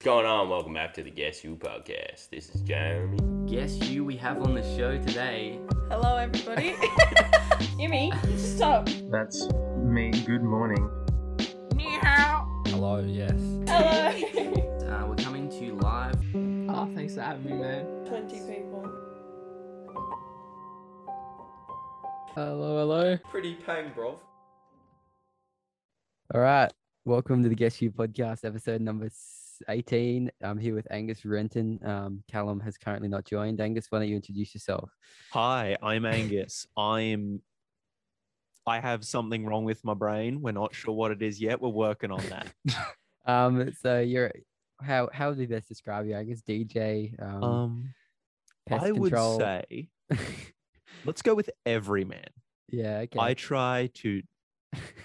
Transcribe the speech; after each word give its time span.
What's 0.00 0.04
going 0.04 0.26
on? 0.26 0.48
Welcome 0.48 0.74
back 0.74 0.94
to 0.94 1.02
the 1.02 1.10
Guess 1.10 1.40
Hugh 1.40 1.56
podcast. 1.56 2.30
This 2.30 2.54
is 2.54 2.60
Jeremy. 2.60 3.18
Guess 3.50 3.90
you 3.90 4.04
we 4.04 4.16
have 4.18 4.40
on 4.40 4.54
the 4.54 4.62
show 4.76 4.96
today. 4.96 5.58
Hello, 5.90 6.16
everybody. 6.16 6.70
Yumi, 7.80 8.38
stop. 8.38 8.88
That's 9.10 9.48
me. 9.76 10.12
Good 10.24 10.44
morning. 10.44 10.88
Hello, 12.66 13.00
yes. 13.00 13.32
Hello. 13.66 14.74
Uh, 14.88 15.06
we're 15.08 15.16
coming 15.16 15.50
to 15.50 15.64
you 15.64 15.74
live. 15.74 16.14
Oh, 16.70 16.88
thanks 16.94 17.14
for 17.14 17.22
having 17.22 17.44
me, 17.46 17.52
man. 17.54 17.84
20 18.06 18.38
people. 18.38 18.88
Hello, 22.36 22.78
hello. 22.78 23.18
Pretty 23.28 23.54
pang, 23.54 23.90
bro. 23.96 24.20
All 26.32 26.40
right. 26.40 26.72
Welcome 27.04 27.42
to 27.42 27.48
the 27.48 27.56
Guess 27.56 27.74
Hugh 27.74 27.90
podcast, 27.90 28.44
episode 28.44 28.80
number 28.80 29.10
s- 29.60 29.64
18. 29.68 30.30
I'm 30.42 30.58
here 30.58 30.74
with 30.74 30.86
Angus 30.90 31.24
Renton. 31.24 31.78
Um, 31.84 32.22
Callum 32.30 32.60
has 32.60 32.76
currently 32.78 33.08
not 33.08 33.24
joined. 33.24 33.60
Angus, 33.60 33.86
why 33.90 33.98
don't 34.00 34.08
you 34.08 34.16
introduce 34.16 34.54
yourself? 34.54 34.90
Hi, 35.32 35.76
I'm 35.82 36.04
Angus. 36.04 36.66
I'm 36.76 37.42
I 38.66 38.80
have 38.80 39.02
something 39.04 39.46
wrong 39.46 39.64
with 39.64 39.82
my 39.82 39.94
brain. 39.94 40.42
We're 40.42 40.52
not 40.52 40.74
sure 40.74 40.94
what 40.94 41.10
it 41.10 41.22
is 41.22 41.40
yet. 41.40 41.60
We're 41.60 41.70
working 41.70 42.10
on 42.10 42.22
that. 42.28 42.48
Um, 43.26 43.74
so 43.82 44.00
you're 44.00 44.32
how 44.80 45.10
how 45.12 45.28
would 45.28 45.36
we 45.36 45.44
best 45.44 45.68
describe 45.68 46.06
you? 46.06 46.14
Angus, 46.14 46.40
DJ, 46.40 47.12
um, 47.22 47.42
Um 47.44 47.94
I 48.70 48.90
would 48.90 49.10
control. 49.12 49.38
say 49.38 49.90
let's 51.04 51.20
go 51.20 51.34
with 51.34 51.50
everyman. 51.66 52.24
yeah, 52.70 53.00
okay. 53.00 53.18
I 53.18 53.34
try 53.34 53.90
to 53.96 54.22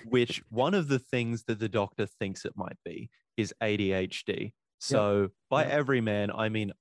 which 0.06 0.42
one 0.48 0.74
of 0.74 0.88
the 0.88 1.00
things 1.00 1.44
that 1.48 1.60
the 1.60 1.68
doctor 1.68 2.06
thinks 2.06 2.46
it 2.46 2.54
might 2.56 2.78
be 2.86 3.10
is 3.38 3.54
ADHD. 3.62 4.54
So 4.80 5.30
by 5.50 5.66
every 5.66 6.02
man, 6.02 6.32
I 6.32 6.50
mean 6.50 6.74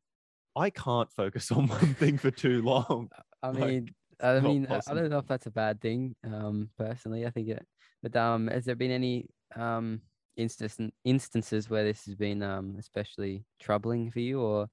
I 0.56 0.70
can't 0.70 1.10
focus 1.12 1.50
on 1.56 1.68
one 1.68 1.94
thing 1.94 2.18
for 2.18 2.30
too 2.30 2.62
long. 2.62 3.10
I 3.42 3.48
like, 3.50 3.70
mean, 3.70 3.94
I 4.20 4.40
mean, 4.40 4.66
I- 4.70 4.80
I 4.86 4.94
don't 4.94 5.10
know 5.10 5.18
if 5.18 5.26
that's 5.26 5.46
a 5.46 5.50
bad 5.50 5.80
thing. 5.80 6.14
Um, 6.24 6.70
personally, 6.78 7.26
I 7.26 7.30
think 7.30 7.48
it. 7.48 7.66
But 8.02 8.16
um, 8.16 8.48
has 8.48 8.64
there 8.64 8.74
been 8.76 8.90
any 8.90 9.28
um 9.54 10.00
instance 10.36 10.78
instances 11.04 11.68
where 11.68 11.84
this 11.84 12.06
has 12.06 12.14
been 12.14 12.42
um 12.42 12.76
especially 12.78 13.44
troubling 13.60 14.10
for 14.10 14.20
you, 14.20 14.40
or 14.40 14.68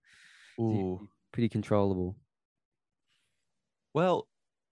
you- 0.57 1.07
pretty 1.31 1.49
controllable? 1.49 2.15
Well, 3.93 4.27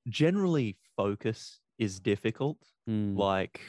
generally 0.08 0.78
focus 0.96 1.60
is 1.78 2.00
difficult. 2.00 2.58
Mm, 2.90 3.18
like 3.18 3.62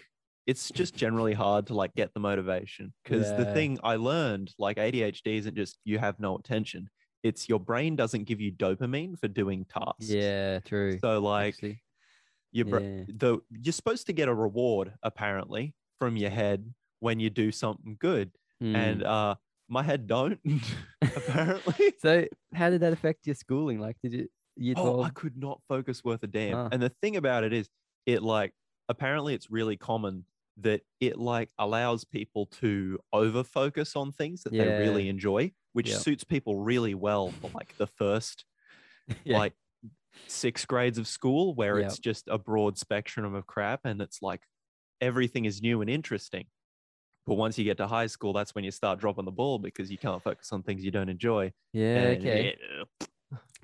it's 0.48 0.70
just 0.70 0.94
generally 0.96 1.34
hard 1.34 1.66
to 1.66 1.74
like 1.74 1.94
get 1.94 2.12
the 2.14 2.20
motivation 2.20 2.92
because 3.04 3.28
the 3.36 3.44
thing 3.52 3.78
i 3.84 3.94
learned 3.96 4.50
like 4.58 4.78
adhd 4.78 5.20
isn't 5.27 5.54
just 5.54 5.78
you 5.84 5.98
have 5.98 6.18
no 6.18 6.36
attention 6.36 6.88
it's 7.22 7.48
your 7.48 7.60
brain 7.60 7.94
doesn't 7.96 8.24
give 8.24 8.41
you 8.41 8.50
dopamine 8.50 9.19
for 9.20 9.28
doing 9.28 9.64
tasks 9.66 10.08
yeah, 10.10 10.58
true. 10.60 10.98
so 11.00 11.20
like 11.20 11.54
actually. 11.54 11.82
your 12.52 12.64
bra- 12.66 12.80
yeah. 12.80 13.02
the 13.08 13.38
you're 13.62 13.72
supposed 13.72 14.06
to 14.06 14.12
get 14.14 14.26
a 14.28 14.34
reward 14.34 14.92
apparently 15.02 15.74
from 15.98 16.16
your 16.16 16.30
head 16.30 16.72
when 17.00 17.20
you 17.20 17.28
do 17.30 17.52
something 17.52 17.96
good 18.00 18.30
and 18.60 19.02
Mm. 19.02 19.06
uh 19.06 19.34
my 19.69 19.82
head 19.82 20.06
don't 20.06 20.41
apparently 21.02 21.92
so, 22.00 22.24
how 22.54 22.70
did 22.70 22.80
that 22.80 22.92
affect 22.92 23.26
your 23.26 23.34
schooling? 23.34 23.78
Like, 23.78 23.96
did 24.02 24.12
you 24.14 24.28
year 24.56 24.74
Oh, 24.78 24.82
twelve? 24.94 25.06
I 25.06 25.10
could 25.10 25.36
not 25.36 25.60
focus 25.69 26.02
worth 26.02 26.22
a 26.22 26.26
damn. 26.26 26.56
Ah. 26.56 26.69
And 26.72 26.82
the 26.82 26.88
thing 27.02 27.16
about 27.16 27.44
it 27.44 27.52
is, 27.52 27.69
it 28.06 28.22
like 28.22 28.52
apparently 28.88 29.34
it's 29.34 29.50
really 29.50 29.76
common 29.76 30.24
that 30.60 30.82
it 31.00 31.18
like 31.18 31.50
allows 31.58 32.04
people 32.04 32.46
to 32.46 32.98
over 33.12 33.44
focus 33.44 33.94
on 33.96 34.12
things 34.12 34.42
that 34.42 34.52
they 34.52 34.66
really 34.66 35.08
enjoy, 35.08 35.52
which 35.72 35.94
suits 35.94 36.24
people 36.24 36.56
really 36.56 36.94
well 36.94 37.30
for 37.40 37.50
like 37.54 37.76
the 37.78 37.86
first 37.86 38.44
yeah. 39.24 39.38
like 39.38 39.52
six 40.26 40.64
grades 40.66 40.98
of 40.98 41.06
school 41.06 41.54
where 41.54 41.78
it's 41.78 41.98
just 41.98 42.28
a 42.28 42.38
broad 42.38 42.76
spectrum 42.76 43.34
of 43.34 43.47
crap 43.47 43.80
and 43.84 44.00
it's 44.00 44.20
like 44.20 44.42
everything 45.00 45.44
is 45.44 45.62
new 45.62 45.80
and 45.80 45.91
interesting. 45.91 46.47
But 47.26 47.34
once 47.34 47.58
you 47.58 47.64
get 47.64 47.76
to 47.76 47.86
high 47.86 48.06
school, 48.06 48.32
that's 48.32 48.54
when 48.54 48.64
you 48.64 48.70
start 48.70 48.98
dropping 48.98 49.26
the 49.26 49.30
ball 49.30 49.58
because 49.58 49.91
you 49.91 49.98
can't 49.98 50.22
focus 50.22 50.50
on 50.50 50.62
things 50.62 50.82
you 50.82 50.91
don't 50.91 51.10
enjoy. 51.10 51.52
yeah. 51.72 51.97
And 51.97 52.18
Okay. 52.18 52.56
yeah. 52.64 53.06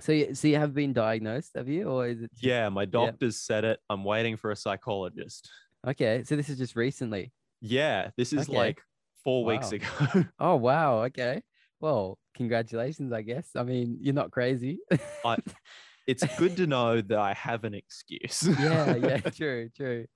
So, 0.00 0.12
you, 0.12 0.34
so 0.34 0.49
you 0.49 0.56
have 0.56 0.75
been 0.75 0.93
diagnosed, 0.93 1.53
have 1.54 1.69
you, 1.69 1.84
or 1.84 2.09
is 2.09 2.21
it? 2.21 2.31
Yeah, 2.41 2.69
my 2.69 2.84
doctors 2.84 3.38
said 3.38 3.65
it. 3.65 3.81
I'm 3.88 4.04
waiting 4.04 4.37
for 4.37 4.50
a 4.50 4.56
psychologist. 4.56 5.49
Okay. 5.87 6.22
So 6.25 6.37
this 6.37 6.49
is 6.49 6.59
just 6.59 6.77
recently. 6.77 7.33
Yeah, 7.61 8.11
this 8.17 8.33
is 8.33 8.49
Okay. 8.49 8.56
like 8.56 8.83
four 9.22 9.45
weeks 9.45 9.72
ago. 9.72 9.87
Oh 10.39 10.56
wow. 10.56 11.05
Okay. 11.05 11.43
Well, 11.81 12.19
congratulations. 12.37 13.12
I 13.12 13.22
guess. 13.22 13.50
I 13.56 13.62
mean, 13.62 13.99
you're 14.00 14.15
not 14.15 14.31
crazy. 14.31 14.78
I- 15.25 15.39
it's 16.06 16.25
good 16.39 16.56
to 16.59 16.67
know 16.67 17.00
that 17.00 17.19
I 17.19 17.33
have 17.34 17.65
an 17.65 17.75
excuse. 17.75 18.43
yeah. 18.61 18.97
Yeah. 18.97 19.17
True. 19.41 19.69
True. 19.77 20.06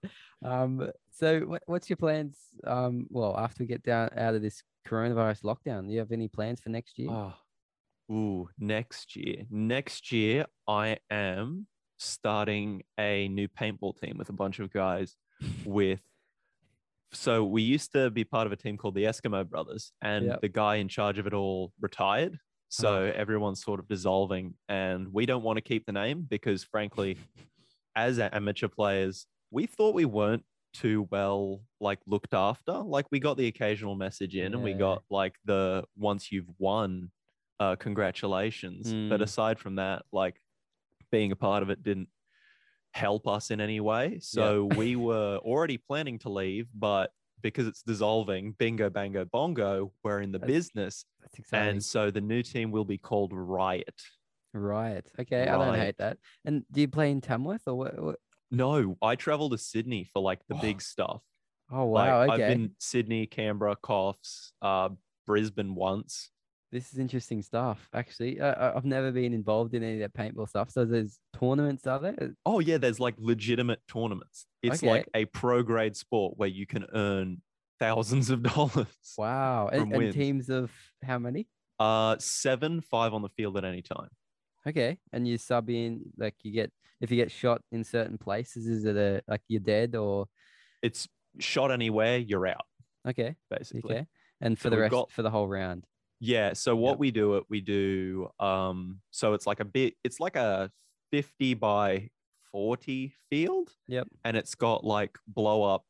Um. 0.45 0.91
So, 1.11 1.41
what, 1.41 1.63
what's 1.67 1.89
your 1.91 1.97
plans? 1.97 2.39
Um. 2.67 3.07
Well, 3.11 3.37
after 3.37 3.63
we 3.63 3.67
get 3.67 3.83
down 3.83 4.11
out 4.17 4.35
of 4.35 4.43
this 4.43 4.63
coronavirus 4.87 5.43
lockdown, 5.43 5.87
do 5.87 5.93
you 5.93 5.99
have 5.99 6.13
any 6.13 6.29
plans 6.29 6.61
for 6.61 6.69
next 6.71 6.99
year? 6.99 7.11
Oh, 7.11 7.35
ooh, 8.11 8.49
next 8.59 9.17
year. 9.17 9.45
Next 9.51 10.13
year, 10.13 10.47
I 10.67 10.99
am 11.11 11.67
starting 11.99 12.83
a 12.99 13.29
new 13.29 13.49
paintball 13.49 13.99
team 14.01 14.17
with 14.19 14.29
a 14.29 14.33
bunch 14.33 14.59
of 14.59 14.73
guys 14.73 15.17
with. 15.65 16.01
So 17.13 17.45
we 17.45 17.63
used 17.63 17.93
to 17.93 18.11
be 18.11 18.25
part 18.25 18.47
of 18.47 18.53
a 18.53 18.57
team 18.57 18.77
called 18.77 18.95
the 18.95 19.05
Eskimo 19.05 19.49
Brothers, 19.49 19.93
and 20.03 20.27
Yep. 20.27 20.41
the 20.43 20.49
guy 20.49 20.77
in 20.77 20.89
charge 20.89 21.19
of 21.19 21.27
it 21.27 21.33
all 21.33 21.73
retired. 21.81 22.39
So 22.69 23.05
Oh. 23.07 23.13
everyone's 23.15 23.63
sort 23.63 23.81
of 23.81 23.89
dissolving, 23.89 24.55
and 24.69 25.13
we 25.13 25.25
don't 25.25 25.43
want 25.43 25.57
to 25.57 25.63
keep 25.63 25.87
the 25.87 25.93
name 25.93 26.23
because, 26.29 26.63
frankly, 26.65 27.17
as 27.97 28.19
amateur 28.19 28.69
players, 28.69 29.27
we 29.51 29.65
thought 29.67 29.95
we 29.95 30.05
weren't 30.05 30.45
too 30.75 31.09
well 31.11 31.63
like 31.81 31.99
looked 32.07 32.35
after. 32.35 32.73
Like 32.73 33.07
we 33.11 33.21
got 33.21 33.39
the 33.39 33.47
occasional 33.47 33.95
message 33.97 34.37
in, 34.37 34.53
and 34.53 34.63
we 34.63 34.75
got 34.75 35.03
like 35.09 35.35
the 35.47 35.85
once 35.97 36.31
you've 36.31 36.51
won, 36.59 37.11
uh, 37.59 37.75
congratulations. 37.77 38.93
But 39.09 39.21
Mm. 39.21 39.23
aside 39.23 39.59
from 39.59 39.77
that, 39.77 40.05
like 40.13 40.39
being 41.11 41.33
a 41.33 41.37
part 41.37 41.63
of 41.63 41.71
it 41.71 41.83
didn't 41.83 42.09
help 42.93 43.27
us 43.29 43.51
in 43.51 43.61
any 43.61 43.81
way. 43.81 44.19
So 44.21 44.65
we 44.65 44.97
were 44.97 45.39
already 45.39 45.79
planning 45.79 46.19
to 46.21 46.29
leave, 46.31 46.69
but 46.75 47.11
because 47.43 47.67
it's 47.67 47.83
dissolving, 47.83 48.53
bingo, 48.59 48.91
bango, 48.91 49.25
bongo, 49.25 49.93
we're 50.03 50.21
in 50.21 50.33
the 50.33 50.39
That's 50.39 50.51
business. 50.51 51.05
That's 51.21 51.39
exciting. 51.39 51.69
And 51.69 51.85
so 51.85 52.11
the 52.11 52.21
new 52.21 52.43
team 52.43 52.71
will 52.71 52.85
be 52.85 52.99
called 52.99 53.33
Riot. 53.33 53.95
Riot. 54.53 55.11
Okay. 55.21 55.43
I 55.43 55.57
don't 55.57 55.75
hate 55.75 55.99
that. 55.99 56.19
And 56.45 56.65
do 56.73 56.81
you 56.81 56.89
play 56.89 57.11
in 57.11 57.21
Tamworth 57.21 57.63
or 57.67 57.75
what? 57.75 58.03
what? 58.03 58.17
No, 58.51 58.97
I 59.03 59.15
travel 59.15 59.51
to 59.51 59.59
Sydney 59.59 60.05
for 60.05 60.23
like 60.23 60.41
the 60.49 60.57
Oh, 60.57 60.61
big 60.61 60.81
stuff. 60.81 61.23
Oh 61.71 61.87
Like, 61.89 62.09
wow. 62.09 62.21
I've 62.33 62.39
been 62.39 62.71
Sydney, 62.79 63.27
Canberra, 63.27 63.77
Coffs, 63.77 64.53
uh, 64.63 64.89
Brisbane 65.27 65.75
once. 65.75 66.31
This 66.71 66.93
is 66.93 66.99
interesting 66.99 67.41
stuff. 67.41 67.89
Actually, 67.95 68.41
uh, 68.41 68.53
I- 68.55 68.77
I've 68.77 68.85
never 68.85 69.11
been 69.11 69.33
involved 69.33 69.73
in 69.75 69.83
any 69.83 70.03
of 70.03 70.13
that 70.13 70.13
paintball 70.15 70.49
stuff. 70.49 70.71
So 70.71 70.85
there's 70.85 71.19
tournaments, 71.39 71.87
are 71.87 71.99
there? 71.99 72.35
Oh 72.45 72.61
yeah, 72.61 72.77
there's 72.77 73.01
like 73.01 73.15
legitimate 73.19 73.81
tournaments. 73.89 74.47
It's 74.63 74.83
Okay. 74.83 74.91
like 74.91 75.09
a 75.15 75.25
pro 75.27 75.63
grade 75.63 75.97
sport 75.97 76.35
where 76.37 76.49
you 76.49 76.67
can 76.67 76.85
earn 76.93 77.41
thousands 77.79 78.29
of 78.29 78.43
dollars. 78.55 78.87
Wow. 79.17 79.69
And, 79.69 79.93
and 79.95 80.13
teams 80.13 80.51
of 80.51 80.71
how 81.03 81.19
many? 81.19 81.47
Uh, 81.81 82.17
seven, 82.19 82.81
five 82.83 83.15
on 83.15 83.23
the 83.23 83.29
field 83.31 83.57
at 83.57 83.65
any 83.65 83.81
time. 83.83 84.11
Okay. 84.67 84.99
And 85.13 85.27
you 85.27 85.39
sub 85.39 85.71
in, 85.71 86.03
like 86.19 86.35
you 86.43 86.53
get, 86.53 86.71
if 87.01 87.11
you 87.11 87.17
get 87.17 87.31
shot 87.31 87.63
in 87.73 87.83
certain 87.85 88.19
places, 88.19 88.67
is 88.67 88.85
it 88.85 88.97
a, 88.97 89.23
like 89.27 89.41
you're 89.49 89.61
dead 89.61 89.95
or, 89.95 90.27
It's 90.83 91.09
shot 91.39 91.71
anywhere, 91.71 92.19
you're 92.19 92.47
out, 92.47 92.67
okay. 93.09 93.37
basically. 93.49 93.95
Okay. 93.95 94.07
And 94.41 94.59
for 94.59 94.65
So 94.65 94.71
the 94.71 94.79
rest, 94.79 94.91
got- 94.91 95.11
for 95.13 95.23
the 95.23 95.31
whole 95.31 95.49
round. 95.49 95.87
Yeah. 96.21 96.53
So 96.53 96.75
what 96.77 96.93
Yep. 96.93 96.99
we 96.99 97.11
do 97.11 97.37
it, 97.37 97.45
we 97.49 97.61
do 97.61 98.29
um 98.41 99.01
so 99.11 99.35
it's 99.35 99.47
like 99.47 99.61
a 99.61 99.65
bit 99.65 99.95
it's 100.05 100.21
like 100.21 100.37
a 100.37 100.71
50 101.13 101.55
by 101.55 102.11
40 102.53 103.13
field. 103.31 103.71
Yep. 103.89 104.09
And 104.25 104.37
it's 104.37 104.55
got 104.55 104.85
like 104.85 105.17
blow 105.27 105.63
up 105.63 105.85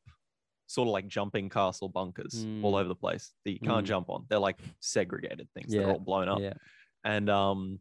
sort 0.67 0.87
of 0.87 0.93
like 0.93 1.09
jumping 1.09 1.49
castle 1.49 1.89
bunkers 1.89 2.45
all 2.63 2.73
Mm. 2.73 2.81
over 2.81 2.89
the 2.89 2.95
place 2.95 3.33
that 3.45 3.53
you 3.53 3.59
can't 3.61 3.85
Mm. 3.85 3.89
jump 3.89 4.11
on. 4.11 4.27
They're 4.29 4.39
like 4.39 4.61
segregated 4.81 5.49
things. 5.55 5.73
Yeah, 5.73 5.81
They're 5.83 5.93
all 5.93 5.99
blown 5.99 6.29
up. 6.29 6.41
Yeah. 6.41 6.55
And 7.05 7.31
um 7.31 7.81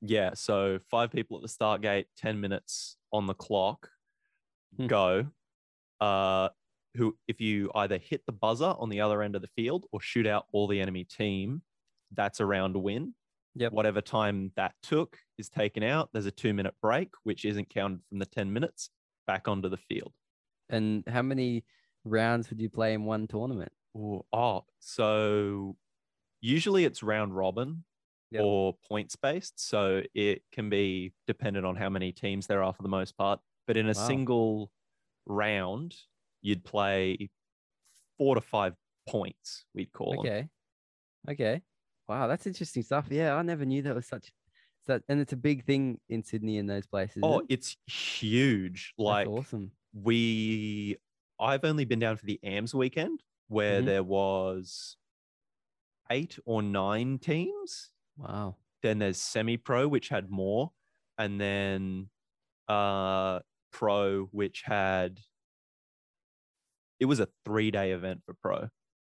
yeah, 0.00 0.30
so 0.34 0.78
five 0.90 1.10
people 1.10 1.36
at 1.38 1.42
the 1.42 1.48
start 1.48 1.80
gate, 1.80 2.08
10 2.16 2.40
minutes 2.40 2.96
on 3.12 3.26
the 3.26 3.34
clock, 3.34 3.90
Hmm. 4.78 4.86
go. 4.86 5.30
Uh 6.00 6.48
who 6.96 7.18
if 7.26 7.40
you 7.40 7.70
either 7.74 7.98
hit 7.98 8.24
the 8.26 8.32
buzzer 8.32 8.74
on 8.78 8.88
the 8.88 9.00
other 9.00 9.20
end 9.22 9.34
of 9.34 9.42
the 9.42 9.48
field 9.48 9.86
or 9.92 10.00
shoot 10.00 10.26
out 10.26 10.46
all 10.52 10.66
the 10.68 10.80
enemy 10.80 11.04
team, 11.04 11.62
that's 12.12 12.40
a 12.40 12.46
round 12.46 12.76
win. 12.76 13.14
Yep. 13.56 13.72
Whatever 13.72 14.00
time 14.00 14.52
that 14.56 14.74
took 14.82 15.16
is 15.38 15.48
taken 15.48 15.82
out. 15.84 16.10
There's 16.12 16.26
a 16.26 16.30
two 16.32 16.52
minute 16.52 16.74
break, 16.82 17.10
which 17.22 17.44
isn't 17.44 17.70
counted 17.70 18.00
from 18.08 18.18
the 18.18 18.26
10 18.26 18.52
minutes, 18.52 18.90
back 19.26 19.46
onto 19.46 19.68
the 19.68 19.76
field. 19.76 20.12
And 20.68 21.04
how 21.06 21.22
many 21.22 21.64
rounds 22.04 22.50
would 22.50 22.60
you 22.60 22.68
play 22.68 22.94
in 22.94 23.04
one 23.04 23.28
tournament? 23.28 23.72
Ooh, 23.96 24.24
oh, 24.32 24.64
so 24.80 25.76
usually 26.40 26.84
it's 26.84 27.02
round 27.02 27.36
robin 27.36 27.84
Yep. 28.32 28.42
or 28.42 28.76
points 28.88 29.14
based. 29.14 29.60
So 29.60 30.02
it 30.14 30.42
can 30.50 30.68
be 30.68 31.12
dependent 31.28 31.64
on 31.64 31.76
how 31.76 31.88
many 31.88 32.10
teams 32.10 32.48
there 32.48 32.64
are 32.64 32.72
for 32.72 32.82
the 32.82 32.88
most 32.88 33.16
part. 33.16 33.38
But 33.68 33.76
in 33.76 33.86
a 33.88 33.94
Wow. 33.94 34.06
single 34.08 34.72
round, 35.26 35.96
you'd 36.42 36.64
play 36.64 37.30
four 38.18 38.34
to 38.34 38.40
five 38.40 38.74
points, 39.08 39.64
we'd 39.74 39.92
call 39.92 40.10
them. 40.10 40.20
Okay. 40.20 40.48
Okay. 41.30 41.62
Wow, 42.08 42.26
that's 42.26 42.46
interesting 42.46 42.82
stuff. 42.82 43.06
Yeah, 43.10 43.34
I 43.34 43.42
never 43.42 43.64
knew 43.64 43.82
that 43.82 43.94
was 43.94 44.06
such 44.06 44.32
that 44.86 45.02
and 45.08 45.18
it's 45.20 45.32
a 45.32 45.36
big 45.36 45.64
thing 45.64 45.98
in 46.10 46.22
Sydney 46.22 46.58
in 46.58 46.66
those 46.66 46.86
places. 46.86 47.22
Oh, 47.22 47.38
it? 47.40 47.46
it's 47.48 47.76
huge. 47.86 48.92
That's 48.98 49.04
Like 49.04 49.28
awesome. 49.28 49.72
we 49.94 50.96
I've 51.40 51.64
only 51.64 51.84
been 51.86 51.98
down 51.98 52.16
for 52.16 52.26
the 52.26 52.38
AMS 52.44 52.74
weekend 52.74 53.22
where 53.48 53.80
Mhm. 53.82 53.86
there 53.86 54.02
was 54.04 54.96
eight 56.10 56.38
or 56.44 56.62
nine 56.62 57.18
teams. 57.18 57.92
Wow. 58.16 58.56
Then 58.82 58.98
there's 58.98 59.18
semi 59.20 59.56
pro, 59.56 59.88
which 59.88 60.08
had 60.08 60.30
more, 60.30 60.72
and 61.18 61.40
then 61.40 62.10
uh 62.68 63.40
pro, 63.72 64.24
which 64.26 64.62
had 64.62 65.20
it 67.00 67.06
was 67.06 67.20
a 67.20 67.28
three 67.44 67.70
day 67.70 67.92
event 67.92 68.22
for 68.24 68.34
pro. 68.34 68.68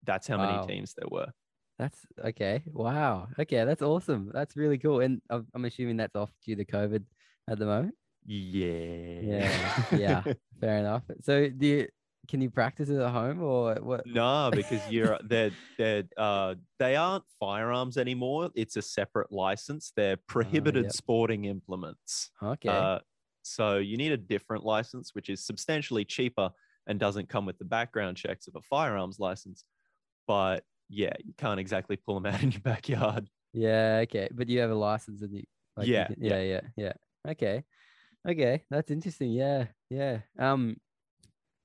That's 0.04 0.26
how 0.26 0.38
Wow. 0.38 0.46
many 0.46 0.66
teams 0.66 0.94
there 0.94 1.08
were. 1.10 1.32
That's 1.80 1.98
okay. 2.22 2.62
Wow. 2.66 3.28
Okay, 3.38 3.64
that's 3.64 3.80
awesome. 3.80 4.30
That's 4.34 4.54
really 4.54 4.76
cool. 4.76 5.00
And 5.00 5.22
I'm, 5.30 5.46
I'm 5.54 5.64
assuming 5.64 5.96
that's 5.96 6.14
off 6.14 6.30
due 6.44 6.54
to 6.56 6.64
COVID 6.66 7.02
at 7.48 7.58
the 7.58 7.64
moment. 7.64 7.94
Yeah. 8.26 9.20
Yeah, 9.22 9.84
yeah. 9.96 10.22
Fair 10.60 10.76
enough. 10.76 11.04
So 11.22 11.48
do 11.48 11.66
you 11.66 11.88
can 12.28 12.42
you 12.42 12.50
practice 12.50 12.90
it 12.90 13.00
at 13.00 13.10
home 13.10 13.42
or 13.42 13.76
what? 13.76 14.06
No, 14.06 14.50
because 14.52 14.82
you're 14.90 15.18
they're 15.24 15.52
they're 15.78 16.04
uh 16.18 16.56
they 16.78 16.96
aren't 16.96 17.24
firearms 17.38 17.96
anymore. 17.96 18.50
It's 18.54 18.76
a 18.76 18.82
separate 18.82 19.32
license. 19.32 19.94
They're 19.96 20.18
prohibited 20.28 20.84
yep. 20.84 20.92
sporting 20.92 21.46
implements. 21.46 22.30
Okay. 22.42 22.68
Uh, 22.68 22.98
so 23.40 23.78
you 23.78 23.96
need 23.96 24.12
a 24.12 24.18
different 24.18 24.66
license, 24.66 25.14
which 25.14 25.30
is 25.30 25.46
substantially 25.46 26.04
cheaper 26.04 26.50
and 26.86 27.00
doesn't 27.00 27.30
come 27.30 27.46
with 27.46 27.56
the 27.56 27.64
background 27.64 28.18
checks 28.18 28.48
of 28.48 28.54
a 28.54 28.60
firearms 28.60 29.18
license. 29.18 29.64
But 30.26 30.62
yeah, 30.90 31.12
you 31.24 31.32
can't 31.38 31.60
exactly 31.60 31.96
pull 31.96 32.20
them 32.20 32.26
out 32.34 32.42
in 32.42 32.50
your 32.52 32.60
backyard. 32.60 33.30
yeah, 33.52 34.00
okay. 34.04 34.28
But 34.32 34.48
you 34.48 34.60
have 34.60 34.70
a 34.70 34.74
license 34.74 35.22
and 35.22 35.32
you 35.34 35.44
like 35.76 35.86
you 35.86 35.92
Yeah, 35.92 36.06
can- 36.08 36.16
yeah. 36.20 36.40
yeah, 36.40 36.42
yeah, 36.42 36.60
yeah. 36.76 36.92
Okay. 37.32 37.64
Okay. 38.28 38.64
That's 38.70 38.90
interesting. 38.90 39.30
Yeah, 39.32 39.68
yeah. 39.88 40.20
Um 40.38 40.76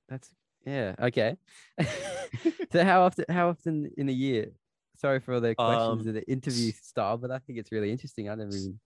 that's 0.08 0.30
yeah, 0.64 0.94
okay. 1.00 1.36
so 2.72 2.84
how 2.84 3.02
often 3.02 3.24
how 3.28 3.48
often 3.50 3.90
in 3.96 4.08
a 4.08 4.12
year? 4.12 4.52
Sorry 4.96 5.20
for 5.20 5.34
all 5.34 5.40
the 5.40 5.54
questions 5.54 6.00
Um, 6.00 6.08
of 6.08 6.14
the 6.14 6.30
interview 6.30 6.72
style, 6.72 7.18
but 7.18 7.30
I 7.30 7.38
think 7.38 7.58
it's 7.58 7.70
really 7.72 7.90
interesting. 7.92 8.30
I 8.30 8.34
never 8.34 8.56
even 8.56 8.80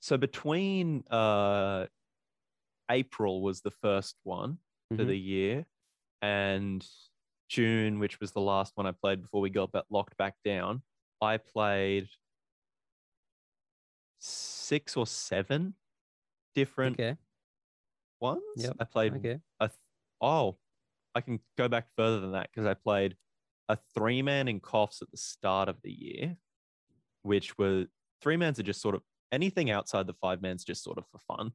So 0.00 0.16
between 0.16 1.02
uh, 1.10 1.86
April 2.90 3.42
was 3.42 3.62
the 3.62 3.70
first 3.70 4.16
one 4.22 4.58
for 4.96 5.04
Mhm. 5.04 5.06
the 5.08 5.18
year, 5.18 5.66
and 6.22 6.86
June, 7.48 7.98
which 7.98 8.20
was 8.20 8.32
the 8.32 8.40
last 8.40 8.72
one 8.76 8.86
I 8.86 8.92
played 8.92 9.22
before 9.22 9.40
we 9.40 9.50
got 9.50 9.70
locked 9.90 10.16
back 10.16 10.36
down, 10.44 10.82
I 11.20 11.36
played 11.38 12.08
six 14.18 14.96
or 14.96 15.06
seven 15.06 15.74
different 16.54 16.98
Okay. 16.98 17.16
ones. 18.20 18.40
Yep, 18.56 18.76
I 18.80 18.84
played 18.84 19.14
Okay. 19.14 19.40
a 19.60 19.68
th- 19.68 19.78
oh, 20.20 20.58
I 21.14 21.20
can 21.20 21.40
go 21.56 21.68
back 21.68 21.88
further 21.96 22.20
than 22.20 22.32
that 22.32 22.50
because 22.50 22.66
I 22.66 22.74
played 22.74 23.16
a 23.68 23.76
three 23.94 24.22
man 24.22 24.48
in 24.48 24.60
Coffs 24.60 25.02
at 25.02 25.10
the 25.10 25.16
start 25.16 25.68
of 25.68 25.80
the 25.82 25.92
year, 25.92 26.36
which 27.22 27.56
were 27.58 27.86
three 28.20 28.36
mans 28.36 28.58
are 28.58 28.62
just 28.64 28.80
sort 28.80 28.94
of 28.94 29.02
anything 29.32 29.70
outside 29.70 30.06
the 30.06 30.14
five 30.14 30.40
man's 30.40 30.64
just 30.64 30.82
sort 30.82 30.98
of 30.98 31.04
for 31.08 31.18
fun. 31.26 31.52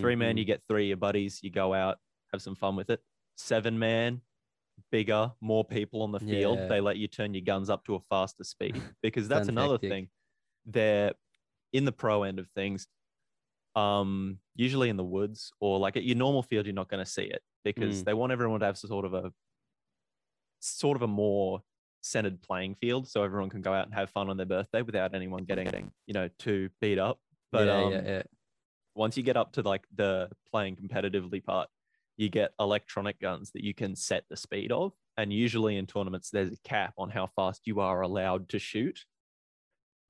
Three 0.00 0.16
man, 0.16 0.34
Mm, 0.34 0.38
you 0.38 0.44
get 0.44 0.62
three 0.66 0.84
of 0.84 0.88
your 0.88 0.96
buddies, 0.96 1.40
you 1.42 1.50
go 1.50 1.72
out, 1.72 1.98
have 2.32 2.42
some 2.42 2.56
fun 2.56 2.74
with 2.74 2.90
it. 2.90 3.00
Seven 3.36 3.78
man, 3.78 4.22
bigger, 4.90 5.32
more 5.40 5.64
people 5.64 6.02
on 6.02 6.12
the 6.12 6.20
field. 6.20 6.58
Yeah. 6.58 6.66
They 6.68 6.80
let 6.80 6.96
you 6.96 7.08
turn 7.08 7.34
your 7.34 7.44
guns 7.44 7.70
up 7.70 7.84
to 7.86 7.94
a 7.96 8.00
faster 8.08 8.44
speed 8.44 8.80
because 9.02 9.28
that's 9.28 9.48
another 9.48 9.74
hectic. 9.74 9.90
thing. 9.90 10.08
They're 10.66 11.12
in 11.72 11.84
the 11.84 11.92
pro 11.92 12.22
end 12.22 12.38
of 12.38 12.48
things. 12.54 12.86
Um, 13.76 14.38
usually 14.56 14.88
in 14.88 14.96
the 14.96 15.04
woods 15.04 15.52
or 15.60 15.78
like 15.78 15.96
at 15.96 16.02
your 16.04 16.16
normal 16.16 16.42
field, 16.42 16.66
you're 16.66 16.74
not 16.74 16.88
going 16.88 17.04
to 17.04 17.10
see 17.10 17.22
it 17.24 17.42
because 17.64 18.02
Mm. 18.02 18.04
they 18.06 18.14
want 18.14 18.32
everyone 18.32 18.60
to 18.60 18.66
have 18.66 18.78
sort 18.78 19.04
of 19.04 19.14
a 19.14 19.32
sort 20.60 20.96
of 20.96 21.02
a 21.02 21.06
more 21.06 21.62
centered 22.00 22.40
playing 22.42 22.74
field 22.80 23.08
so 23.08 23.22
everyone 23.22 23.50
can 23.50 23.60
go 23.60 23.72
out 23.72 23.84
and 23.86 23.94
have 23.94 24.10
fun 24.10 24.30
on 24.30 24.36
their 24.36 24.46
birthday 24.46 24.82
without 24.82 25.14
anyone 25.14 25.44
getting 25.44 25.92
you 26.06 26.14
know 26.14 26.28
too 26.38 26.70
beat 26.80 26.98
up. 26.98 27.18
But 27.52 27.66
yeah, 27.66 27.74
um, 27.84 27.92
yeah, 27.92 28.02
yeah. 28.04 28.22
once 28.94 29.16
you 29.16 29.22
get 29.22 29.36
up 29.36 29.52
to 29.52 29.62
like 29.62 29.84
the 29.94 30.28
playing 30.50 30.76
competitively 30.76 31.42
part, 31.44 31.68
you 32.18 32.28
get 32.28 32.50
electronic 32.60 33.18
guns 33.20 33.52
that 33.52 33.64
you 33.64 33.72
can 33.72 33.96
set 33.96 34.24
the 34.28 34.36
speed 34.36 34.70
of. 34.72 34.92
And 35.16 35.32
usually 35.32 35.76
in 35.76 35.86
tournaments, 35.86 36.30
there's 36.30 36.52
a 36.52 36.68
cap 36.68 36.92
on 36.98 37.08
how 37.10 37.28
fast 37.34 37.62
you 37.64 37.80
are 37.80 38.02
allowed 38.02 38.50
to 38.50 38.58
shoot. 38.58 39.04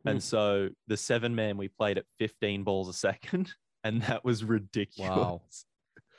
Hmm. 0.03 0.09
And 0.09 0.23
so 0.23 0.71
the 0.89 0.97
seven 0.97 1.35
man 1.35 1.57
we 1.57 1.69
played 1.69 1.99
at 1.99 2.07
15 2.19 2.65
balls 2.65 2.89
a 2.89 2.93
second, 2.93 3.53
and 3.85 4.03
that 4.03 4.25
was 4.25 4.43
ridiculous. 4.43 5.11
Wow. 5.11 5.43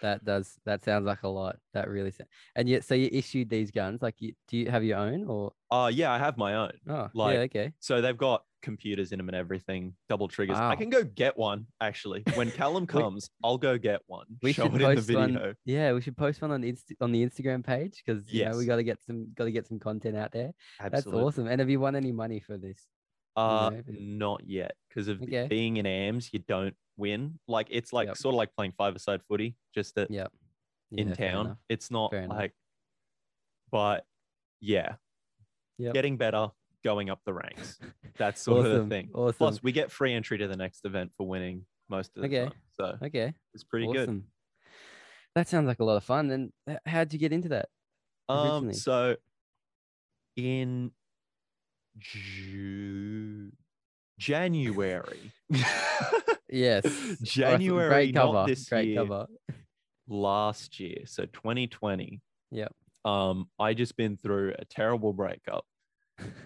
That 0.01 0.24
does 0.24 0.56
that 0.65 0.86
sounds 0.86 1.06
like 1.06 1.24
a 1.24 1.27
lot. 1.27 1.57
That 1.74 1.89
really 1.89 2.12
sounds. 2.12 2.30
And 2.56 2.69
yet, 2.69 2.86
so 2.86 2.95
you 2.95 3.09
issued 3.12 3.50
these 3.50 3.69
guns? 3.69 4.01
Like, 4.01 4.15
you, 4.19 4.31
do 4.47 4.57
you 4.57 4.71
have 4.71 4.81
your 4.83 4.97
own 4.97 5.25
or? 5.25 5.51
Uh 5.69 5.91
yeah, 5.94 6.12
I 6.12 6.18
have 6.18 6.38
my 6.38 6.56
own. 6.56 6.71
Oh, 6.88 7.09
Like, 7.13 7.33
yeah. 7.33 7.41
Okay. 7.41 7.74
So 7.81 8.00
they've 8.00 8.15
got 8.18 8.44
computers 8.61 9.11
in 9.11 9.17
them 9.17 9.29
and 9.29 9.35
everything, 9.35 9.94
double 10.07 10.27
triggers. 10.27 10.57
I 10.57 10.75
can 10.75 10.89
go 10.89 11.03
get 11.03 11.38
one 11.38 11.67
actually. 11.81 12.23
When 12.35 12.51
Callum 12.51 12.85
comes, 12.97 13.29
I'll 13.44 13.57
go 13.57 13.77
get 13.77 14.01
one. 14.07 14.25
We 14.41 14.53
show 14.53 14.63
should 14.63 14.75
it 14.75 14.81
in 14.81 14.89
the 14.89 14.95
post 14.95 15.07
video. 15.07 15.45
one. 15.47 15.56
Yeah, 15.65 15.94
we 15.94 16.01
should 16.01 16.17
post 16.17 16.41
one 16.41 16.51
on 16.51 16.61
the 16.61 16.75
on 17.01 17.11
the 17.11 17.25
Instagram 17.25 17.65
page 17.65 18.01
because 18.06 18.31
you 18.31 18.45
know 18.45 18.51
we 18.57 18.63
Yes. 18.63 18.67
got 18.67 18.75
to 18.77 18.83
get 18.83 19.03
some 19.03 19.27
got 19.35 19.45
to 19.45 19.51
get 19.51 19.67
some 19.67 19.79
content 19.79 20.15
out 20.17 20.31
there. 20.31 20.51
Absolutely. 20.79 20.89
That's 20.89 21.07
awesome. 21.38 21.47
And 21.47 21.59
have 21.59 21.69
you 21.69 21.79
won 21.79 21.95
any 21.95 22.11
money 22.11 22.39
for 22.39 22.57
this? 22.57 22.88
Uh, 23.35 23.69
know, 23.69 23.83
not 23.88 24.41
yet, 24.45 24.73
because 24.89 25.07
of 25.07 25.21
Okay. 25.21 25.47
being 25.47 25.77
in 25.77 25.85
AMS, 25.85 26.33
you 26.33 26.39
don't 26.39 26.75
win. 26.97 27.39
Like 27.47 27.67
it's 27.69 27.94
like 27.94 28.07
Yep. 28.07 28.17
sort 28.17 28.33
of 28.33 28.38
like 28.38 28.53
playing 28.55 28.73
five-a-side 28.77 29.21
footy, 29.27 29.55
just 29.73 29.95
that. 29.95 30.12
Yep. 30.12 30.31
in 30.91 31.09
Yeah, 31.09 31.13
town. 31.13 31.57
It's 31.69 31.91
not 31.91 32.12
Fair 32.12 32.23
enough. 32.23 32.38
like, 32.38 32.53
but 33.71 34.05
yeah, 34.59 34.95
Yep. 35.77 35.94
getting 35.94 36.17
better, 36.17 36.50
going 36.83 37.09
up 37.09 37.19
the 37.25 37.33
ranks. 37.33 37.79
That's 38.17 38.41
sort 38.41 38.65
of 38.65 38.71
the 38.71 38.85
thing. 38.87 39.09
awesome. 39.13 39.35
Plus, 39.37 39.63
we 39.63 39.71
get 39.71 39.91
free 39.91 40.13
entry 40.13 40.37
to 40.39 40.48
the 40.48 40.55
next 40.57 40.86
event 40.86 41.12
for 41.17 41.27
winning 41.27 41.65
most 41.89 42.12
of 42.15 42.21
the 42.24 42.27
Okay. 42.27 42.43
time, 42.45 42.53
so 42.74 42.98
Okay. 43.05 43.33
it's 43.53 43.63
pretty 43.63 43.91
good. 43.91 44.24
That 45.36 45.48
sounds 45.48 45.67
like 45.67 45.79
a 45.79 45.83
lot 45.83 45.98
of 45.98 46.03
fun. 46.03 46.31
And 46.31 46.79
how'd 46.86 47.13
you 47.13 47.19
get 47.19 47.31
into 47.33 47.50
that? 47.50 47.69
Um, 48.27 48.74
so 48.74 49.15
in 50.36 50.91
Ju- 51.98 53.51
January. 54.17 55.31
Yes. 56.51 56.83
January, 57.21 57.89
Great 57.89 58.15
cover. 58.15 58.33
not 58.33 58.48
this 58.48 58.67
Great 58.67 58.88
year, 58.88 58.95
cover. 58.98 59.27
last 60.07 60.79
year, 60.79 61.03
so 61.05 61.25
2020. 61.27 62.21
Yeah. 62.50 62.69
Um, 63.05 63.50
I 63.59 63.75
just 63.75 63.95
been 63.95 64.17
through 64.17 64.55
a 64.57 64.65
terrible 64.65 65.13
breakup 65.13 65.63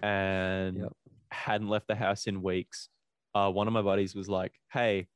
and 0.02 0.78
Yep. 0.78 0.92
hadn't 1.30 1.68
left 1.68 1.88
the 1.88 1.94
house 1.94 2.26
in 2.26 2.42
weeks. 2.42 2.88
Uh, 3.34 3.50
one 3.50 3.66
of 3.66 3.72
my 3.72 3.82
buddies 3.82 4.14
was 4.14 4.28
like, 4.28 4.52
"Hey, 4.72 5.08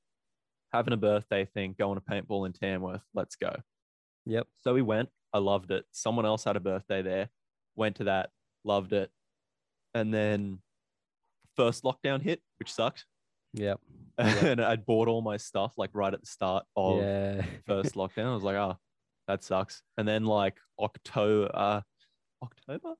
having 0.72 0.92
a 0.92 0.96
birthday 0.96 1.44
thing, 1.44 1.74
going 1.78 1.98
to 1.98 2.04
paintball 2.04 2.46
in 2.46 2.52
Tamworth. 2.52 3.02
Let's 3.14 3.36
go." 3.36 3.54
Yep. 4.26 4.46
So 4.58 4.74
we 4.74 4.82
went. 4.82 5.08
I 5.32 5.38
loved 5.38 5.70
it. 5.70 5.84
Someone 5.92 6.26
else 6.26 6.44
had 6.44 6.56
a 6.56 6.60
birthday 6.60 7.02
there. 7.02 7.28
Went 7.76 7.96
to 7.96 8.04
that. 8.04 8.30
Loved 8.64 8.92
it. 8.92 9.10
And 9.94 10.12
then 10.12 10.60
first 11.56 11.84
lockdown 11.84 12.22
hit, 12.22 12.42
which 12.58 12.72
sucked. 12.72 13.06
Yep. 13.54 13.80
and 14.18 14.60
I'd 14.60 14.84
bought 14.84 15.08
all 15.08 15.22
my 15.22 15.36
stuff 15.36 15.74
like 15.76 15.90
right 15.92 16.12
at 16.12 16.20
the 16.20 16.26
start 16.26 16.64
of 16.76 16.98
yeah. 16.98 17.44
first 17.66 17.94
lockdown. 17.94 18.26
I 18.26 18.34
was 18.34 18.42
like, 18.42 18.56
oh, 18.56 18.76
that 19.28 19.44
sucks. 19.44 19.82
And 19.96 20.06
then 20.08 20.24
like 20.24 20.56
October, 20.78 21.50
uh, 21.54 21.80
October, 22.42 22.94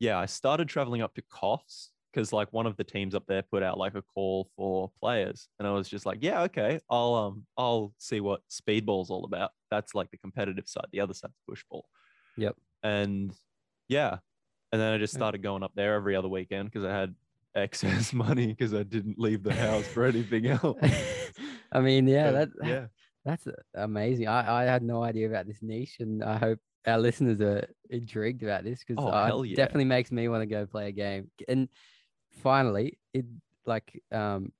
yeah, 0.00 0.18
I 0.18 0.26
started 0.26 0.68
traveling 0.68 1.02
up 1.02 1.14
to 1.14 1.22
Coffs 1.22 1.90
because 2.12 2.32
like 2.32 2.52
one 2.52 2.66
of 2.66 2.76
the 2.76 2.82
teams 2.84 3.14
up 3.14 3.24
there 3.28 3.42
put 3.42 3.62
out 3.62 3.78
like 3.78 3.94
a 3.94 4.02
call 4.02 4.50
for 4.56 4.90
players, 4.98 5.48
and 5.58 5.68
I 5.68 5.70
was 5.72 5.88
just 5.88 6.06
like, 6.06 6.18
yeah, 6.22 6.42
okay, 6.44 6.80
I'll 6.90 7.14
um, 7.14 7.46
I'll 7.56 7.92
see 7.98 8.20
what 8.20 8.40
speedball's 8.50 9.10
all 9.10 9.24
about. 9.24 9.50
That's 9.70 9.94
like 9.94 10.10
the 10.10 10.16
competitive 10.16 10.66
side. 10.66 10.86
The 10.90 11.00
other 11.00 11.14
side's 11.14 11.34
pushball. 11.48 11.82
Yep. 12.36 12.56
And 12.82 13.32
yeah, 13.88 14.18
and 14.72 14.80
then 14.80 14.92
I 14.92 14.98
just 14.98 15.14
started 15.14 15.42
going 15.42 15.62
up 15.62 15.72
there 15.76 15.94
every 15.94 16.16
other 16.16 16.28
weekend 16.28 16.70
because 16.70 16.84
I 16.84 16.92
had 16.92 17.14
excess 17.54 18.12
money 18.14 18.48
because 18.48 18.74
I 18.74 18.82
didn't 18.82 19.18
leave 19.18 19.42
the 19.42 19.54
house 19.54 19.86
for 19.86 20.04
anything 20.04 20.46
else. 20.46 20.78
I 21.72 21.80
mean, 21.80 22.08
yeah, 22.08 22.30
So, 22.30 22.32
that 22.32 22.48
yeah. 22.64 22.86
that's 23.24 23.46
amazing. 23.74 24.28
I, 24.28 24.62
I 24.62 24.64
had 24.64 24.82
no 24.82 25.02
idea 25.02 25.28
about 25.28 25.46
this 25.46 25.62
niche, 25.62 25.96
and 26.00 26.24
I 26.24 26.38
hope 26.38 26.58
our 26.86 26.98
listeners 26.98 27.40
are 27.40 27.66
intrigued 27.90 28.42
about 28.42 28.64
this 28.64 28.80
because 28.86 29.02
Oh, 29.04 29.08
uh, 29.10 29.42
it 29.42 29.48
yeah. 29.50 29.56
definitely 29.56 29.84
makes 29.84 30.10
me 30.10 30.28
want 30.28 30.42
to 30.42 30.46
go 30.46 30.66
play 30.66 30.88
a 30.88 30.92
game. 30.92 31.30
And 31.48 31.68
finally, 32.42 32.98
it 33.12 33.26
like 33.66 34.02
um, 34.12 34.52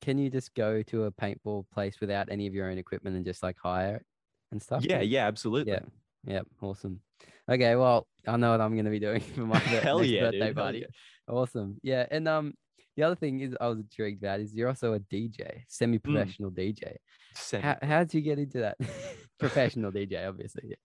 can 0.00 0.18
you 0.18 0.30
just 0.30 0.54
go 0.54 0.82
to 0.84 1.04
a 1.04 1.12
paintball 1.12 1.66
place 1.72 2.00
without 2.00 2.28
any 2.30 2.46
of 2.46 2.54
your 2.54 2.70
own 2.70 2.78
equipment 2.78 3.16
and 3.16 3.24
just 3.24 3.42
like 3.42 3.56
hire 3.62 3.96
it 3.96 4.06
and 4.52 4.62
stuff? 4.62 4.84
Yeah, 4.84 5.00
yeah, 5.02 5.26
absolutely. 5.26 5.72
yeah, 5.72 5.80
yeah, 6.24 6.40
awesome. 6.62 7.00
Okay, 7.48 7.74
well, 7.76 8.06
I 8.26 8.36
know 8.36 8.52
what 8.52 8.60
I'm 8.60 8.76
gonna 8.76 8.90
be 8.90 9.00
doing 9.00 9.20
for 9.34 9.40
my 9.42 9.58
Hell 9.58 10.02
yeah, 10.04 10.22
birthday 10.22 10.46
dude. 10.48 10.56
party. 10.56 10.78
yeah. 10.80 10.86
Awesome. 11.34 11.76
Yeah, 11.82 12.06
and 12.10 12.26
um, 12.26 12.54
the 12.96 13.02
other 13.02 13.14
thing 13.16 13.40
is 13.40 13.54
I 13.60 13.68
was 13.68 13.78
intrigued 13.78 14.22
about 14.22 14.40
is 14.40 14.54
you're 14.54 14.68
also 14.68 14.94
a 14.94 15.00
DJ, 15.00 15.62
semi-professional 15.68 16.50
DJ. 16.50 16.96
Same. 17.34 17.62
How 17.62 17.76
how 17.82 17.98
did 18.04 18.14
you 18.14 18.20
get 18.22 18.38
into 18.38 18.58
that? 18.60 18.78
Professional 19.38 19.92
DJ, 19.92 20.26
obviously. 20.28 20.62
Yeah. 20.70 20.76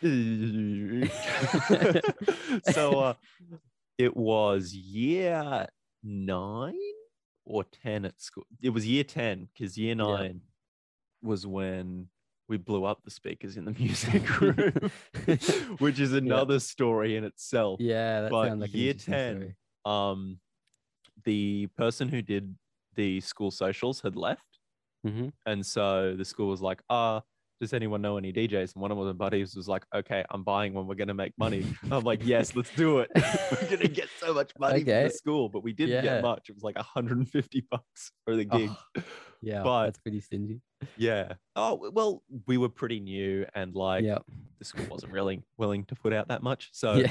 so 2.72 3.00
uh, 3.00 3.14
it 3.98 4.16
was 4.16 4.72
year 4.72 5.66
nine 6.02 6.74
or 7.44 7.64
10 7.64 8.06
at 8.06 8.20
school. 8.20 8.46
It 8.62 8.70
was 8.70 8.86
year 8.86 9.04
10 9.04 9.48
because 9.52 9.76
year 9.76 9.94
nine 9.94 10.40
was 11.22 11.46
when 11.46 12.08
we 12.48 12.56
blew 12.56 12.84
up 12.84 13.02
the 13.04 13.10
speakers 13.10 13.56
in 13.56 13.64
the 13.64 13.72
music 13.78 14.40
room, 14.40 14.90
which 15.78 16.00
is 16.00 16.12
another 16.12 16.58
story 16.60 17.16
in 17.16 17.24
itself. 17.24 17.80
Yeah, 17.80 18.22
that 18.22 18.30
But 18.30 18.48
sounds 18.48 18.60
like 18.62 18.74
year 18.74 18.94
10, 18.94 19.36
story. 19.36 19.56
Um, 19.84 20.40
the 21.24 21.68
person 21.76 22.08
who 22.08 22.22
did 22.22 22.54
the 22.94 23.20
school 23.20 23.50
socials 23.50 24.00
had 24.00 24.16
left. 24.16 24.58
Mhm. 25.06 25.32
And 25.46 25.64
so 25.64 26.14
the 26.16 26.24
school 26.24 26.48
was 26.48 26.60
like, 26.60 26.82
ah, 26.90 27.22
does 27.60 27.72
anyone 27.74 28.00
know 28.00 28.16
any 28.16 28.32
DJs? 28.32 28.74
And 28.74 28.82
one 28.82 28.90
of 28.90 28.98
my 28.98 29.12
buddies 29.12 29.54
was 29.54 29.68
like, 29.68 29.84
okay, 29.94 30.24
I'm 30.30 30.42
buying 30.42 30.72
one. 30.72 30.86
We're 30.86 30.94
going 30.94 31.08
to 31.08 31.14
make 31.14 31.32
money. 31.38 31.66
I'm 31.90 32.04
like, 32.04 32.24
yes, 32.24 32.56
let's 32.56 32.74
do 32.74 33.00
it. 33.00 33.10
We're 33.14 33.68
going 33.68 33.78
to 33.80 33.88
get 33.88 34.08
so 34.18 34.32
much 34.32 34.52
money 34.58 34.80
from 34.80 34.86
the 34.86 35.10
school, 35.10 35.48
but 35.50 35.62
we 35.62 35.72
didn't 35.74 35.96
Yeah. 35.96 36.00
get 36.02 36.22
much. 36.22 36.48
It 36.48 36.54
was 36.54 36.62
like 36.62 36.76
150 36.76 37.66
bucks 37.70 38.12
for 38.24 38.34
the 38.36 38.44
gig. 38.44 38.70
Oh, 38.96 39.02
Yeah, 39.42 39.62
but- 39.62 39.84
that's 39.86 39.98
pretty 39.98 40.20
stingy. 40.20 40.60
Yeah. 40.96 41.32
Oh, 41.56 41.90
well, 41.92 42.22
we 42.46 42.56
were 42.58 42.68
pretty 42.70 43.00
new 43.00 43.44
and 43.54 43.74
like 43.74 44.04
yeah. 44.04 44.18
the 44.58 44.64
school 44.64 44.86
wasn't 44.90 45.12
really 45.12 45.42
willing 45.58 45.84
to 45.86 45.94
put 45.94 46.12
out 46.14 46.28
that 46.28 46.42
much. 46.42 46.70
So 46.72 46.94
Yeah. 46.94 47.10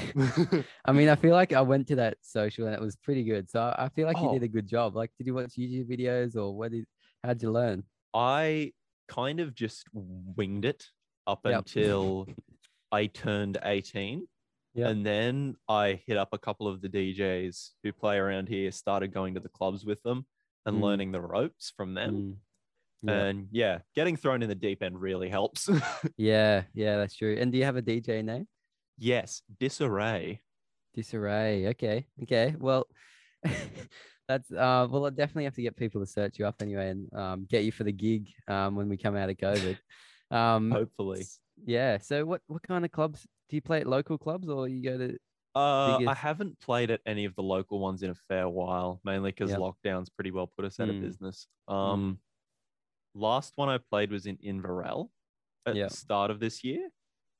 I 0.84 0.92
mean, 0.92 1.08
I 1.08 1.14
feel 1.16 1.32
like 1.34 1.52
I 1.52 1.60
went 1.60 1.86
to 1.88 1.96
that 1.96 2.18
social 2.22 2.66
and 2.66 2.74
it 2.74 2.80
was 2.80 2.96
pretty 2.96 3.22
good. 3.24 3.48
So 3.50 3.60
I 3.76 3.88
feel 3.94 4.06
like 4.08 4.16
you 4.18 4.28
Oh. 4.28 4.32
did 4.32 4.42
a 4.44 4.48
good 4.48 4.66
job. 4.68 4.94
Like, 4.96 5.10
did 5.18 5.26
you 5.28 5.34
watch 5.34 5.54
YouTube 5.58 5.88
videos 5.88 6.34
or 6.36 6.56
what 6.56 6.72
did 6.72 6.84
how'd 7.24 7.40
you 7.42 7.50
learn? 7.52 7.84
I 8.14 8.72
kind 9.10 9.40
of 9.40 9.54
just 9.54 9.86
winged 9.92 10.64
it 10.64 10.86
up 11.26 11.40
Yep. 11.44 11.58
until 11.58 12.26
I 12.92 13.06
turned 13.06 13.58
18. 13.62 14.26
Yep. 14.74 14.88
And 14.88 15.04
then 15.04 15.56
I 15.68 16.00
hit 16.06 16.16
up 16.16 16.28
a 16.32 16.38
couple 16.38 16.68
of 16.68 16.80
the 16.80 16.88
DJs 16.88 17.70
who 17.82 17.92
play 17.92 18.16
around 18.18 18.48
here, 18.48 18.70
started 18.70 19.12
going 19.12 19.34
to 19.34 19.40
the 19.40 19.48
clubs 19.48 19.84
with 19.84 20.00
them 20.02 20.26
and 20.64 20.76
Mm. 20.76 20.82
learning 20.82 21.12
the 21.12 21.20
ropes 21.20 21.72
from 21.76 21.94
them. 21.94 22.14
Mm. 22.14 22.36
Yeah. 23.02 23.24
And 23.24 23.48
yeah, 23.50 23.78
getting 23.96 24.16
thrown 24.16 24.42
in 24.42 24.48
the 24.48 24.54
deep 24.54 24.82
end 24.82 25.00
really 25.00 25.28
helps. 25.28 25.68
yeah, 26.16 26.64
yeah, 26.74 26.96
that's 26.98 27.16
true. 27.16 27.36
And 27.40 27.50
do 27.50 27.58
you 27.58 27.64
have 27.64 27.76
a 27.76 27.82
DJ 27.82 28.22
name? 28.24 28.46
yes, 28.98 29.42
disarray. 29.58 30.40
Disarray. 30.94 31.68
Okay. 31.68 32.06
Okay. 32.22 32.54
Well, 32.58 32.86
that's 34.30 34.50
uh. 34.52 34.86
Well, 34.90 35.06
I 35.06 35.10
definitely 35.10 35.44
have 35.44 35.54
to 35.56 35.62
get 35.62 35.76
people 35.76 36.00
to 36.00 36.06
search 36.06 36.38
you 36.38 36.46
up 36.46 36.62
anyway 36.62 36.90
and 36.90 37.12
um 37.14 37.46
get 37.48 37.64
you 37.64 37.72
for 37.72 37.84
the 37.84 37.92
gig 37.92 38.28
um 38.48 38.76
when 38.76 38.88
we 38.88 38.96
come 38.96 39.16
out 39.16 39.28
of 39.30 39.36
COVID. 39.36 39.76
Um. 40.30 40.70
Hopefully. 40.70 41.24
Yeah. 41.64 41.98
So 41.98 42.24
what 42.24 42.40
what 42.46 42.62
kind 42.62 42.84
of 42.84 42.90
clubs 42.92 43.26
do 43.48 43.56
you 43.56 43.60
play 43.62 43.80
at 43.80 43.86
local 43.86 44.16
clubs 44.18 44.48
or 44.48 44.68
you 44.68 44.82
go 44.82 44.96
to? 44.98 45.18
Uh, 45.56 45.98
I 46.06 46.14
haven't 46.14 46.60
played 46.60 46.92
at 46.92 47.00
any 47.06 47.24
of 47.24 47.34
the 47.34 47.42
local 47.42 47.80
ones 47.80 48.04
in 48.04 48.10
a 48.10 48.14
fair 48.14 48.48
while, 48.48 49.00
mainly 49.04 49.32
because 49.32 49.50
Yep. 49.50 49.58
lockdowns 49.58 50.06
pretty 50.14 50.30
well 50.30 50.46
put 50.46 50.64
us 50.64 50.78
out 50.78 50.86
Mm. 50.86 50.96
of 50.98 51.02
business. 51.02 51.48
Um, 51.66 52.20
last 53.14 53.52
one 53.56 53.68
I 53.68 53.78
played 53.78 54.12
was 54.12 54.26
in 54.26 54.36
Inverell 54.36 55.10
at 55.66 55.74
Yep. 55.74 55.88
the 55.90 55.96
start 55.96 56.30
of 56.30 56.38
this 56.38 56.62
year, 56.62 56.88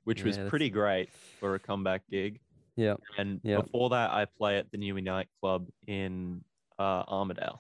which 0.02 0.24
was 0.24 0.34
Yeah, 0.36 0.42
that's- 0.42 0.50
pretty 0.50 0.70
great 0.70 1.10
for 1.38 1.54
a 1.54 1.60
comeback 1.60 2.02
gig. 2.10 2.40
Yeah. 2.74 2.96
And 3.16 3.40
Yep. 3.44 3.66
before 3.66 3.90
that, 3.90 4.10
I 4.10 4.24
play 4.24 4.58
at 4.58 4.72
the 4.72 4.78
New 4.78 5.00
Night 5.00 5.28
Club 5.40 5.68
in 5.86 6.42
uh, 6.80 7.04
Armidale. 7.04 7.58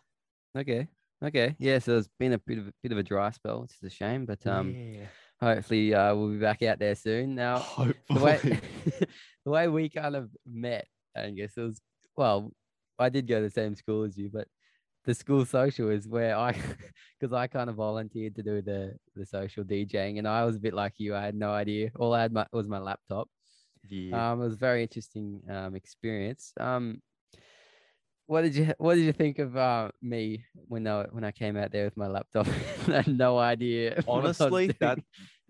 Okay. 0.56 0.88
Okay. 1.22 1.54
Yeah. 1.58 1.78
So 1.78 1.98
it's 1.98 2.08
been 2.18 2.32
a 2.32 2.38
bit 2.38 2.58
of 2.58 2.68
a 2.68 2.72
bit 2.82 2.92
of 2.92 2.98
a 2.98 3.02
dry 3.02 3.30
spell, 3.30 3.62
which 3.62 3.72
is 3.72 3.92
a 3.92 3.94
shame, 3.94 4.26
but 4.26 4.46
um. 4.46 4.74
Yeah. 4.74 5.06
hopefully 5.40 5.94
uh, 5.94 6.14
we'll 6.14 6.28
be 6.28 6.38
back 6.38 6.62
out 6.62 6.78
there 6.78 6.94
soon. 6.94 7.34
Now, 7.34 7.58
the 7.58 7.62
Hopefully. 7.62 8.20
way 8.22 8.60
the 9.44 9.50
way 9.50 9.68
we 9.68 9.88
kind 9.88 10.14
of 10.14 10.28
met, 10.46 10.86
I 11.16 11.30
guess 11.30 11.52
it 11.56 11.62
was 11.62 11.80
well, 12.16 12.52
I 12.98 13.08
did 13.08 13.26
go 13.26 13.36
to 13.36 13.42
the 13.42 13.50
same 13.50 13.74
school 13.74 14.02
as 14.04 14.18
you, 14.18 14.30
but 14.32 14.46
the 15.04 15.14
school 15.14 15.44
social 15.46 15.88
is 15.88 16.06
where 16.06 16.36
I, 16.36 16.52
because 17.18 17.32
I 17.32 17.46
kind 17.46 17.70
of 17.70 17.76
volunteered 17.76 18.36
to 18.36 18.42
do 18.42 18.60
the 18.62 18.94
the 19.16 19.24
social 19.24 19.64
DJing, 19.64 20.18
and 20.18 20.28
I 20.28 20.44
was 20.44 20.56
a 20.56 20.60
bit 20.60 20.74
like 20.74 20.94
you. 20.98 21.14
I 21.14 21.22
had 21.22 21.34
no 21.34 21.50
idea. 21.52 21.90
All 21.98 22.12
I 22.14 22.22
had 22.22 22.32
my, 22.32 22.46
was 22.52 22.68
my 22.68 22.78
laptop. 22.78 23.28
yeah. 23.88 24.32
Um, 24.32 24.42
it 24.42 24.44
was 24.44 24.54
a 24.54 24.58
very 24.58 24.82
interesting 24.82 25.40
um 25.50 25.74
experience. 25.74 26.52
Um, 26.60 27.00
what 28.30 28.42
did 28.42 28.54
you 28.54 28.72
what 28.78 28.94
did 28.94 29.02
you 29.02 29.12
think 29.12 29.40
of 29.40 29.56
uh, 29.56 29.90
me 30.00 30.44
when 30.68 30.86
I 30.86 31.02
when 31.10 31.24
I 31.24 31.32
came 31.32 31.56
out 31.56 31.72
there 31.72 31.84
with 31.84 31.96
my 31.96 32.06
laptop? 32.06 32.46
I 32.86 33.02
had 33.02 33.08
no 33.08 33.36
idea. 33.36 34.00
what 34.04 34.24
I 34.24 34.28
was 34.28 34.40
Honestly, 34.40 34.72
that 34.78 35.00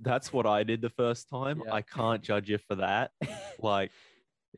that's 0.01 0.33
what 0.33 0.47
I 0.47 0.63
did 0.63 0.81
the 0.81 0.89
first 0.89 1.29
time. 1.29 1.61
Yeah. 1.67 1.75
I 1.75 1.83
can't 1.83 2.23
judge 2.23 2.49
you 2.49 2.59
for 2.67 2.77
that. 2.77 3.11
Like 3.63 3.91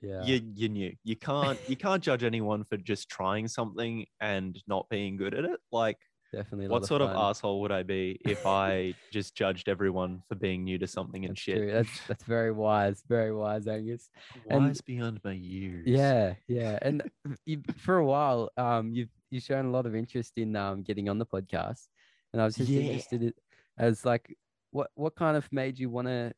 yeah. 0.01 0.23
you 0.23 0.41
you 0.55 0.69
knew 0.69 0.93
you 1.03 1.17
can't 1.17 1.59
you 1.67 1.75
can't 1.75 2.01
judge 2.01 2.23
anyone 2.23 2.63
for 2.63 2.77
just 2.77 3.09
trying 3.09 3.49
something 3.49 4.07
and 4.21 4.57
not 4.69 4.89
being 4.89 5.17
good 5.17 5.35
at 5.35 5.45
it 5.45 5.59
like 5.73 5.99
Definitely. 6.33 6.69
what 6.69 6.87
sort 6.87 7.03
of 7.03 7.11
fun. 7.13 7.19
asshole 7.31 7.61
would 7.61 7.73
i 7.73 7.83
be 7.83 8.19
if 8.25 8.47
i 8.47 8.95
just 9.13 9.35
judged 9.35 9.69
everyone 9.69 10.23
for 10.29 10.35
being 10.35 10.65
new 10.65 10.79
to 10.79 10.87
something 10.87 11.25
and 11.25 11.33
That's 11.33 11.41
shit 11.41 11.57
true. 11.59 11.71
That's 11.73 12.01
that's 12.09 12.25
very 12.25 12.53
wise. 12.53 13.03
Very 13.07 13.35
wise, 13.35 13.67
Angus. 13.69 14.09
and- 14.49 14.65
wise 14.65 14.81
beyond 14.81 15.21
my 15.25 15.33
years 15.33 15.87
Yeah, 15.87 16.35
yeah. 16.49 16.79
And 16.81 17.03
you, 17.45 17.63
for 17.77 17.99
a 17.99 18.05
while, 18.07 18.51
um, 18.57 18.93
you've 18.95 19.11
you've 19.31 19.43
shown 19.43 19.67
a 19.67 19.71
lot 19.71 19.85
of 19.87 19.95
interest 19.95 20.33
in 20.39 20.57
um 20.57 20.83
getting 20.83 21.09
on 21.11 21.19
the 21.19 21.27
podcast, 21.27 21.89
and 22.33 22.41
I 22.41 22.45
was 22.47 22.57
just 22.57 22.71
Yeah. 22.71 22.81
interested 22.83 23.23
in, 23.23 23.35
as 23.79 24.05
like 24.07 24.37
what 24.71 24.91
what 24.95 25.15
kind 25.15 25.37
of 25.37 25.47
made 25.53 25.79
you 25.79 25.91
want 25.91 26.09
to 26.09 26.33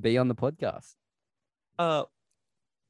be 0.00 0.18
on 0.18 0.26
the 0.28 0.34
podcast? 0.34 0.94
uh 1.78 2.04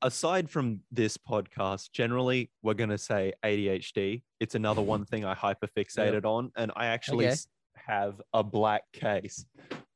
aside 0.03 0.51
from 0.51 0.81
this 0.91 1.17
podcast 1.17 1.91
generally 1.93 2.51
we're 2.63 2.75
going 2.75 2.91
to 2.91 2.99
say 2.99 3.33
adhd 3.45 4.23
it's 4.41 4.55
another 4.55 4.83
one 4.83 5.05
thing 5.05 5.25
i 5.25 5.35
hyperfixated 5.47 6.25
on 6.25 6.51
and 6.57 6.73
i 6.77 6.87
actually 6.87 7.27
Okay. 7.27 7.37
have 7.77 8.21
a 8.33 8.43
black 8.43 8.83
case 8.93 9.45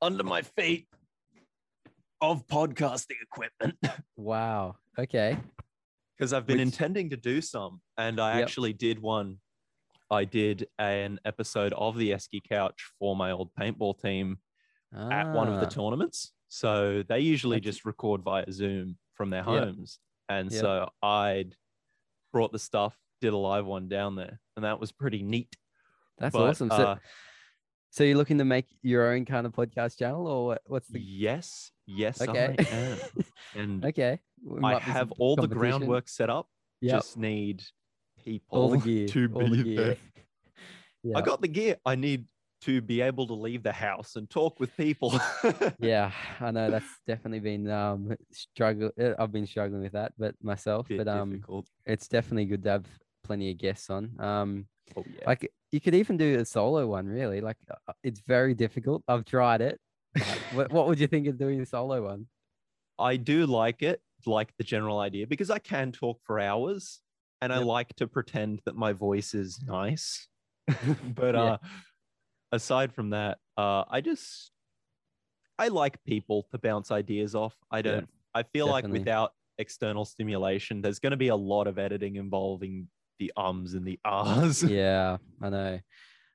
under 0.00 0.22
my 0.25 0.42
feet 0.42 0.86
of 2.20 2.46
podcasting 2.46 3.16
equipment 3.22 3.76
Wow. 4.16 4.76
Okay. 4.98 5.36
because 6.16 6.32
I've 6.32 6.46
been 6.46 6.56
Which- 6.58 6.66
intending 6.68 7.10
to 7.10 7.16
do 7.16 7.42
some, 7.42 7.80
and 7.98 8.18
I 8.18 8.38
Yep. 8.38 8.42
actually 8.48 8.72
did 8.72 8.98
one. 9.00 9.36
I 10.10 10.25
did 10.25 10.66
an 10.78 11.20
episode 11.26 11.75
of 11.75 11.98
the 11.98 12.12
Esky 12.12 12.40
Couch 12.48 12.80
for 12.98 13.14
my 13.14 13.32
old 13.32 13.50
paintball 13.60 14.00
team 14.00 14.38
at 14.94 15.30
one 15.34 15.48
of 15.48 15.60
the 15.60 15.66
Ah, 15.66 15.68
tournaments. 15.68 16.32
So 16.48 17.02
they 17.06 17.20
usually 17.20 17.60
just 17.60 17.84
record 17.84 18.22
via 18.22 18.50
Zoom 18.50 18.96
from 19.16 19.30
their 19.30 19.42
homes, 19.42 19.99
and 20.28 20.50
Yep. 20.50 20.61
so 20.61 20.88
I'd 21.02 21.54
brought 22.32 22.52
the 22.52 22.58
stuff, 22.58 22.96
did 23.20 23.32
a 23.32 23.37
live 23.37 23.66
one 23.66 23.88
down 23.88 24.16
there, 24.16 24.40
and 24.56 24.64
that 24.64 24.78
was 24.80 24.92
pretty 24.92 25.23
neat. 25.23 25.54
That's 26.18 26.32
but, 26.35 26.42
awesome. 26.50 26.70
So, 26.70 26.76
uh, 26.76 26.96
so 27.90 28.04
you're 28.04 28.16
looking 28.16 28.38
to 28.38 28.44
make 28.44 28.66
your 28.82 29.12
own 29.12 29.25
kind 29.25 29.46
of 29.46 29.52
podcast 29.52 29.99
channel, 29.99 30.26
or 30.26 30.46
what, 30.46 30.62
what's 30.66 30.88
the? 30.88 31.00
yes, 31.00 31.70
yes, 31.87 32.20
Okay. 32.20 32.54
I 32.58 32.62
am, 32.75 32.99
and 33.54 33.85
okay. 33.85 34.20
I 34.56 34.61
might 34.61 34.78
be 34.80 34.85
some 34.85 34.92
have 34.92 35.12
all 35.12 35.37
the 35.37 35.49
groundwork 35.49 36.08
set 36.08 36.30
up. 36.30 36.46
Yep. 36.82 36.94
Just 36.94 37.16
need 37.16 37.62
people 38.23 38.58
all 38.61 38.68
the 38.68 38.78
gear. 38.78 39.08
to 39.08 39.30
all 39.35 39.49
the 39.49 39.62
be 39.62 39.62
gear. 39.64 39.76
there. 39.76 39.96
yeah. 41.02 41.18
I 41.18 41.23
got 41.23 41.40
the 41.40 41.49
gear. 41.49 41.76
I 41.87 41.94
need 41.94 42.26
to 42.62 42.80
be 42.80 43.00
able 43.00 43.26
to 43.26 43.34
leave 43.34 43.62
the 43.62 43.72
house 43.72 44.16
and 44.16 44.28
talk 44.28 44.58
with 44.60 44.76
people. 44.76 45.12
yeah, 45.78 46.10
I 46.40 46.50
know 46.50 46.70
that's 46.70 47.00
definitely 47.06 47.40
been 47.40 47.70
um 47.70 48.14
struggle. 48.32 48.90
uh, 49.00 49.14
I've 49.18 49.32
been 49.32 49.46
struggling 49.46 49.82
with 49.82 49.92
that, 49.92 50.12
but 50.18 50.34
myself. 50.42 50.88
Bit 50.88 50.98
but 50.98 51.08
um, 51.08 51.30
difficult. 51.30 51.66
it's 51.84 52.08
definitely 52.08 52.46
good 52.46 52.62
to 52.64 52.70
have 52.70 52.86
plenty 53.25 53.50
of 53.50 53.58
guests 53.58 53.90
on. 53.90 54.18
Um, 54.18 54.66
Oh 54.96 55.04
yeah. 55.08 55.26
like 55.26 55.50
you 55.72 55.80
could 55.80 55.94
even 55.94 56.16
do 56.16 56.38
a 56.38 56.44
solo 56.44 56.86
one. 56.86 57.06
Really, 57.06 57.40
like 57.40 57.56
uh, 57.70 57.92
it's 58.02 58.20
very 58.26 58.54
difficult. 58.54 59.02
I've 59.08 59.25
tried 59.25 59.60
it. 59.60 59.80
what, 60.52 60.70
what 60.70 60.86
would 60.86 60.98
you 60.98 61.06
think 61.06 61.26
of 61.26 61.38
doing 61.38 61.60
a 61.60 61.66
solo 61.66 62.04
one? 62.04 62.26
I 62.98 63.16
do 63.16 63.46
like 63.46 63.82
it, 63.82 64.00
like 64.25 64.52
the 64.56 64.64
general 64.64 64.98
idea, 65.00 65.26
because 65.26 65.50
I 65.50 65.58
can 65.58 65.92
talk 65.92 66.20
for 66.25 66.40
hours 66.40 67.00
and 67.42 67.52
I 67.52 67.58
like 67.58 67.94
to 67.96 68.06
pretend 68.06 68.60
that 68.64 68.75
my 68.76 68.92
voice 68.92 69.34
is 69.34 69.60
nice. 69.62 70.28
but 71.14 71.36
Yeah. 71.36 71.42
uh 71.42 71.58
aside 72.52 72.92
from 72.92 73.10
that, 73.10 73.38
uh 73.56 73.84
I 73.88 74.00
just 74.00 74.50
I 75.58 75.68
like 75.68 76.02
people 76.04 76.46
to 76.50 76.58
bounce 76.58 76.90
ideas 76.90 77.34
off. 77.34 77.56
I 77.70 77.82
don't 77.82 78.08
I 78.34 78.42
feel 78.42 78.66
definitely. 78.66 78.90
like 78.90 79.00
without 79.00 79.32
external 79.58 80.04
stimulation, 80.04 80.82
there's 80.82 80.98
gonna 80.98 81.16
be 81.16 81.28
a 81.28 81.36
lot 81.36 81.66
of 81.66 81.78
editing 81.78 82.16
involving 82.16 82.88
the 83.18 83.32
ums 83.36 83.74
and 83.74 83.86
the 83.86 83.98
ahs. 84.04 84.62
yeah, 84.62 85.16
I 85.40 85.48
know. 85.48 85.78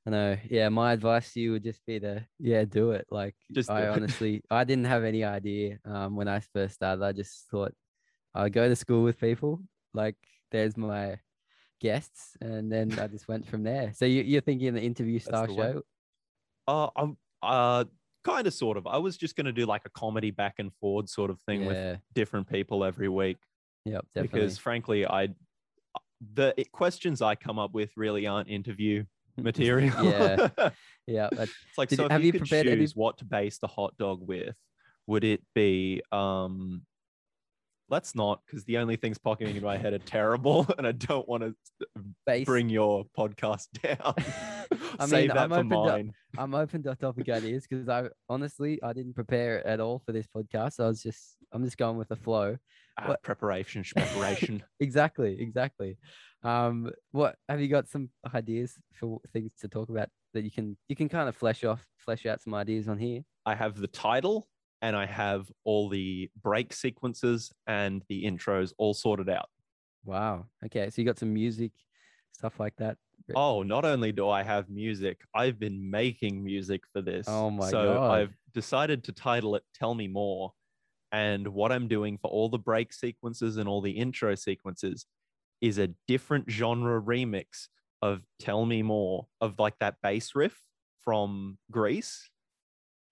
I 0.05 0.09
know. 0.09 0.37
Yeah, 0.49 0.69
my 0.69 0.93
advice 0.93 1.33
to 1.33 1.39
you 1.39 1.51
would 1.51 1.63
just 1.63 1.85
be 1.85 1.99
to 1.99 2.25
yeah, 2.39 2.65
do 2.65 2.91
it. 2.91 3.05
Like 3.11 3.35
Just 3.51 3.69
I 3.69 3.87
honestly 3.87 4.43
I 4.49 4.63
didn't 4.63 4.85
have 4.85 5.03
any 5.03 5.23
idea 5.23 5.77
um 5.85 6.15
when 6.15 6.27
I 6.27 6.39
first 6.39 6.75
started. 6.75 7.03
I 7.03 7.11
just 7.11 7.47
thought 7.51 7.73
I'd 8.33 8.53
go 8.53 8.67
to 8.67 8.75
school 8.75 9.03
with 9.03 9.19
people. 9.19 9.61
Like 9.93 10.15
there's 10.51 10.75
my 10.75 11.19
guests 11.79 12.37
and 12.41 12.71
then 12.71 12.97
I 12.99 13.07
just 13.07 13.27
went 13.27 13.47
from 13.47 13.63
there. 13.63 13.91
So 13.93 14.05
you 14.05 14.23
you're 14.23 14.41
thinking 14.41 14.73
the 14.73 14.81
interview 14.81 15.19
style 15.19 15.47
show? 15.47 15.81
Uh, 16.67 16.89
I'm 16.95 17.17
uh 17.41 17.85
kind 18.23 18.45
of 18.47 18.53
sort 18.53 18.77
of. 18.77 18.85
I 18.87 18.97
was 18.97 19.17
just 19.17 19.35
gonna 19.35 19.51
do 19.51 19.65
like 19.65 19.81
a 19.85 19.89
comedy 19.89 20.31
back 20.31 20.55
and 20.59 20.71
forward 20.75 21.09
sort 21.09 21.31
of 21.31 21.39
thing 21.41 21.65
with 21.65 21.99
different 22.13 22.47
people 22.49 22.83
every 22.83 23.09
week 23.09 23.37
Yep, 23.85 24.05
definitely. 24.13 24.39
because 24.39 24.57
frankly, 24.57 25.05
I 25.07 25.29
the 26.33 26.53
questions 26.71 27.21
I 27.21 27.33
come 27.35 27.57
up 27.57 27.73
with 27.73 27.89
really 27.97 28.27
aren't 28.27 28.47
interview 28.49 29.05
material. 29.37 30.03
Yeah. 30.05 30.49
yeah, 31.07 31.29
it's 31.31 31.77
like 31.77 31.89
Did 31.89 31.95
so. 31.97 32.03
you- 32.03 32.05
If 32.07 32.11
have 32.11 32.21
you, 32.21 32.25
you 32.27 32.31
could 32.33 32.41
prepared 32.41 32.67
any- 32.67 32.75
choose 32.81 32.95
what 32.95 33.17
to 33.19 33.25
base 33.25 33.57
the 33.57 33.67
hot 33.67 33.97
dog 33.97 34.19
with, 34.27 34.55
would 35.07 35.23
it 35.23 35.41
be 35.55 36.01
um? 36.11 36.83
Let's 37.91 38.15
not, 38.15 38.39
because 38.45 38.63
the 38.63 38.77
only 38.77 38.95
things 38.95 39.17
popping 39.17 39.49
into 39.49 39.61
my 39.61 39.77
head 39.77 39.91
are 39.93 39.99
terrible, 39.99 40.65
and 40.77 40.87
I 40.87 40.93
don't 40.93 41.27
want 41.27 41.43
to 41.43 41.53
base 42.25 42.45
bring 42.45 42.69
your 42.69 43.03
podcast 43.17 43.67
down. 43.83 44.15
I 44.97 45.05
Save 45.05 45.11
mean, 45.11 45.27
that 45.27 45.37
I'm 45.37 45.49
for 45.49 45.75
open 45.75 46.07
to- 46.07 46.13
I'm 46.41 46.55
open 46.55 46.83
to 46.83 46.95
topic 46.95 47.27
ideas 47.29 47.67
because 47.69 47.89
I 47.89 48.07
honestly 48.29 48.79
I 48.81 48.93
didn't 48.93 49.13
prepare 49.13 49.65
at 49.67 49.81
all 49.81 50.01
for 50.05 50.13
this 50.13 50.25
podcast. 50.25 50.79
I 50.79 50.87
was 50.87 51.03
just 51.03 51.35
I'm 51.51 51.65
just 51.65 51.77
going 51.77 51.97
with 51.97 52.07
the 52.07 52.15
flow. 52.15 52.57
Ah, 52.97 53.09
what- 53.09 53.23
preparation, 53.23 53.83
preparation. 53.83 54.63
Exactly, 54.79 55.37
exactly. 55.39 55.97
Um, 56.43 56.91
what 57.11 57.35
have 57.49 57.59
you 57.59 57.67
got 57.67 57.89
some 57.89 58.09
ideas 58.33 58.73
for 58.93 59.19
things 59.33 59.51
to 59.59 59.67
talk 59.67 59.89
about 59.89 60.07
that 60.33 60.43
you 60.45 60.51
can 60.51 60.77
you 60.87 60.95
can 60.95 61.09
kind 61.09 61.27
of 61.27 61.35
flesh 61.35 61.65
off 61.65 61.85
flesh 61.97 62.25
out 62.25 62.41
some 62.41 62.53
ideas 62.53 62.87
on 62.87 62.97
here? 62.97 63.21
I 63.45 63.55
have 63.55 63.75
the 63.75 63.87
title 63.87 64.47
and 64.81 64.95
I 64.95 65.05
have 65.05 65.47
all 65.63 65.89
the 65.89 66.29
break 66.41 66.73
sequences 66.73 67.51
and 67.67 68.03
the 68.09 68.25
intros 68.25 68.73
all 68.77 68.93
sorted 68.93 69.29
out. 69.29 69.49
Wow. 70.03 70.47
Okay, 70.65 70.89
so 70.89 71.01
you 71.01 71.05
got 71.05 71.19
some 71.19 71.33
music 71.33 71.71
stuff 72.31 72.59
like 72.59 72.75
that. 72.77 72.97
Oh, 73.35 73.63
not 73.63 73.85
only 73.85 74.11
do 74.11 74.27
I 74.27 74.43
have 74.43 74.69
music, 74.69 75.21
I've 75.33 75.59
been 75.59 75.89
making 75.89 76.43
music 76.43 76.81
for 76.91 77.01
this. 77.01 77.27
Oh 77.29 77.49
my 77.51 77.69
so 77.69 77.93
God. 77.93 78.11
I've 78.11 78.35
decided 78.53 79.03
to 79.05 79.11
title 79.11 79.55
it 79.55 79.63
Tell 79.73 79.93
Me 79.93 80.07
More. 80.07 80.51
And 81.11 81.47
what 81.49 81.71
I'm 81.71 81.87
doing 81.87 82.17
for 82.17 82.29
all 82.29 82.49
the 82.49 82.57
break 82.57 82.93
sequences 82.93 83.57
and 83.57 83.69
all 83.69 83.81
the 83.81 83.91
intro 83.91 84.35
sequences 84.35 85.05
is 85.61 85.77
a 85.77 85.89
different 86.07 86.49
genre 86.49 87.01
remix 87.01 87.67
of 88.01 88.21
Tell 88.39 88.65
Me 88.65 88.81
More, 88.81 89.27
of 89.39 89.59
like 89.59 89.75
that 89.79 89.95
bass 90.01 90.31
riff 90.35 90.57
from 90.99 91.57
Grease. 91.69 92.29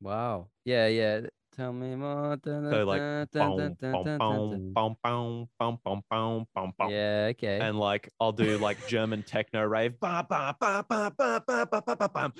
Wow. 0.01 0.47
Yeah, 0.65 0.87
yeah. 0.87 1.21
Tell 1.59 1.73
me 1.73 1.93
more. 1.93 2.39
So 2.41 2.51
like 2.85 3.01
boom, 3.33 3.75
boom, 3.77 4.15
boom, 4.17 4.17
boom, 4.17 4.73
boom, 4.73 4.95
boom, 5.03 5.49
boom, 5.59 5.77
boom, 5.83 6.45
boom, 6.55 6.73
boom. 6.79 6.89
Yeah. 6.89 7.27
Okay. 7.31 7.59
and 7.59 7.77
like 7.77 8.09
I'll 8.17 8.31
do 8.31 8.57
like 8.59 8.77
German 8.87 9.23
techno 9.23 9.65
rave, 9.65 9.99
ba 9.99 10.25
ba 10.29 10.55
ba 10.57 10.85
ba 10.87 11.11
ba 11.17 11.43
ba 11.45 11.65
ba 11.67 11.83
ba 11.85 11.95
ba 11.97 12.09
bam, 12.13 12.33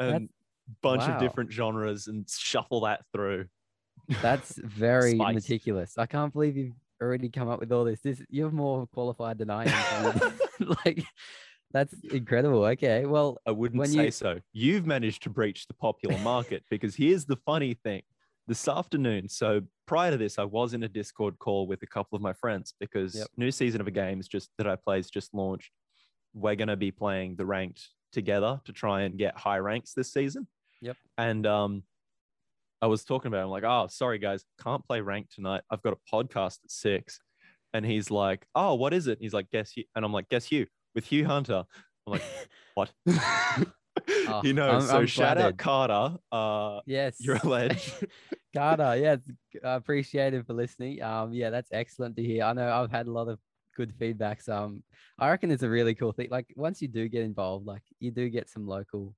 and 0.00 0.28
bunch 0.82 1.02
wow. 1.02 1.14
of 1.14 1.20
different 1.20 1.52
genres 1.52 2.08
and 2.08 2.28
shuffle 2.28 2.80
that 2.80 3.04
through. 3.12 3.44
That's 4.20 4.56
very 4.64 5.14
meticulous. 5.14 5.96
I 5.96 6.06
can't 6.06 6.32
believe 6.32 6.56
you've 6.56 6.74
already 7.00 7.28
come 7.28 7.48
up 7.48 7.60
with 7.60 7.70
all 7.70 7.84
this. 7.84 8.00
This 8.00 8.20
you're 8.30 8.50
more 8.50 8.88
qualified 8.88 9.38
than 9.38 9.50
I 9.50 9.66
am. 9.66 10.38
like 10.84 11.04
that's 11.70 11.94
incredible. 12.10 12.64
Okay. 12.64 13.06
Well, 13.06 13.38
I 13.46 13.52
wouldn't 13.52 13.86
say 13.86 14.06
you- 14.06 14.10
so. 14.10 14.40
You've 14.52 14.86
managed 14.86 15.22
to 15.22 15.30
breach 15.30 15.68
the 15.68 15.74
popular 15.74 16.18
market 16.18 16.64
because 16.68 16.96
here's 16.96 17.26
the 17.26 17.36
funny 17.46 17.74
thing. 17.74 18.02
This 18.46 18.68
afternoon, 18.68 19.28
so 19.30 19.62
prior 19.86 20.10
to 20.10 20.16
this, 20.18 20.38
I 20.38 20.44
was 20.44 20.74
in 20.74 20.82
a 20.82 20.88
Discord 20.88 21.38
call 21.38 21.66
with 21.66 21.82
a 21.82 21.86
couple 21.86 22.14
of 22.16 22.20
my 22.22 22.34
friends 22.34 22.74
because 22.78 23.14
Yep. 23.14 23.28
new 23.38 23.50
season 23.50 23.80
of 23.80 23.86
a 23.86 23.90
game 23.90 24.20
is 24.20 24.28
just 24.28 24.50
that 24.58 24.66
I 24.66 24.76
play 24.76 24.98
is 24.98 25.08
just 25.10 25.32
launched. 25.32 25.70
We're 26.34 26.54
gonna 26.54 26.76
be 26.76 26.90
playing 26.90 27.36
the 27.36 27.46
ranked 27.46 27.88
together 28.12 28.60
to 28.66 28.72
try 28.72 29.02
and 29.02 29.16
get 29.16 29.36
high 29.38 29.58
ranks 29.58 29.94
this 29.94 30.12
season. 30.12 30.46
Yep. 30.82 30.96
And 31.16 31.46
um, 31.46 31.84
I 32.82 32.86
was 32.86 33.02
talking 33.04 33.28
about. 33.28 33.40
It, 33.40 33.44
I'm 33.44 33.50
like, 33.50 33.64
oh, 33.64 33.86
sorry 33.88 34.18
guys, 34.18 34.44
can't 34.62 34.84
play 34.86 35.00
ranked 35.00 35.34
tonight. 35.34 35.62
I've 35.70 35.82
got 35.82 35.94
a 35.94 36.14
podcast 36.14 36.58
at 36.64 36.70
six. 36.70 37.20
And 37.72 37.84
he's 37.86 38.10
like, 38.10 38.46
oh, 38.54 38.74
what 38.74 38.92
is 38.92 39.06
it? 39.06 39.18
He's 39.22 39.32
like, 39.32 39.50
guess 39.50 39.74
you. 39.76 39.84
And 39.96 40.04
I'm 40.04 40.12
like, 40.12 40.28
guess 40.28 40.44
Hugh 40.44 40.66
with 40.94 41.06
Hugh 41.06 41.24
Hunter. 41.24 41.64
I'm 42.06 42.12
like, 42.12 42.22
what? 42.74 42.92
Oh, 43.08 44.40
you 44.44 44.52
know, 44.52 44.68
I'm- 44.68 44.80
so 44.82 44.98
I'm 44.98 45.06
shout 45.06 45.38
out. 45.38 45.56
Carter. 45.56 46.16
Uh, 46.30 46.80
yes. 46.86 47.16
you're 47.20 47.36
a 47.42 47.46
ledge. 47.46 47.92
Carter, 48.54 48.96
yeah, 48.96 49.16
I 49.64 49.74
appreciate 49.74 50.34
it 50.34 50.46
for 50.46 50.54
listening. 50.54 51.02
Um, 51.02 51.32
yeah, 51.32 51.50
that's 51.50 51.72
excellent 51.72 52.16
to 52.16 52.22
hear. 52.22 52.44
I 52.44 52.52
know 52.52 52.72
I've 52.72 52.90
had 52.90 53.06
a 53.08 53.10
lot 53.12 53.28
of 53.28 53.40
good 53.74 53.92
feedbacks. 53.98 54.48
Um, 54.48 54.84
I 55.18 55.28
reckon 55.30 55.50
it's 55.50 55.64
a 55.64 55.68
really 55.68 55.94
cool 55.94 56.12
thing. 56.12 56.28
Like 56.30 56.52
once 56.56 56.80
you 56.80 56.88
do 56.88 57.08
get 57.08 57.22
involved, 57.22 57.66
like 57.66 57.82
you 57.98 58.10
do 58.12 58.28
get 58.28 58.48
some 58.48 58.66
local 58.66 59.14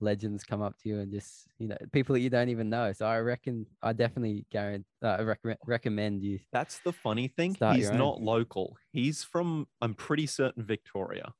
legends 0.00 0.44
come 0.44 0.62
up 0.62 0.76
to 0.78 0.88
you 0.90 0.98
and 1.00 1.10
just 1.10 1.48
you 1.58 1.66
know 1.68 1.76
people 1.92 2.12
that 2.12 2.20
you 2.20 2.30
don't 2.30 2.48
even 2.48 2.70
know. 2.70 2.92
So 2.92 3.06
I 3.06 3.18
reckon 3.18 3.66
I 3.82 3.92
definitely 3.92 4.46
guarantee 4.50 4.86
uh, 5.02 5.24
recommend 5.24 5.58
recommend 5.66 6.22
you. 6.22 6.38
That's 6.52 6.78
the 6.80 6.92
funny 6.92 7.28
thing. 7.28 7.56
He's 7.70 7.90
not 7.92 8.20
local. 8.20 8.76
He's 8.92 9.24
from, 9.24 9.66
I'm 9.82 9.94
pretty 9.94 10.26
certain, 10.26 10.64
Victoria. 10.64 11.34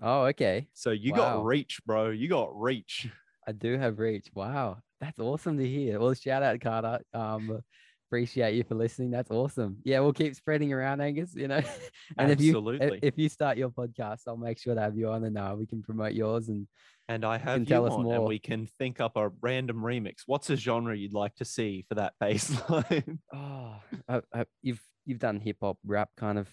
Oh, 0.00 0.24
okay. 0.26 0.68
So 0.74 0.90
you 0.90 1.12
Wow. 1.12 1.40
got 1.40 1.44
reach, 1.44 1.80
bro. 1.84 2.10
You 2.10 2.28
got 2.28 2.58
reach. 2.60 3.08
I 3.46 3.52
do 3.52 3.78
have 3.78 3.98
reach. 3.98 4.30
Wow, 4.34 4.82
that's 5.00 5.18
awesome 5.18 5.58
to 5.58 5.66
hear. 5.66 6.00
Well, 6.00 6.14
shout 6.14 6.42
out 6.42 6.60
Carter. 6.60 7.00
Um, 7.14 7.62
appreciate 8.08 8.54
you 8.54 8.64
for 8.64 8.74
listening. 8.74 9.10
That's 9.10 9.30
awesome. 9.30 9.78
Yeah, 9.84 10.00
we'll 10.00 10.12
keep 10.12 10.34
spreading 10.34 10.72
around, 10.72 11.00
Angus. 11.00 11.34
You 11.34 11.48
know, 11.48 11.60
and 12.18 12.30
if 12.30 12.40
you 12.40 12.78
if 13.02 13.18
you 13.18 13.28
start 13.28 13.58
your 13.58 13.70
podcast, 13.70 14.20
I'll 14.26 14.36
make 14.36 14.58
sure 14.58 14.74
to 14.74 14.80
have 14.80 14.96
you 14.96 15.10
on, 15.10 15.24
and 15.24 15.36
uh, 15.36 15.54
we 15.58 15.66
can 15.66 15.82
promote 15.82 16.14
yours. 16.14 16.48
And 16.48 16.66
And 17.08 17.24
I 17.24 17.38
have 17.38 17.60
you 17.60 17.66
tell 17.66 17.86
us 17.86 17.92
on, 17.92 18.10
and 18.10 18.24
we 18.24 18.38
can 18.38 18.66
think 18.78 19.00
up 19.00 19.16
a 19.16 19.30
random 19.40 19.78
remix. 19.78 20.22
What's 20.26 20.50
a 20.50 20.56
genre 20.56 20.96
you'd 20.96 21.14
like 21.14 21.34
to 21.36 21.44
see 21.44 21.84
for 21.88 21.96
that 21.96 22.14
bass 22.20 22.50
line? 22.68 23.18
oh, 23.34 23.76
I, 24.08 24.20
I, 24.34 24.44
you've 24.62 24.82
you've 25.04 25.18
done 25.18 25.40
hip 25.40 25.58
hop 25.60 25.78
rap 25.86 26.10
kind 26.16 26.38
of 26.38 26.48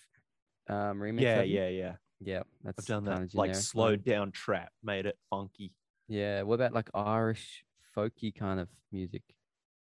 um 0.70 1.00
remix. 1.00 1.22
yeah, 1.22 1.42
yeah, 1.42 1.70
yeah. 1.70 1.96
yeah. 2.20 2.44
That's 2.64 2.80
I've 2.80 2.86
done 2.86 3.06
that. 3.06 3.34
Like 3.34 3.56
slowed 3.56 4.04
down 4.04 4.32
trap, 4.32 4.72
made 4.84 5.06
it 5.06 5.18
funky. 5.30 5.74
Yeah. 6.08 6.44
What 6.44 6.56
about 6.56 6.74
like 6.74 6.90
Irish 6.94 7.65
folky 7.98 8.34
kind 8.34 8.60
of 8.60 8.68
music? 8.92 9.22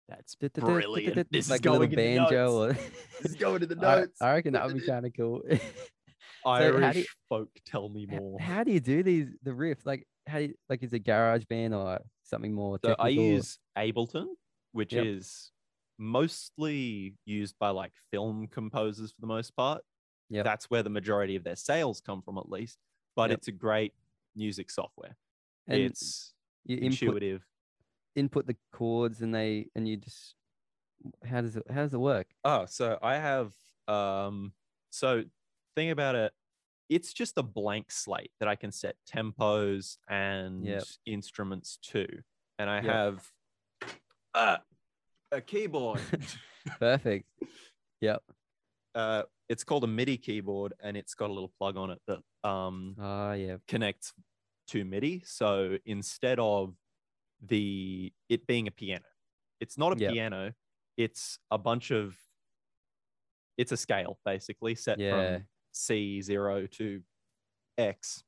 That's 0.08 0.34
brilliant. 0.34 1.30
This 1.30 1.46
is 1.46 1.50
like 1.50 1.64
a 1.66 1.70
little 1.70 1.86
going 1.86 1.98
in 1.98 2.14
the 2.16 2.20
banjo. 2.20 2.66
notes. 2.68 2.78
Or... 2.78 3.22
This 3.22 3.30
is 3.32 3.36
going 3.36 3.60
to 3.60 3.66
the 3.66 3.74
notes. 3.90 4.20
I 4.20 4.32
reckon 4.34 4.52
that 4.52 4.66
would 4.66 4.74
be 4.76 4.86
kind 4.86 5.06
of 5.06 5.12
cool. 5.16 5.42
Irish 6.46 6.82
how 6.82 6.92
do 6.92 6.98
you- 7.00 7.04
folk, 7.30 7.48
tell 7.64 7.88
me 7.88 8.06
more. 8.06 8.38
How 8.38 8.64
do 8.64 8.70
you 8.72 8.80
do 8.80 9.02
these 9.02 9.28
the 9.42 9.54
riff? 9.54 9.78
Like 9.86 10.06
how 10.26 10.38
do 10.38 10.44
you, 10.44 10.54
like 10.68 10.82
is 10.82 10.92
it 10.92 11.00
garage 11.00 11.44
band 11.44 11.74
or 11.74 12.00
something 12.22 12.52
more 12.52 12.78
So 12.84 12.88
technical? 12.90 13.04
I 13.06 13.08
use 13.08 13.58
Ableton, 13.78 14.26
which 14.72 14.92
Yep. 14.92 15.06
is 15.06 15.50
mostly 15.98 17.14
used 17.24 17.54
by 17.58 17.70
like 17.70 17.92
film 18.10 18.46
composers 18.50 19.10
for 19.12 19.20
the 19.20 19.26
most 19.26 19.56
part. 19.56 19.82
Yeah, 20.30 20.42
That's 20.42 20.66
where 20.70 20.82
the 20.82 20.90
majority 20.90 21.36
of 21.36 21.44
their 21.44 21.56
sales 21.56 22.00
come 22.04 22.22
from, 22.22 22.38
at 22.38 22.48
least. 22.50 22.78
But 23.16 23.30
Yep. 23.30 23.38
it's 23.38 23.48
a 23.48 23.52
great 23.52 23.92
music 24.34 24.70
software. 24.70 25.16
and 25.66 25.80
it's 25.80 26.34
you 26.66 26.76
input 26.76 26.92
intuitive. 26.92 27.30
input 27.32 27.42
the 28.46 28.56
chords 28.72 29.20
and 29.22 29.34
they 29.34 29.66
and 29.74 29.88
you 29.88 29.96
just 29.96 30.34
how 31.24 31.40
does 31.40 31.56
it 31.56 31.64
how 31.70 31.82
does 31.82 31.94
it 31.94 32.00
work? 32.00 32.26
Oh, 32.44 32.66
so 32.66 32.98
I 33.02 33.14
have 33.16 33.52
um 33.88 34.52
so 34.90 35.24
thing 35.76 35.90
about 35.90 36.14
it, 36.14 36.32
it's 36.88 37.12
just 37.12 37.36
a 37.36 37.42
blank 37.42 37.90
slate 37.90 38.30
that 38.40 38.48
I 38.48 38.54
can 38.56 38.70
set 38.72 38.96
tempos 39.12 39.96
and 40.08 40.64
instruments 41.06 41.78
to. 41.90 42.06
And 42.58 42.70
I 42.70 42.76
Yep. 42.76 42.84
have 42.84 43.32
uh, 44.34 44.56
a 45.32 45.40
keyboard. 45.40 46.00
Perfect. 46.78 47.26
Yep. 48.00 48.22
Uh, 48.94 49.22
it's 49.48 49.64
called 49.64 49.82
a 49.84 49.88
MIDI 49.88 50.16
keyboard, 50.16 50.72
and 50.80 50.96
it's 50.96 51.14
got 51.14 51.28
a 51.28 51.32
little 51.32 51.52
plug 51.58 51.76
on 51.76 51.90
it 51.90 52.00
that 52.06 52.48
um, 52.48 52.94
Ah, 53.00 53.32
yeah. 53.32 53.56
connects 53.66 54.12
to 54.68 54.84
MIDI. 54.84 55.22
So 55.26 55.76
instead 55.84 56.38
of 56.38 56.74
the 57.46 58.12
it 58.28 58.46
being 58.46 58.66
a 58.68 58.70
piano, 58.70 59.04
it's 59.60 59.76
not 59.78 59.96
a 59.96 60.00
Yep. 60.00 60.12
piano. 60.12 60.54
It's 60.96 61.38
a 61.50 61.58
bunch 61.58 61.90
of 61.90 62.16
it's 63.56 63.72
a 63.72 63.76
scale 63.76 64.18
basically 64.24 64.74
set 64.74 64.98
Yeah. 64.98 65.36
from 65.38 65.46
C 65.72 66.20
zero 66.20 66.66
to 66.66 67.02
X, 67.78 68.24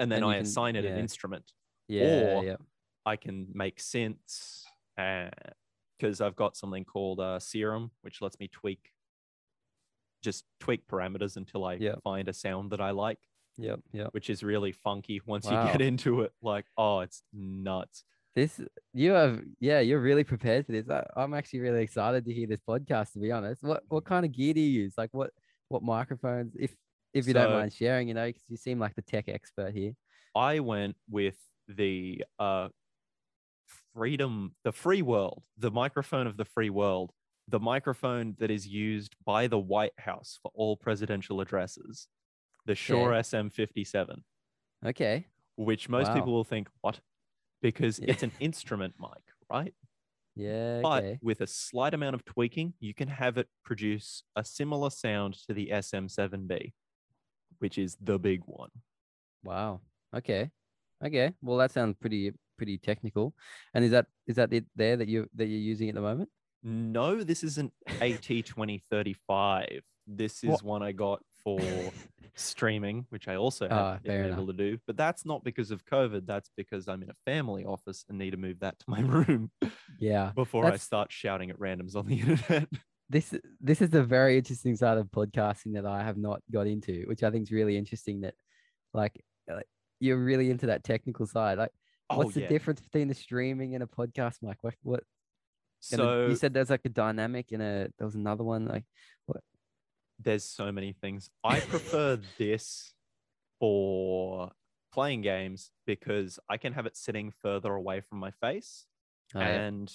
and 0.00 0.10
then 0.10 0.22
And 0.22 0.30
I 0.30 0.34
can- 0.36 0.42
assign 0.42 0.76
it 0.76 0.84
an 0.84 0.98
instrument. 0.98 1.52
Yeah, 1.88 2.36
Or- 2.38 2.44
yeah. 2.44 2.56
I 3.06 3.16
can 3.16 3.50
make 3.54 3.78
synths 3.78 4.64
because 4.96 6.20
I've 6.20 6.36
got 6.36 6.56
something 6.56 6.84
called 6.84 7.20
uh, 7.20 7.38
Serum, 7.38 7.90
which 8.02 8.20
lets 8.22 8.38
me 8.40 8.48
tweak 8.48 8.92
just 10.22 10.46
tweak 10.58 10.86
parameters 10.86 11.36
until 11.36 11.64
I 11.64 11.74
Yep. 11.74 12.02
find 12.02 12.28
a 12.28 12.32
sound 12.32 12.72
that 12.72 12.80
I 12.80 12.90
like, 12.92 13.18
Yep. 13.58 13.80
Yep. 13.92 14.14
which 14.14 14.30
is 14.30 14.42
really 14.42 14.72
funky 14.72 15.20
once 15.26 15.44
you 15.44 15.50
get 15.50 15.80
into 15.82 16.22
it. 16.22 16.32
Like, 16.40 16.66
oh, 16.78 17.00
it's 17.00 17.22
nuts. 17.32 18.04
This 18.34 18.60
you 18.92 19.12
have 19.12 19.42
yeah, 19.60 19.78
you're 19.80 20.00
really 20.00 20.24
prepared 20.24 20.66
for 20.66 20.72
this. 20.72 20.88
I, 20.88 21.04
I'm 21.16 21.34
actually 21.34 21.60
really 21.60 21.82
excited 21.82 22.24
to 22.24 22.32
hear 22.32 22.46
this 22.48 22.60
podcast. 22.60 23.12
To 23.12 23.20
be 23.20 23.30
honest, 23.30 23.62
what 23.62 23.84
what 23.88 24.04
kind 24.04 24.26
of 24.26 24.32
gear 24.32 24.54
do 24.54 24.60
you 24.60 24.82
use? 24.82 24.94
Like 24.98 25.10
what 25.12 25.30
what 25.68 25.82
microphones? 25.82 26.56
If 26.58 26.74
if 27.12 27.28
you 27.28 27.34
don't 27.34 27.52
mind 27.52 27.72
sharing, 27.72 28.08
you 28.08 28.14
know, 28.14 28.26
because 28.26 28.42
you 28.48 28.56
seem 28.56 28.80
like 28.80 28.96
the 28.96 29.02
tech 29.02 29.28
expert 29.28 29.72
here. 29.72 29.92
I 30.34 30.58
went 30.60 30.96
with 31.08 31.38
the 31.68 32.24
uh 32.38 32.68
freedom, 33.94 34.54
the 34.64 34.72
free 34.72 35.02
world, 35.02 35.42
the 35.56 35.70
microphone 35.70 36.26
of 36.26 36.36
the 36.36 36.44
free 36.44 36.70
world, 36.70 37.12
the 37.48 37.60
microphone 37.60 38.34
that 38.38 38.50
is 38.50 38.66
used 38.66 39.14
by 39.24 39.46
the 39.46 39.58
White 39.58 39.98
House 39.98 40.38
for 40.42 40.50
all 40.54 40.76
presidential 40.76 41.40
addresses, 41.40 42.08
the 42.66 42.74
Shure 42.74 43.12
Okay. 43.12 43.18
SM57, 43.20 44.24
Okay. 44.84 45.26
which 45.56 45.88
most 45.88 46.08
Wow. 46.08 46.14
people 46.14 46.32
will 46.32 46.44
think, 46.44 46.68
what? 46.80 47.00
Because 47.64 47.98
Yeah. 47.98 48.10
it's 48.10 48.22
an 48.22 48.32
instrument 48.40 48.94
mic, 49.00 49.24
right? 49.50 49.74
Yeah. 50.36 50.82
But 50.82 51.02
Okay. 51.02 51.18
with 51.22 51.40
a 51.40 51.46
slight 51.46 51.94
amount 51.94 52.14
of 52.14 52.22
tweaking, 52.26 52.74
you 52.78 52.92
can 52.92 53.08
have 53.08 53.38
it 53.38 53.48
produce 53.64 54.22
a 54.36 54.44
similar 54.44 54.90
sound 54.90 55.32
to 55.46 55.54
the 55.54 55.70
SM7B, 55.72 56.74
which 57.60 57.78
is 57.78 57.96
the 58.02 58.18
big 58.18 58.42
one. 58.44 58.68
Wow. 59.42 59.80
Okay. 60.14 60.50
Okay. 61.02 61.32
Well, 61.40 61.56
that 61.56 61.70
sounds 61.72 61.96
pretty 61.98 62.32
pretty 62.58 62.76
technical. 62.76 63.34
And 63.72 63.82
is 63.84 63.90
that 63.92 64.06
is 64.26 64.36
that 64.36 64.52
it 64.52 64.66
there 64.76 64.96
that 64.98 65.08
you 65.08 65.26
that 65.34 65.46
you're 65.46 65.58
using 65.72 65.88
at 65.88 65.94
the 65.94 66.02
moment? 66.02 66.28
No, 66.62 67.24
this 67.24 67.42
isn't 67.42 67.72
AT2035. 67.88 69.80
This 70.06 70.44
is 70.44 70.50
What? 70.50 70.62
one 70.62 70.82
I 70.82 70.92
got 70.92 71.22
for 71.44 71.60
streaming, 72.34 73.06
which 73.10 73.28
I 73.28 73.36
also 73.36 73.68
Ah, 73.70 73.92
haven't 73.92 74.02
been 74.04 74.32
able 74.32 74.46
to 74.48 74.52
do. 74.52 74.78
But 74.86 74.96
that's 74.96 75.24
not 75.24 75.44
because 75.44 75.70
of 75.70 75.84
COVID. 75.84 76.26
That's 76.26 76.50
because 76.56 76.88
I'm 76.88 77.02
in 77.02 77.10
a 77.10 77.14
family 77.24 77.64
office 77.64 78.04
and 78.08 78.18
need 78.18 78.30
to 78.30 78.36
move 78.36 78.60
that 78.60 78.78
to 78.80 78.84
my 78.88 79.00
room 79.16 79.50
Yeah. 79.98 80.32
before 80.34 80.66
I 80.66 80.76
start 80.76 81.12
shouting 81.12 81.50
at 81.50 81.58
randoms 81.58 81.94
on 81.94 82.06
the 82.06 82.20
internet. 82.20 82.68
This 83.10 83.34
this 83.60 83.82
is 83.82 83.92
a 83.94 84.02
very 84.02 84.38
interesting 84.38 84.74
side 84.76 84.96
of 84.98 85.06
podcasting 85.08 85.74
that 85.74 85.84
I 85.86 86.02
have 86.02 86.16
not 86.16 86.40
got 86.50 86.66
into, 86.66 87.04
which 87.06 87.22
I 87.22 87.30
think 87.30 87.42
is 87.44 87.52
really 87.52 87.76
interesting. 87.76 88.22
That 88.22 88.34
like 88.94 89.22
uh, 89.50 89.60
you're 90.00 90.16
really 90.24 90.50
into 90.50 90.66
that 90.66 90.84
technical 90.84 91.26
side. 91.26 91.58
Like, 91.58 91.70
what's 92.08 92.34
the 92.34 92.44
Oh, 92.44 92.48
difference 92.48 92.80
between 92.80 93.08
the 93.08 93.14
streaming 93.14 93.74
and 93.74 93.84
a 93.84 93.86
podcast 93.86 94.36
mic? 94.42 94.56
What 94.62 94.74
what? 94.82 95.04
So 95.80 96.26
you 96.30 96.34
said 96.34 96.54
there's 96.54 96.70
like 96.70 96.86
a 96.86 96.88
dynamic 96.88 97.52
and 97.52 97.60
a 97.62 97.90
there 97.98 98.06
was 98.06 98.14
another 98.14 98.42
one 98.42 98.66
like 98.66 98.86
there's 100.18 100.44
so 100.44 100.70
many 100.72 100.92
things. 100.92 101.30
I 101.42 101.60
prefer 101.60 102.18
this 102.38 102.92
for 103.60 104.50
playing 104.92 105.22
games 105.22 105.70
because 105.86 106.38
I 106.48 106.56
can 106.56 106.72
have 106.72 106.86
it 106.86 106.96
sitting 106.96 107.32
further 107.42 107.74
away 107.74 108.00
from 108.00 108.18
my 108.18 108.30
face. 108.30 108.86
oh, 109.34 109.40
yeah. 109.40 109.46
and 109.48 109.92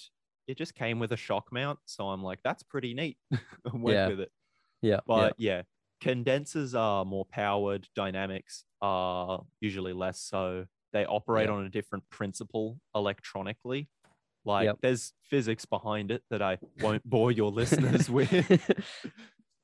it 0.48 0.58
just 0.58 0.74
came 0.76 1.00
with 1.00 1.12
a 1.12 1.18
shock 1.18 1.50
mount. 1.52 1.80
So 1.86 2.10
I'm 2.10 2.24
like, 2.24 2.40
that's 2.44 2.64
pretty 2.64 2.94
neat. 2.94 3.18
Went 3.74 3.96
Yeah. 3.96 4.08
with 4.08 4.20
it. 4.22 4.32
yeah, 4.82 4.94
yeah, 4.96 5.00
But 5.06 5.36
yeah. 5.38 5.62
condensers 6.02 6.74
are 6.76 7.06
more 7.06 7.26
powered, 7.26 7.88
dynamics 7.96 8.66
are 8.82 9.44
usually 9.62 9.94
less 9.94 10.20
so. 10.20 10.66
They 10.92 11.06
operate 11.06 11.48
Yeah. 11.50 11.54
on 11.56 11.66
a 11.66 11.70
different 11.70 12.04
principle 12.10 12.80
electronically. 12.96 13.90
Like 14.44 14.66
Yep. 14.66 14.78
there's 14.82 15.14
physics 15.22 15.66
behind 15.66 16.10
it 16.12 16.24
that 16.32 16.42
I 16.42 16.58
won't 16.82 17.08
bore 17.08 17.32
your 17.32 17.52
listeners 17.52 18.10
with. 18.18 18.34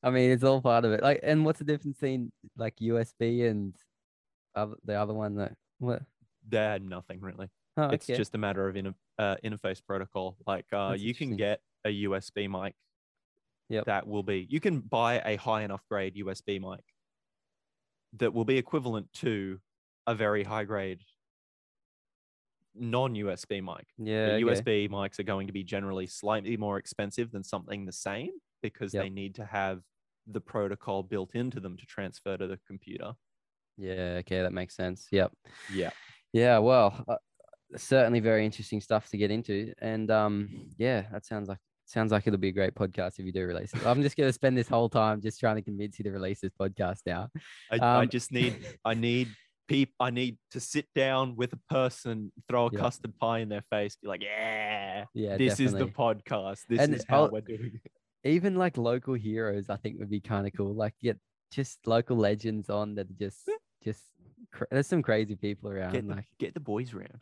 I 0.05 0.11
mean, 0.11 0.29
it's 0.31 0.43
all 0.43 0.61
part 0.61 0.85
of 0.85 0.91
it. 0.93 1.01
Like, 1.01 1.19
and 1.23 1.43
what's 1.43 1.59
the 1.59 1.65
difference 1.65 1.97
between 1.97 2.31
like 2.57 2.75
USB 2.77 3.49
and 3.49 3.73
other, 4.55 4.75
the 4.85 4.93
other 4.93 5.13
one? 5.13 5.35
That 5.35 5.53
what? 5.79 6.03
They're 6.47 6.77
nothing 6.79 7.19
really. 7.21 7.49
Oh, 7.75 7.89
It's 7.89 8.05
okay. 8.09 8.15
just 8.15 8.35
a 8.35 8.37
matter 8.37 8.67
of 8.69 8.77
inter- 8.77 8.93
uh, 9.17 9.35
interface 9.43 9.83
protocol. 9.83 10.37
Like 10.45 10.65
uh, 10.71 10.91
That's 10.91 11.01
you 11.01 11.15
can 11.15 11.35
get 11.35 11.59
a 11.85 12.03
USB 12.03 12.47
mic. 12.47 12.75
Yep. 13.69 13.85
That 13.85 14.07
will 14.07 14.21
be. 14.23 14.45
You 14.49 14.59
can 14.59 14.79
buy 14.79 15.21
a 15.25 15.37
high 15.37 15.63
enough 15.63 15.81
grade 15.89 16.15
USB 16.15 16.61
mic 16.61 16.83
that 18.17 18.31
will 18.31 18.45
be 18.45 18.57
equivalent 18.59 19.11
to 19.13 19.59
a 20.05 20.13
very 20.13 20.43
high 20.43 20.65
grade 20.65 21.01
non-USB 22.75 23.63
mic. 23.63 23.87
yeah. 23.97 24.33
Okay. 24.33 24.43
USB 24.43 24.89
mics 24.89 25.17
are 25.19 25.23
going 25.23 25.47
to 25.47 25.53
be 25.53 25.63
generally 25.63 26.05
slightly 26.05 26.57
more 26.57 26.77
expensive 26.77 27.31
than 27.31 27.43
something 27.43 27.85
the 27.85 27.91
same 27.91 28.29
because 28.61 28.93
Yep. 28.93 29.03
they 29.03 29.09
need 29.09 29.35
to 29.35 29.45
have 29.45 29.81
the 30.27 30.41
protocol 30.41 31.03
built 31.03 31.35
into 31.35 31.59
them 31.59 31.77
to 31.77 31.85
transfer 31.85 32.37
to 32.37 32.47
the 32.47 32.59
computer. 32.67 33.13
Yeah. 33.77 34.17
Okay, 34.19 34.41
that 34.41 34.53
makes 34.53 34.75
sense. 34.75 35.07
Yep. 35.11 35.31
Yeah. 35.73 35.91
Yeah. 36.33 36.57
Well, 36.59 37.03
uh, 37.07 37.17
certainly 37.77 38.19
very 38.19 38.45
interesting 38.45 38.81
stuff 38.81 39.09
to 39.09 39.17
get 39.17 39.31
into, 39.31 39.73
and 39.79 40.09
um, 40.11 40.49
yeah, 40.77 41.03
that 41.11 41.25
sounds 41.25 41.49
like 41.49 41.57
sounds 41.87 42.11
like 42.11 42.25
it'll 42.25 42.39
be 42.39 42.47
a 42.49 42.51
great 42.53 42.73
podcast 42.73 43.19
if 43.19 43.25
you 43.25 43.31
do 43.31 43.45
release 43.45 43.73
it. 43.73 43.85
I'm 43.85 44.01
just 44.01 44.17
gonna 44.17 44.33
spend 44.33 44.57
this 44.57 44.67
whole 44.67 44.89
time 44.89 45.21
just 45.21 45.39
trying 45.39 45.55
to 45.57 45.61
convince 45.61 45.99
you 45.99 46.03
to 46.05 46.11
release 46.11 46.39
this 46.41 46.53
podcast 46.59 46.99
now. 47.05 47.29
I, 47.71 47.77
I 47.77 48.01
Um, 48.03 48.09
just 48.09 48.31
need 48.31 48.55
I 48.85 48.93
need 48.95 49.27
peep 49.67 49.93
I 49.99 50.09
need 50.09 50.37
to 50.51 50.59
sit 50.59 50.87
down 50.95 51.35
with 51.35 51.53
a 51.53 51.59
person, 51.69 52.31
throw 52.47 52.67
a 52.67 52.71
Yeah. 52.71 52.79
custard 52.79 53.17
pie 53.19 53.39
in 53.39 53.49
their 53.49 53.63
face, 53.69 53.97
be 54.01 54.07
like, 54.07 54.21
yeah, 54.23 55.05
Yeah, 55.13 55.37
this 55.37 55.59
is 55.59 55.73
the 55.73 55.87
podcast. 55.87 56.61
This 56.69 56.79
And 56.79 56.93
is 56.95 57.03
how 57.07 57.23
I'll- 57.25 57.31
we're 57.31 57.41
doing 57.41 57.79
it. 57.83 57.91
Even 58.25 58.55
like 58.55 58.75
local 58.77 59.13
heroes 59.13 59.69
i 59.69 59.75
think 59.77 59.99
would 59.99 60.09
be 60.09 60.19
kind 60.19 60.45
of 60.47 60.53
cool 60.53 60.73
like 60.73 60.93
get 61.01 61.17
just 61.51 61.79
local 61.85 62.17
legends 62.17 62.69
on 62.69 62.95
that 62.95 63.07
just 63.17 63.47
just 63.83 64.01
cra- 64.51 64.67
there's 64.71 64.87
some 64.87 65.01
crazy 65.03 65.35
people 65.35 65.69
around 65.69 65.93
Get 65.93 66.07
the, 66.07 66.15
like 66.15 66.25
get 66.39 66.53
the 66.53 66.59
boys 66.59 66.93
round. 66.93 67.19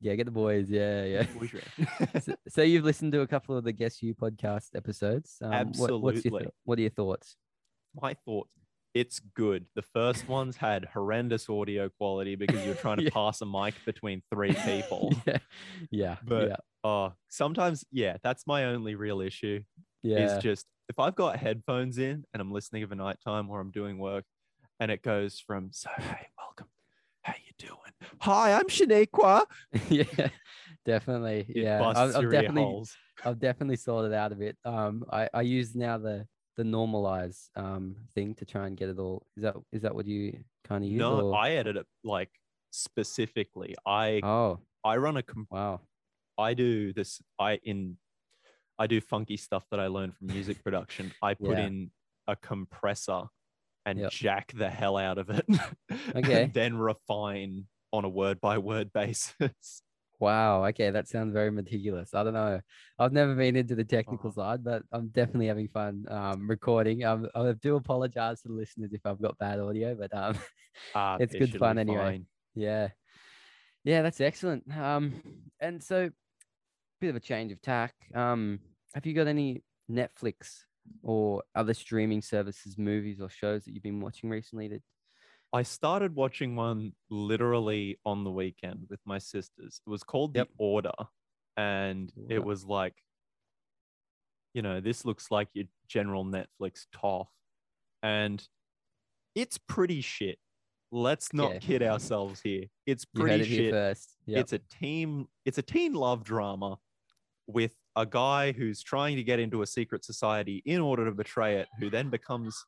yeah 0.00 0.14
get 0.16 0.26
the 0.26 0.32
boys 0.32 0.68
yeah 0.68 1.04
yeah 1.04 1.22
boys 1.38 1.52
round. 1.54 2.22
so, 2.22 2.34
so 2.48 2.62
you've 2.62 2.84
listened 2.84 3.12
to 3.12 3.20
a 3.20 3.26
couple 3.26 3.56
of 3.56 3.64
the 3.64 3.72
guess 3.72 3.96
Hugh 3.98 4.14
podcast 4.14 4.74
episodes 4.74 5.36
um, 5.42 5.72
what, 5.76 6.00
what's 6.02 6.16
your 6.24 6.34
Absolutely. 6.34 6.38
th- 6.40 6.54
what 6.64 6.78
are 6.78 6.82
your 6.82 6.90
thoughts 6.90 7.36
My 8.00 8.14
thoughts. 8.14 8.50
It's 8.94 9.20
good. 9.20 9.64
The 9.74 9.80
first 9.80 10.28
ones 10.28 10.54
had 10.56 10.84
horrendous 10.92 11.48
audio 11.48 11.88
quality 11.88 12.34
because 12.36 12.62
you're 12.66 12.74
trying 12.74 12.98
to 12.98 13.04
Yeah. 13.08 13.10
pass 13.14 13.40
a 13.40 13.46
mic 13.46 13.74
between 13.86 14.20
three 14.30 14.52
people. 14.52 15.14
yeah 15.26 15.38
yeah 15.90 16.16
But- 16.26 16.48
yeah 16.48 16.56
Oh, 16.84 17.12
sometimes, 17.28 17.84
yeah, 17.92 18.16
that's 18.24 18.44
my 18.44 18.64
only 18.64 18.96
real 18.96 19.20
issue. 19.20 19.62
Yeah 20.02 20.36
is 20.36 20.42
just 20.42 20.66
if 20.88 20.98
I've 20.98 21.14
got 21.14 21.36
headphones 21.36 21.98
in 21.98 22.24
and 22.32 22.40
I'm 22.40 22.52
listening 22.52 22.82
of 22.82 22.92
a 22.92 22.94
nighttime 22.94 23.48
or 23.50 23.60
I'm 23.60 23.70
doing 23.70 23.98
work 23.98 24.24
and 24.80 24.90
it 24.90 25.02
goes 25.02 25.38
from 25.38 25.70
so 25.72 25.88
hey, 25.98 26.28
welcome. 26.38 26.66
How 27.22 27.34
you 27.34 27.52
doing? 27.56 27.78
Hi, 28.20 28.52
I'm 28.52 28.66
Shaniqua. 28.66 29.44
yeah 29.88 30.28
definitely 30.84 31.46
It 31.48 31.56
yeah 31.64 31.82
I've, 31.82 32.16
I've 32.16 32.30
definitely 32.30 32.62
holes. 32.62 32.96
I've 33.24 33.38
definitely 33.38 33.76
sorted 33.76 34.12
out 34.12 34.32
of 34.32 34.40
it. 34.42 34.56
Um, 34.64 35.04
I, 35.12 35.28
I 35.32 35.42
use 35.42 35.74
now 35.76 35.98
the 35.98 36.26
the 36.56 36.64
normalize 36.64 37.48
um 37.56 37.96
thing 38.14 38.34
to 38.34 38.44
try 38.44 38.66
and 38.66 38.76
get 38.76 38.88
it 38.88 38.98
all. 38.98 39.24
Is 39.36 39.44
that 39.44 39.54
is 39.72 39.82
that 39.82 39.94
what 39.94 40.06
you 40.06 40.38
kind 40.64 40.84
of 40.84 40.90
use? 40.90 40.98
No, 40.98 41.20
or- 41.28 41.36
I 41.36 41.52
edit 41.52 41.76
it 41.76 41.86
like 42.04 42.30
specifically. 42.72 43.74
I 43.86 44.20
Oh 44.22 44.58
I 44.84 44.96
run 44.96 45.16
a 45.16 45.22
com- 45.22 45.46
wow. 45.50 45.80
I 46.38 46.54
do 46.54 46.92
this 46.92 47.22
I 47.38 47.60
in 47.62 47.98
I 48.78 48.86
do 48.86 49.00
funky 49.00 49.36
stuff 49.36 49.64
that 49.70 49.80
I 49.80 49.86
learned 49.88 50.16
from 50.16 50.28
music 50.28 50.62
production. 50.64 51.12
I 51.22 51.34
put 51.34 51.58
Yeah. 51.58 51.66
in 51.66 51.90
a 52.26 52.36
compressor 52.36 53.24
and 53.84 53.98
Yep. 53.98 54.10
jack 54.12 54.52
the 54.56 54.70
hell 54.70 54.96
out 54.96 55.18
of 55.18 55.30
it. 55.30 55.44
Okay. 56.16 56.44
and 56.44 56.52
then 56.54 56.76
refine 56.76 57.66
on 57.92 58.04
a 58.04 58.08
word 58.08 58.40
by 58.40 58.58
word 58.58 58.92
basis. 58.92 59.82
Wow. 60.20 60.64
Okay, 60.66 60.90
that 60.90 61.08
sounds 61.08 61.32
very 61.32 61.50
meticulous. 61.50 62.14
I 62.14 62.22
don't 62.22 62.32
know. 62.34 62.60
I've 62.98 63.12
never 63.12 63.34
been 63.34 63.56
into 63.56 63.74
the 63.74 63.84
technical 63.84 64.30
Oh. 64.30 64.32
side, 64.32 64.62
but 64.62 64.84
I'm 64.92 65.08
definitely 65.08 65.48
having 65.48 65.66
fun 65.68 66.04
um, 66.08 66.48
recording. 66.48 67.02
Um, 67.04 67.28
I 67.34 67.52
do 67.60 67.74
apologize 67.76 68.40
to 68.42 68.48
the 68.48 68.54
listeners 68.54 68.92
if 68.92 69.04
I've 69.04 69.20
got 69.20 69.36
bad 69.38 69.58
audio, 69.58 69.96
but 69.96 70.14
um, 70.14 70.38
Ah, 70.94 71.16
It's 71.20 71.34
it 71.34 71.38
good 71.40 71.58
fun 71.58 71.76
anyway. 71.78 71.96
fine. 71.98 72.26
Yeah. 72.54 72.88
Yeah, 73.84 74.02
that's 74.02 74.20
excellent. 74.20 74.64
Um, 74.74 75.20
and 75.58 75.82
so 75.82 76.10
bit 77.02 77.10
of 77.10 77.16
a 77.16 77.20
change 77.20 77.50
of 77.50 77.60
tack. 77.60 77.94
Um, 78.14 78.60
have 78.94 79.04
you 79.06 79.12
got 79.12 79.26
any 79.26 79.64
Netflix 79.90 80.60
or 81.02 81.42
other 81.56 81.74
streaming 81.74 82.22
services, 82.22 82.78
movies 82.78 83.20
or 83.20 83.28
shows 83.28 83.64
that 83.64 83.74
you've 83.74 83.82
been 83.82 84.00
watching 84.00 84.30
recently 84.30 84.68
that 84.68 84.82
I 85.52 85.64
started 85.64 86.14
watching 86.14 86.54
one 86.54 86.92
literally 87.10 87.98
on 88.06 88.22
the 88.22 88.30
weekend 88.30 88.86
with 88.88 89.00
my 89.04 89.18
sisters. 89.18 89.80
It 89.84 89.90
was 89.90 90.04
called 90.04 90.36
Yep. 90.36 90.46
The 90.48 90.54
Order. 90.58 90.92
And 91.56 92.10
Order. 92.16 92.34
it 92.36 92.44
was 92.44 92.64
like, 92.64 92.94
you 94.54 94.62
know, 94.62 94.80
this 94.80 95.04
looks 95.04 95.30
like 95.30 95.48
your 95.54 95.66
general 95.88 96.24
Netflix 96.24 96.86
toff. 96.94 97.28
And 98.02 98.42
it's 99.34 99.58
pretty 99.58 100.02
shit. 100.02 100.38
Let's 100.92 101.32
not 101.34 101.50
Okay. 101.56 101.58
kid 101.66 101.82
ourselves 101.82 102.40
here. 102.42 102.66
It's 102.86 103.04
pretty 103.04 103.40
it 103.40 103.46
here 103.46 103.58
shit. 103.64 103.70
first? 103.72 104.16
Yep. 104.26 104.40
It's 104.40 104.52
a 104.52 104.58
team, 104.58 105.26
it's 105.44 105.58
a 105.58 105.62
teen 105.62 105.94
love 105.94 106.22
drama 106.22 106.78
with 107.46 107.72
a 107.96 108.06
guy 108.06 108.52
who's 108.52 108.82
trying 108.82 109.16
to 109.16 109.22
get 109.22 109.38
into 109.38 109.62
a 109.62 109.66
secret 109.66 110.04
society 110.04 110.62
in 110.64 110.80
order 110.80 111.04
to 111.04 111.12
betray 111.12 111.56
it, 111.56 111.68
who 111.78 111.90
then 111.90 112.08
becomes 112.08 112.64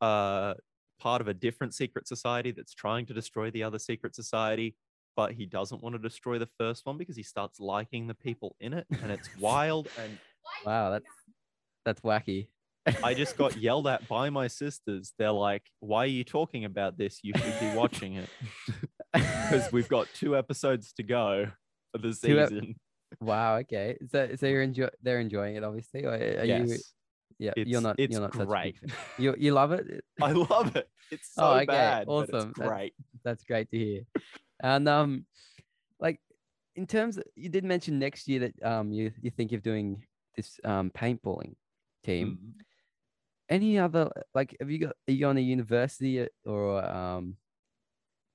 uh, 0.00 0.54
part 1.00 1.20
of 1.20 1.28
a 1.28 1.34
different 1.34 1.74
secret 1.74 2.06
society 2.06 2.52
that's 2.52 2.74
trying 2.74 3.06
to 3.06 3.14
destroy 3.14 3.50
the 3.50 3.62
other 3.62 3.78
secret 3.78 4.14
society, 4.14 4.76
but 5.16 5.32
he 5.32 5.46
doesn't 5.46 5.82
want 5.82 5.94
to 5.94 5.98
destroy 5.98 6.38
the 6.38 6.48
first 6.58 6.84
one 6.84 6.98
because 6.98 7.16
he 7.16 7.22
starts 7.22 7.58
liking 7.58 8.06
the 8.06 8.14
people 8.14 8.54
in 8.60 8.72
it, 8.74 8.86
and 9.02 9.10
it's 9.10 9.28
wild. 9.40 9.88
And 10.02 10.18
Wow, 10.64 10.90
that's 10.90 11.06
that's 11.84 12.00
wacky. 12.00 12.48
I 13.02 13.14
just 13.22 13.36
got 13.36 13.56
yelled 13.56 13.86
at 13.86 14.06
by 14.08 14.30
my 14.30 14.46
sisters. 14.48 15.12
They're 15.18 15.32
like, 15.32 15.62
"Why 15.80 16.04
are 16.04 16.06
you 16.06 16.24
talking 16.24 16.64
about 16.64 16.98
this? 16.98 17.20
You 17.22 17.32
should 17.36 17.60
be 17.60 17.76
watching 17.76 18.14
it." 18.16 18.28
Because 19.14 19.72
we've 19.72 19.88
got 19.88 20.08
two 20.12 20.36
episodes 20.36 20.92
to 20.94 21.02
go 21.02 21.46
for 21.90 21.98
the 21.98 22.12
Two 22.12 22.38
ep- 22.38 22.50
season. 22.50 22.74
Wow. 23.20 23.56
Okay. 23.58 23.96
So 24.10 24.30
so 24.36 24.46
you're 24.46 24.62
enjoy 24.62 24.88
they're 25.02 25.20
enjoying 25.20 25.56
it 25.56 25.64
obviously. 25.64 26.04
Or 26.04 26.12
are 26.12 26.44
yes, 26.44 26.68
you? 26.68 26.78
Yeah. 27.38 27.52
it's, 27.56 27.70
you're 27.70 27.80
not. 27.80 27.96
It's 27.98 28.12
you're 28.12 28.22
not 28.22 28.32
great. 28.32 28.76
You 29.18 29.34
you 29.38 29.52
love 29.52 29.72
it. 29.72 30.04
I 30.22 30.32
love 30.32 30.74
it. 30.76 30.88
It's 31.10 31.34
so 31.34 31.44
Oh, 31.44 31.54
okay, 31.56 31.66
bad, 31.66 32.08
awesome. 32.08 32.52
That's- 32.56 32.68
great. 32.68 32.94
That's 33.24 33.44
great 33.44 33.70
to 33.70 33.78
hear. 33.78 34.02
And 34.60 34.88
um, 34.88 35.26
like 36.00 36.20
in 36.74 36.86
terms, 36.86 37.18
of, 37.18 37.24
you 37.34 37.48
did 37.48 37.64
mention 37.64 37.98
next 37.98 38.28
year 38.28 38.40
that 38.40 38.54
um 38.64 38.92
you 38.92 39.12
you 39.20 39.30
think 39.30 39.52
of 39.52 39.62
doing 39.62 40.04
this 40.36 40.58
um 40.64 40.90
paintballing 40.90 41.54
team. 42.04 42.38
Mm. 42.40 42.62
Any 43.48 43.78
other 43.78 44.10
like 44.34 44.56
have 44.60 44.70
you 44.70 44.78
got 44.78 44.94
are 45.08 45.12
you 45.12 45.26
on 45.26 45.36
a 45.36 45.40
university 45.40 46.22
uh, 46.22 46.26
or 46.44 46.84
um 46.84 47.36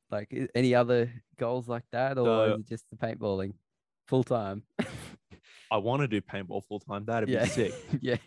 like 0.10 0.34
any 0.54 0.76
other 0.76 1.12
goals 1.40 1.68
like 1.68 1.86
that 1.92 2.18
or 2.18 2.26
So- 2.26 2.54
is 2.54 2.60
it 2.60 2.68
just 2.70 2.90
the 2.90 2.98
paintballing 2.98 3.54
full 4.12 4.24
time? 4.26 4.62
I 5.72 5.78
want 5.78 6.02
to 6.02 6.08
do 6.08 6.20
paintball 6.22 6.66
full 6.68 6.82
time. 6.82 7.06
That'd 7.06 7.30
yeah. 7.30 7.44
be 7.46 7.50
sick. 7.50 7.74
yeah. 8.02 8.18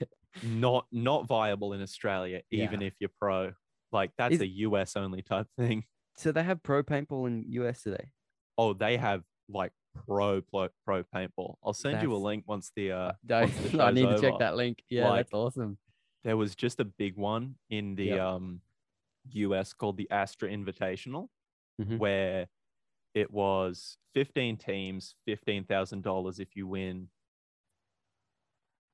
Not 0.42 0.86
not 0.90 1.28
viable 1.28 1.74
in 1.74 1.82
Australia, 1.82 2.40
Yeah. 2.50 2.64
even 2.64 2.82
if 2.82 2.94
you're 2.98 3.10
pro. 3.20 3.52
Like 3.92 4.10
that's 4.18 4.36
Is- 4.36 4.40
a 4.40 4.46
US 4.66 4.96
only 4.96 5.22
type 5.22 5.46
thing. 5.56 5.84
So 6.16 6.32
they 6.32 6.42
have 6.42 6.62
pro 6.62 6.82
paintball 6.82 7.26
in 7.28 7.44
US 7.60 7.82
today. 7.82 8.06
Oh, 8.56 8.72
they 8.72 8.96
have 8.96 9.22
like 9.48 9.72
pro 10.06 10.40
pro, 10.40 10.68
pro 10.86 11.04
paintball. 11.14 11.56
I'll 11.62 11.74
send 11.74 12.02
you 12.02 12.12
a 12.14 12.16
link 12.16 12.44
once 12.46 12.72
the 12.74 12.92
uh 12.92 13.12
once 13.28 13.54
the 13.70 13.82
I 13.88 13.90
need 13.90 14.08
to 14.08 14.20
check 14.20 14.38
that 14.38 14.56
link. 14.56 14.82
Yeah, 14.88 15.10
Like, 15.10 15.26
that's 15.26 15.34
awesome. 15.34 15.76
There 16.24 16.36
was 16.38 16.54
just 16.54 16.80
a 16.80 16.84
big 16.84 17.16
one 17.16 17.56
in 17.68 17.94
the 17.94 18.04
Yep. 18.06 18.20
um 18.20 18.60
US 19.32 19.72
called 19.74 19.96
the 19.98 20.08
Astra 20.10 20.48
Invitational, 20.48 21.28
Mhm. 21.80 21.98
where 21.98 22.46
it 23.14 23.30
was 23.30 23.96
15 24.14 24.56
teams, 24.56 25.14
$15,000 25.28 26.40
if 26.40 26.56
you 26.56 26.66
win. 26.66 27.08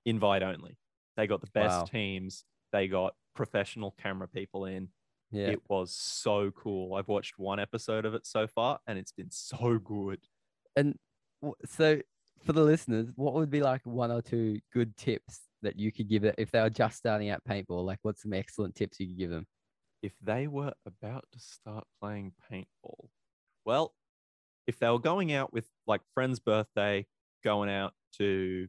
Invite 0.04 0.42
only. 0.42 0.76
They 1.16 1.26
got 1.26 1.40
the 1.40 1.50
best 1.52 1.78
Wow. 1.80 1.85
teams. 1.85 2.44
They 2.72 2.88
got 2.88 3.14
professional 3.35 3.92
camera 3.92 4.28
people 4.28 4.64
in. 4.64 4.88
Yeah. 5.30 5.48
It 5.48 5.62
was 5.68 5.92
so 5.92 6.50
cool. 6.50 6.94
I've 6.94 7.09
watched 7.09 7.38
one 7.38 7.61
episode 7.61 8.04
of 8.04 8.14
it 8.14 8.26
so 8.26 8.46
far 8.46 8.80
and 8.87 8.98
it's 8.98 9.12
been 9.12 9.30
so 9.30 9.78
good. 9.78 10.20
And 10.76 10.98
so 11.66 12.00
for 12.44 12.52
the 12.52 12.64
listeners, 12.64 13.12
what 13.16 13.35
would 13.35 13.50
be 13.50 13.61
like 13.62 13.85
one 13.85 14.11
or 14.11 14.22
two 14.22 14.61
good 14.72 14.96
tips 14.96 15.42
that 15.62 15.78
you 15.78 15.92
could 15.92 16.09
give 16.09 16.24
it 16.24 16.35
if 16.38 16.50
they 16.50 16.61
were 16.61 16.70
just 16.70 16.96
starting 16.96 17.28
out 17.30 17.42
paintball? 17.48 17.85
Like, 17.85 17.98
what's 18.02 18.22
some 18.22 18.33
excellent 18.33 18.74
tips 18.74 18.98
you 19.00 19.06
could 19.09 19.18
give 19.18 19.30
them? 19.30 19.46
if 20.02 20.14
they 20.22 20.46
were 20.46 20.72
about 20.87 21.26
to 21.30 21.38
start 21.38 21.85
playing 22.00 22.33
paintball, 22.50 23.11
well, 23.66 23.92
if 24.70 24.78
they 24.78 24.88
were 24.88 24.98
going 24.98 25.33
out 25.33 25.52
with 25.52 25.68
like 25.87 26.00
friend's 26.14 26.38
birthday, 26.40 27.06
going 27.44 27.68
out 27.68 27.92
to 28.18 28.68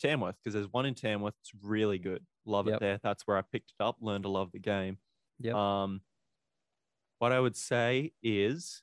Tamworth, 0.00 0.36
because 0.38 0.54
there's 0.54 0.72
one 0.72 0.86
in 0.86 0.94
Tamworth, 0.94 1.34
it's 1.40 1.52
really 1.62 1.98
good. 1.98 2.24
Love 2.44 2.66
Yep. 2.68 2.76
it 2.76 2.80
there. 2.80 3.00
That's 3.02 3.26
where 3.26 3.36
I 3.36 3.42
picked 3.42 3.72
it 3.78 3.82
up, 3.82 3.96
learned 4.00 4.24
to 4.24 4.30
love 4.30 4.52
the 4.52 4.58
game. 4.60 4.98
Yep. 5.40 5.54
Um, 5.54 6.00
what 7.18 7.32
I 7.32 7.40
would 7.40 7.56
say 7.56 8.12
is 8.22 8.82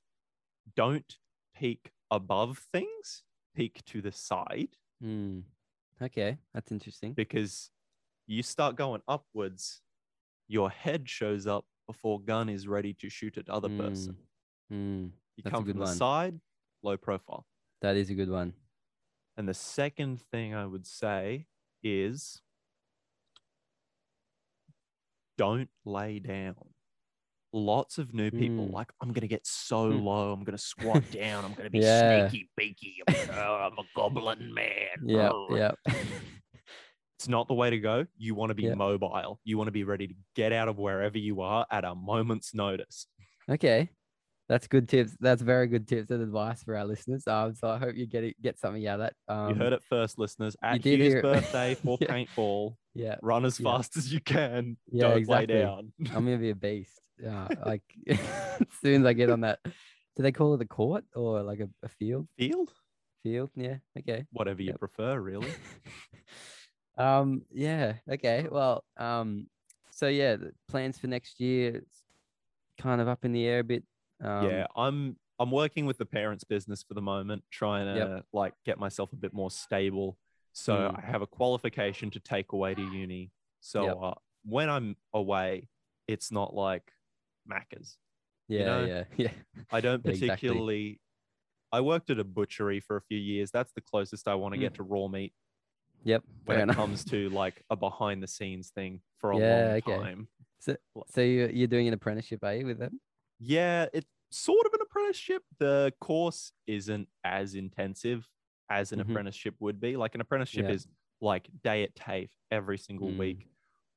don't 0.76 1.18
peek 1.56 1.92
above 2.12 2.58
things, 2.72 3.24
peek 3.56 3.84
to 3.86 4.02
the 4.02 4.12
side 4.12 4.76
Hmm. 5.02 5.42
Okay, 6.02 6.38
that's 6.54 6.72
interesting. 6.72 7.14
because 7.14 7.70
you 8.28 8.44
start 8.44 8.76
going 8.76 9.02
upwards, 9.08 9.82
your 10.48 10.70
head 10.70 11.08
shows 11.10 11.48
up 11.48 11.66
before 11.88 12.20
gun 12.22 12.50
is 12.50 12.68
ready 12.68 12.94
to 12.96 13.10
shoot 13.10 13.38
at 13.38 13.50
other 13.50 13.70
person. 13.70 14.18
Hmm. 14.70 15.08
You 15.36 15.44
That's 15.44 15.52
a 15.54 15.56
come 15.56 15.64
good 15.66 15.72
from 15.74 15.80
the 15.80 15.86
one. 15.86 15.96
side, 15.96 16.40
low 16.84 16.98
profile. 16.98 17.46
That 17.82 17.96
is 17.96 18.10
a 18.10 18.14
good 18.14 18.30
one. 18.30 18.54
And 19.38 19.48
the 19.50 19.54
second 19.54 20.22
thing 20.32 20.54
I 20.54 20.66
would 20.66 20.86
say 20.86 21.48
is 21.84 22.42
don't 25.38 25.70
lay 25.86 26.20
down. 26.20 26.56
Lots 27.52 27.98
of 28.00 28.14
new 28.14 28.32
people 28.32 28.68
Mm. 28.68 28.72
like 28.72 28.92
I'm 29.02 29.12
gonna 29.14 29.28
get 29.28 29.46
so 29.46 29.92
Mm. 29.92 30.04
low. 30.04 30.32
I'm 30.34 30.44
gonna 30.44 30.58
squat 30.58 31.04
down. 31.12 31.46
I'm 31.46 31.54
gonna 31.54 31.70
be 31.70 31.80
Yeah. 31.84 32.28
sneaky 32.30 32.50
beaky. 32.58 32.96
I'm, 33.08 33.14
gonna- 33.28 33.40
oh, 33.40 33.56
I'm 33.72 33.78
a 33.78 33.84
goblin 33.96 34.54
man. 34.54 34.98
Yeah, 35.06 35.30
Brr." 35.30 35.58
yeah. 35.58 35.72
It's 37.16 37.28
not 37.28 37.48
the 37.48 37.54
way 37.54 37.70
to 37.70 37.80
go. 37.80 38.06
You 38.18 38.36
want 38.36 38.50
to 38.50 38.56
be 38.56 38.64
Yeah. 38.64 38.74
mobile. 38.74 39.40
You 39.44 39.58
want 39.58 39.68
to 39.68 39.72
be 39.72 39.84
ready 39.84 40.08
to 40.08 40.14
get 40.36 40.52
out 40.52 40.68
of 40.68 40.78
wherever 40.78 41.18
you 41.18 41.42
are 41.42 41.66
at 41.72 41.86
a 41.86 41.96
moment's 41.96 42.54
notice. 42.54 43.08
okay, 43.50 43.90
that's 44.50 44.68
good 44.68 44.88
tips. 44.90 45.16
That's 45.20 45.42
very 45.42 45.68
good 45.68 45.88
tips 45.88 46.10
and 46.12 46.22
advice 46.22 46.64
for 46.64 46.76
our 46.78 46.86
listeners. 46.86 47.26
Um, 47.28 47.54
so 47.56 47.70
I 47.70 47.78
hope 47.78 47.96
you 47.96 48.06
get 48.06 48.24
it, 48.24 48.42
get 48.42 48.60
something 48.60 48.86
out 48.88 49.00
of 49.00 49.10
that. 49.28 49.34
Um, 49.34 49.50
you 49.50 49.56
heard 49.56 49.74
it 49.74 49.84
first, 49.90 50.20
listeners. 50.20 50.56
At 50.62 50.84
Hugh's 50.86 51.22
birthday 51.22 51.76
for 51.84 51.98
Yeah. 52.02 52.08
paintball, 52.08 52.76
Yeah, 52.94 53.16
run 53.22 53.46
as 53.46 53.60
Yeah. 53.60 53.72
fast 53.78 53.98
as 53.98 54.12
you 54.14 54.20
can. 54.20 54.78
Yeah, 54.92 55.08
Don't 55.10 55.18
exactly. 55.20 55.56
lay 55.56 55.62
down. 55.62 55.94
I'm 56.14 56.26
gonna 56.26 56.38
be 56.38 56.50
a 56.52 56.56
beast. 56.68 57.00
Yeah, 57.22 57.48
like 57.66 57.84
as 58.08 58.20
soon 58.82 59.02
as 59.02 59.08
I 59.08 59.14
get 59.14 59.30
on 59.30 59.42
that, 59.42 59.60
do 59.64 60.24
they 60.24 60.32
call 60.32 60.54
it 60.56 60.62
a 60.62 60.66
court 60.66 61.06
or 61.16 61.42
like 61.44 61.60
a, 61.60 61.70
a 61.84 61.88
field? 61.88 62.28
Field, 62.38 62.72
Field, 63.24 63.50
yeah. 63.56 63.78
Okay. 63.98 64.26
whatever 64.34 64.62
you 64.62 64.70
Yep. 64.72 64.80
prefer, 64.80 65.20
really. 65.20 65.52
um. 66.98 67.44
Yeah. 67.52 67.94
Okay. 68.12 68.48
Well. 68.52 68.84
Um. 68.98 69.48
So 69.92 70.08
yeah, 70.08 70.36
the 70.36 70.52
plans 70.68 70.98
for 70.98 71.08
next 71.08 71.40
year. 71.40 71.76
It's 71.78 72.04
kind 72.78 73.00
of 73.00 73.08
up 73.08 73.24
in 73.26 73.32
the 73.32 73.46
air 73.46 73.60
a 73.60 73.64
bit. 73.64 73.84
Um, 74.24 74.50
yeah, 74.50 74.68
I'm 74.76 75.18
I'm 75.40 75.52
working 75.52 75.86
with 75.86 75.98
the 75.98 76.06
parents' 76.06 76.44
business 76.44 76.84
for 76.84 76.94
the 76.94 77.02
moment, 77.02 77.44
trying 77.52 77.86
to 77.94 78.00
Yep. 78.16 78.26
like 78.34 78.54
get 78.66 78.78
myself 78.80 79.12
a 79.14 79.16
bit 79.16 79.34
more 79.34 79.52
stable. 79.52 80.18
So 80.54 80.74
Mm. 80.76 80.98
I 81.00 81.02
have 81.12 81.22
a 81.22 81.28
qualification 81.28 82.10
to 82.12 82.20
take 82.20 82.52
away 82.54 82.76
to 82.76 82.82
uni. 82.82 83.32
So 83.60 83.84
Yep. 83.86 83.98
uh, 84.02 84.14
when 84.46 84.70
I'm 84.70 84.96
away, 85.14 85.70
it's 86.08 86.32
not 86.32 86.54
like 86.54 86.92
Macca's. 87.50 87.98
Yeah. 88.48 88.66
know, 88.66 88.86
yeah. 88.86 89.04
Yeah. 89.18 89.32
I 89.72 89.82
don't 89.82 90.06
Yeah, 90.06 90.12
exactly. 90.12 90.28
particularly. 90.50 91.02
I 91.72 91.82
worked 91.82 92.12
at 92.12 92.20
a 92.20 92.24
butchery 92.24 92.80
for 92.80 92.96
a 92.98 93.02
few 93.02 93.18
years. 93.18 93.50
That's 93.50 93.72
the 93.72 93.82
closest 93.82 94.28
I 94.28 94.36
want 94.36 94.54
to 94.54 94.60
get 94.60 94.76
to 94.76 94.84
raw 94.84 95.08
meat 95.08 95.34
Yep. 96.04 96.24
when 96.46 96.58
Mm. 96.58 96.60
It 96.60 96.64
enough. 96.64 96.76
comes 96.76 97.04
to 97.06 97.30
like 97.44 97.64
a 97.72 97.76
behind 97.76 98.22
the 98.22 98.28
scenes 98.28 98.70
thing 98.70 99.02
for 99.18 99.32
a 99.32 99.38
Yeah, 99.40 99.50
long 99.50 99.70
okay. 99.78 99.96
time. 99.98 100.28
So, 100.60 100.78
so 101.10 101.22
you 101.22 101.48
you're 101.52 101.68
doing 101.68 101.88
an 101.88 101.94
apprenticeship, 101.96 102.44
are 102.44 102.54
you, 102.56 102.66
with 102.68 102.78
them? 102.78 103.02
Yeah, 103.40 103.88
it's 103.92 104.08
sort 104.34 104.66
of 104.66 104.74
an 104.74 104.82
apprenticeship. 104.82 105.44
The 105.60 105.94
course 106.02 106.52
isn't 106.68 107.08
as 107.24 107.56
intensive 107.56 108.28
as 108.70 108.92
an 108.92 109.00
Mhm. 109.00 109.10
apprenticeship 109.10 109.56
would 109.60 109.80
be. 109.80 109.96
Like 109.98 110.16
an 110.16 110.22
apprenticeship 110.22 110.66
Yeah. 110.66 110.72
is 110.72 110.88
like 111.22 111.50
day 111.62 111.84
at 111.84 111.96
TAFE 111.96 112.32
every 112.52 112.78
single 112.78 113.10
Mm. 113.12 113.18
week. 113.18 113.48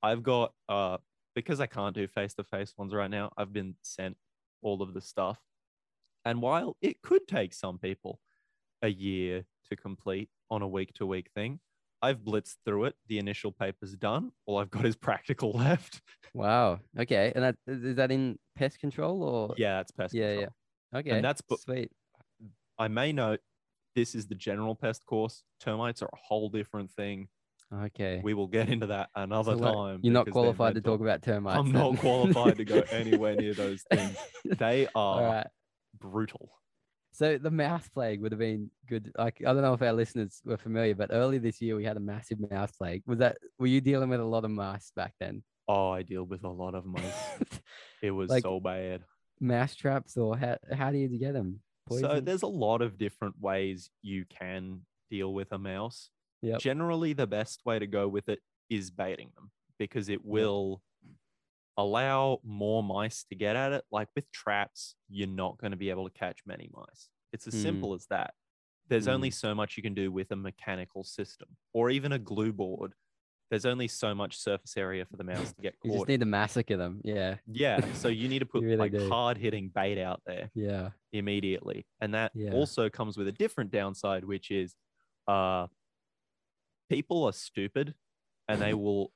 I've 0.02 0.22
got 0.22 0.54
uh 0.68 0.98
because 1.34 1.60
I 1.60 1.66
can't 1.66 1.94
do 1.94 2.06
face 2.08 2.32
to 2.34 2.44
face 2.44 2.74
ones 2.78 2.94
right 2.94 3.10
now, 3.10 3.30
I've 3.36 3.52
been 3.52 3.76
sent 3.82 4.16
all 4.62 4.80
of 4.82 4.94
the 4.94 5.02
stuff. 5.02 5.38
And 6.24 6.40
while 6.40 6.76
it 6.80 7.02
could 7.02 7.28
take 7.28 7.52
some 7.52 7.78
people 7.78 8.22
a 8.82 8.88
year 8.88 9.46
to 9.68 9.76
complete 9.76 10.30
on 10.50 10.62
a 10.62 10.68
week 10.68 10.94
to 10.94 11.06
week 11.06 11.30
thing, 11.32 11.60
I've 12.02 12.18
blitzed 12.18 12.56
through 12.64 12.84
it. 12.86 12.94
The 13.08 13.18
initial 13.18 13.52
paper's 13.52 13.94
done. 13.96 14.32
All 14.46 14.58
I've 14.58 14.70
got 14.70 14.84
is 14.84 14.96
practical 15.08 15.52
left. 15.52 16.00
Wow. 16.34 16.80
Okay. 16.98 17.32
And 17.34 17.44
that 17.44 17.56
is 17.66 17.96
that 17.96 18.10
in 18.12 18.38
pest 18.56 18.78
control 18.78 19.22
or? 19.22 19.54
yeah, 19.56 19.80
it's 19.80 19.90
pest 19.90 20.14
Yeah. 20.14 20.26
control. 20.34 20.52
Yeah. 20.92 20.98
Okay. 21.00 21.10
And 21.10 21.24
that's 21.24 21.40
bu- 21.40 21.56
sweet. 21.56 21.90
I 22.78 22.88
may 22.88 23.12
note 23.12 23.40
this 23.94 24.14
is 24.14 24.26
the 24.26 24.34
general 24.34 24.74
pest 24.74 25.06
course. 25.06 25.42
Termites 25.60 26.02
are 26.02 26.10
a 26.12 26.16
whole 26.28 26.50
different 26.50 26.90
thing. 26.92 27.28
Okay. 27.74 28.20
We 28.22 28.34
will 28.34 28.46
get 28.46 28.68
into 28.68 28.86
that 28.88 29.08
another 29.16 29.56
So 29.56 29.72
time. 29.72 30.00
You're 30.02 30.12
not 30.12 30.30
qualified 30.30 30.74
to 30.74 30.80
talk 30.80 31.00
about 31.00 31.22
termites. 31.22 31.58
I'm 31.58 31.72
then? 31.72 31.82
not 31.82 31.98
qualified 31.98 32.58
to 32.58 32.64
go 32.64 32.80
anywhere 32.90 33.34
near 33.34 33.54
those 33.54 33.82
things. 33.90 34.16
They 34.44 34.86
are 34.94 35.22
right. 35.22 35.46
brutal. 35.98 36.50
So 37.16 37.38
the 37.38 37.50
mouse 37.50 37.88
plague 37.88 38.20
would 38.20 38.32
have 38.32 38.38
been 38.38 38.70
good. 38.86 39.10
Like 39.16 39.38
I 39.40 39.52
don't 39.54 39.62
know 39.62 39.72
if 39.72 39.80
our 39.80 39.94
listeners 39.94 40.42
were 40.44 40.58
familiar, 40.58 40.94
but 40.94 41.08
early 41.12 41.38
this 41.38 41.62
year 41.62 41.74
we 41.74 41.82
had 41.84 41.96
a 41.96 42.00
massive 42.00 42.38
mouse 42.50 42.72
plague. 42.72 43.02
Was 43.06 43.20
that 43.20 43.38
were 43.58 43.66
you 43.68 43.80
dealing 43.80 44.10
with 44.10 44.20
a 44.20 44.24
lot 44.24 44.44
of 44.44 44.50
mice 44.50 44.92
back 44.94 45.14
then? 45.18 45.42
Oh, 45.66 45.90
I 45.90 46.02
deal 46.02 46.24
with 46.24 46.44
a 46.44 46.48
lot 46.50 46.74
of 46.74 46.84
mice. 46.84 47.02
It 48.02 48.10
was 48.10 48.28
Like, 48.28 48.42
so 48.42 48.60
bad. 48.60 49.00
mouse 49.40 49.74
traps 49.74 50.16
or 50.18 50.36
how 50.36 50.58
how 50.72 50.90
do 50.90 50.98
you 50.98 51.08
get 51.18 51.32
them? 51.32 51.60
So 51.90 52.20
there's 52.20 52.42
a 52.42 52.48
lot 52.48 52.82
of 52.82 52.98
different 52.98 53.40
ways 53.40 53.88
you 54.02 54.26
can 54.28 54.82
deal 55.10 55.32
with 55.32 55.52
a 55.52 55.58
mouse. 55.58 56.10
Yep. 56.42 56.58
Generally, 56.60 57.14
the 57.14 57.26
best 57.26 57.64
way 57.64 57.78
to 57.78 57.86
go 57.86 58.08
with 58.08 58.28
it 58.28 58.40
is 58.68 58.90
baiting 58.90 59.30
them 59.36 59.50
because 59.78 60.08
it 60.10 60.22
will 60.24 60.82
allow 61.76 62.40
more 62.44 62.82
mice 62.82 63.24
to 63.24 63.34
get 63.34 63.56
at 63.56 63.72
it. 63.72 63.84
Like 63.90 64.08
with 64.14 64.30
traps, 64.32 64.94
you're 65.08 65.28
not 65.28 65.58
going 65.58 65.72
to 65.72 65.76
be 65.76 65.90
able 65.90 66.08
to 66.08 66.12
catch 66.18 66.40
many 66.46 66.70
mice. 66.72 67.08
It's 67.32 67.46
as 67.46 67.54
Mm. 67.54 67.62
simple 67.62 67.94
as 67.94 68.06
that. 68.06 68.34
There's 68.88 69.08
only 69.08 69.30
so 69.30 69.54
much 69.54 69.76
you 69.76 69.82
can 69.82 69.94
do 69.94 70.12
with 70.12 70.30
a 70.30 70.36
mechanical 70.36 71.02
system 71.04 71.48
or 71.72 71.90
even 71.90 72.12
a 72.12 72.18
glue 72.18 72.52
board. 72.52 72.94
There's 73.50 73.66
only 73.66 73.88
so 73.88 74.14
much 74.14 74.36
surface 74.38 74.76
area 74.76 75.04
for 75.04 75.16
the 75.16 75.24
mouse 75.24 75.52
to 75.52 75.62
get 75.62 75.74
You 75.84 75.92
just 75.92 76.08
need 76.08 76.20
to 76.20 76.26
massacre 76.26 76.76
them. 76.76 77.00
Yeah. 77.04 77.36
yeah, 77.46 77.92
so 77.94 78.08
you 78.08 78.28
need 78.28 78.40
to 78.40 78.46
put 78.52 78.62
really 78.62 78.78
like 78.78 78.92
do. 78.92 79.08
hard 79.08 79.38
hitting 79.38 79.68
bait 79.68 80.00
out 80.00 80.22
there 80.26 80.50
Yeah. 80.54 80.90
immediately. 81.12 81.86
And 82.00 82.14
that 82.14 82.32
Yeah. 82.34 82.52
also 82.52 82.88
comes 82.88 83.16
with 83.16 83.28
a 83.28 83.32
different 83.32 83.70
downside, 83.70 84.24
which 84.24 84.50
is 84.50 84.74
uh 85.28 85.66
people 86.88 87.24
are 87.24 87.32
stupid 87.32 87.94
and 88.48 88.60
they 88.60 88.74
will 88.84 89.12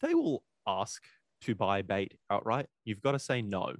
they 0.00 0.14
will 0.14 0.44
ask 0.66 1.02
to 1.42 1.54
buy 1.54 1.82
bait 1.82 2.14
outright. 2.30 2.66
You've 2.84 3.00
got 3.02 3.12
to 3.12 3.18
say 3.18 3.42
no. 3.42 3.74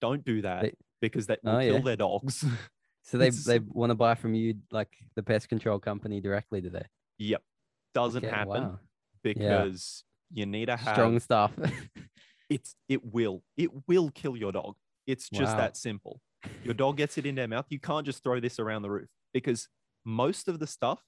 Don't 0.00 0.24
do 0.24 0.42
that 0.42 0.62
They- 0.62 0.74
because 1.00 1.26
that 1.28 1.40
will 1.42 1.56
Oh, 1.56 1.60
kill 1.60 1.74
yeah. 1.76 1.80
their 1.82 1.96
dogs. 1.96 2.44
So 3.02 3.16
they 3.18 3.30
they 3.30 3.58
want 3.60 3.90
to 3.90 3.94
buy 3.94 4.14
from 4.14 4.34
you 4.34 4.56
like 4.70 4.94
the 5.16 5.22
pest 5.22 5.48
control 5.48 5.78
company 5.78 6.20
directly, 6.20 6.60
do 6.60 6.68
they? 6.68 6.84
yep. 7.18 7.42
Doesn't 7.94 8.24
Okay, 8.24 8.34
happen 8.34 8.62
wow. 8.62 8.78
because 9.22 10.04
you 10.32 10.44
need 10.46 10.66
to 10.66 10.76
have 10.76 10.94
Strong 10.96 11.18
stuff. 11.20 11.52
it's 12.50 12.74
it 12.88 13.02
will 13.04 13.42
it 13.56 13.70
will 13.88 14.10
kill 14.10 14.36
your 14.36 14.52
dog 14.52 14.74
it's 15.06 15.28
just 15.30 15.52
Wow. 15.52 15.58
that 15.58 15.76
simple 15.76 16.20
your 16.64 16.74
dog 16.74 16.96
gets 16.98 17.16
it 17.16 17.24
in 17.24 17.34
their 17.36 17.46
mouth 17.48 17.66
you 17.70 17.78
can't 17.80 18.04
just 18.04 18.22
throw 18.22 18.38
this 18.40 18.58
around 18.58 18.82
the 18.82 18.90
roof 18.90 19.08
because 19.32 19.68
most 20.04 20.48
of 20.48 20.58
the 20.58 20.66
stuff 20.66 21.00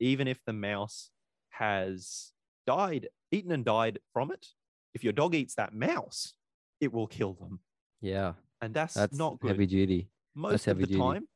even 0.00 0.26
if 0.26 0.40
the 0.46 0.52
mouse 0.52 1.10
has 1.50 2.32
died 2.66 3.08
eaten 3.30 3.52
and 3.52 3.64
died 3.64 3.98
from 4.12 4.30
it 4.32 4.46
if 4.94 5.04
your 5.04 5.12
dog 5.12 5.34
eats 5.34 5.54
that 5.54 5.72
mouse 5.74 6.34
it 6.80 6.92
will 6.92 7.06
kill 7.06 7.32
them 7.34 7.60
yeah. 8.00 8.32
and 8.60 8.72
that's, 8.74 8.94
That's 8.94 9.16
not 9.16 9.38
good 9.40 9.48
heavy 9.48 9.66
duty. 9.66 10.08
most 10.34 10.66
of 10.66 10.76
heavy 10.76 10.82
the 10.82 10.86
duty. 10.88 11.00
time 11.00 11.28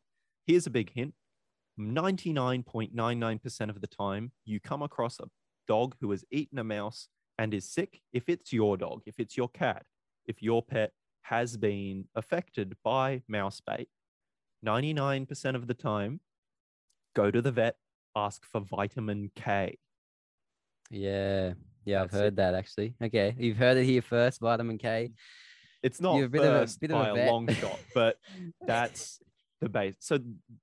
here's 0.46 0.66
a 0.66 0.70
big 0.70 0.90
hint 0.92 1.14
99.99% 1.80 3.70
of 3.70 3.80
the 3.80 3.86
time 3.86 4.32
you 4.44 4.60
come 4.60 4.82
across 4.82 5.18
a 5.20 5.24
dog 5.66 5.94
who 6.00 6.10
has 6.10 6.24
eaten 6.30 6.58
a 6.58 6.64
mouse 6.64 7.08
and 7.38 7.54
is 7.54 7.68
sick 7.68 8.00
if 8.12 8.28
it's 8.28 8.52
your 8.52 8.76
dog 8.76 9.02
if 9.06 9.18
it's 9.18 9.36
your 9.36 9.48
cat 9.48 9.84
if 10.26 10.42
your 10.42 10.62
pet 10.62 10.92
has 11.22 11.56
been 11.56 12.04
affected 12.14 12.76
by 12.84 13.22
mouse 13.28 13.60
bait 13.66 13.88
99% 14.64 15.54
of 15.56 15.66
the 15.66 15.74
time 15.74 16.20
go 17.16 17.30
to 17.30 17.40
the 17.42 17.50
vet 17.52 17.76
ask 18.14 18.44
for 18.44 18.60
vitamin 18.60 19.30
k 19.34 19.78
Yeah. 20.90 21.54
Yeah, 21.84 22.02
I've 22.02 22.10
That's 22.10 22.20
it. 22.20 22.24
heard 22.24 22.36
that 22.36 22.54
actually. 22.54 22.94
Okay. 23.02 23.34
You've 23.38 23.56
heard 23.56 23.76
it 23.76 23.84
here 23.84 24.02
first, 24.02 24.40
vitamin 24.40 24.78
K. 24.78 25.12
it's 25.82 26.00
not 26.00 26.16
You're 26.16 26.26
a 26.26 26.30
bit 26.30 26.42
of 26.42 26.54
a- 26.54 26.78
bit 26.80 26.90
of 26.90 27.00
a 27.00 27.12
by 27.14 27.20
a, 27.20 27.30
long 27.30 27.48
shot 27.52 27.78
but 27.94 28.16
that's 28.66 29.20
the 29.60 29.68
base. 29.68 29.94
So 30.00 30.18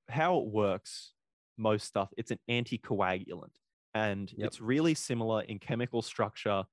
how 0.10 0.40
it 0.40 0.48
works, 0.48 1.14
most 1.58 1.86
stuff, 1.88 2.10
it's 2.18 2.32
an 2.32 2.40
anticoagulant, 2.50 3.52
and 3.94 4.32
Yep. 4.36 4.48
it's 4.48 4.62
really 4.62 4.94
similar 4.94 5.42
in 5.42 5.60
chemical 5.60 6.02
structure 6.02 6.64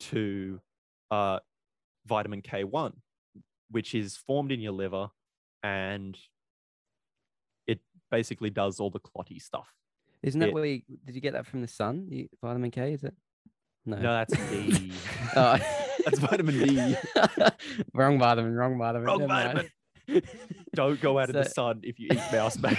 to 0.00 0.60
uh, 1.10 1.38
vitamin 2.06 2.42
K1, 2.42 2.92
which 3.70 3.94
is 3.94 4.16
formed 4.16 4.52
in 4.52 4.60
your 4.60 4.72
liver, 4.72 5.08
and 5.64 6.16
it 7.66 7.80
basically 8.10 8.50
does 8.50 8.78
all 8.78 8.90
the 8.90 9.00
clotty 9.00 9.40
stuff. 9.40 9.68
Isn't 10.22 10.40
that 10.40 10.48
It- 10.50 10.54
where 10.54 10.64
you, 10.64 10.82
did 11.04 11.14
you 11.14 11.20
get 11.20 11.32
that 11.32 11.46
from 11.46 11.60
the 11.62 11.68
sun? 11.68 12.06
You, 12.10 12.28
vitamin 12.42 12.70
K, 12.70 12.92
is 12.92 13.02
it? 13.04 13.14
No. 13.86 13.96
No, 13.98 14.12
that's 14.12 14.36
D. 14.50 14.92
Oh. 15.36 15.58
That's 16.04 16.18
vitamin 16.20 16.58
D. 16.66 16.96
wrong 17.94 18.18
vitamin, 18.18 18.54
wrong 18.54 18.78
vitamin. 18.78 19.04
Wrong 19.06 19.18
never 19.18 19.32
mind. 19.32 19.70
Don't 20.74 21.00
go 21.00 21.18
out 21.18 21.28
in 21.30 21.34
the 21.34 21.44
sun 21.44 21.80
if 21.82 21.98
you 21.98 22.08
eat 22.12 22.20
mouse 22.30 22.56
bait. 22.56 22.78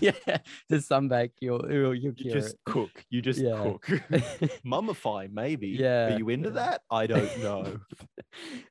yeah, 0.00 0.38
just 0.68 0.90
sunbake, 0.90 1.30
you'll 1.40 1.64
you'll, 1.70 1.94
you'll 1.94 2.14
you 2.16 2.32
just 2.32 2.56
cook. 2.64 2.90
You 3.08 3.22
just 3.22 3.38
Yeah. 3.40 3.56
cook. 3.62 3.86
Mummify, 4.66 5.30
maybe. 5.32 5.68
Yeah, 5.68 6.14
Are 6.14 6.18
you 6.18 6.28
into 6.28 6.50
that? 6.50 6.82
I 6.90 7.06
don't 7.06 7.38
know. 7.40 7.78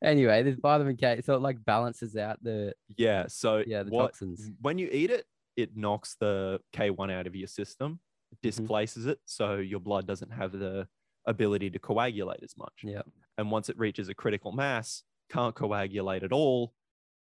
anyway, 0.01 0.43
there's 0.43 0.59
vitamin 0.59 0.97
K, 0.97 1.21
so 1.23 1.35
it 1.35 1.41
like 1.41 1.63
balances 1.63 2.15
out 2.17 2.37
the 2.43 2.73
yeah. 2.97 3.25
So 3.27 3.63
yeah 3.65 3.83
the 3.83 3.91
what 3.91 4.07
toxins. 4.07 4.51
when 4.61 4.77
you 4.77 4.89
eat 4.91 5.09
it, 5.11 5.25
it 5.55 5.77
knocks 5.77 6.15
the 6.19 6.59
K1 6.75 7.11
out 7.13 7.27
of 7.27 7.35
your 7.35 7.47
system, 7.47 7.99
Mm-hmm. 8.33 8.47
displaces 8.49 9.05
it, 9.05 9.19
so 9.25 9.55
your 9.57 9.79
blood 9.79 10.05
doesn't 10.05 10.31
have 10.33 10.51
the 10.51 10.87
ability 11.25 11.69
to 11.71 11.79
coagulate 11.79 12.43
as 12.43 12.55
much. 12.57 12.73
Yeah. 12.83 13.01
And 13.37 13.51
once 13.51 13.69
it 13.69 13.77
reaches 13.77 14.09
a 14.09 14.13
critical 14.13 14.51
mass, 14.51 15.03
can't 15.31 15.55
coagulate 15.55 16.23
at 16.23 16.31
all, 16.31 16.73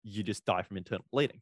you 0.03 0.22
just 0.22 0.44
die 0.44 0.62
from 0.62 0.77
internal 0.77 1.05
bleeding. 1.12 1.40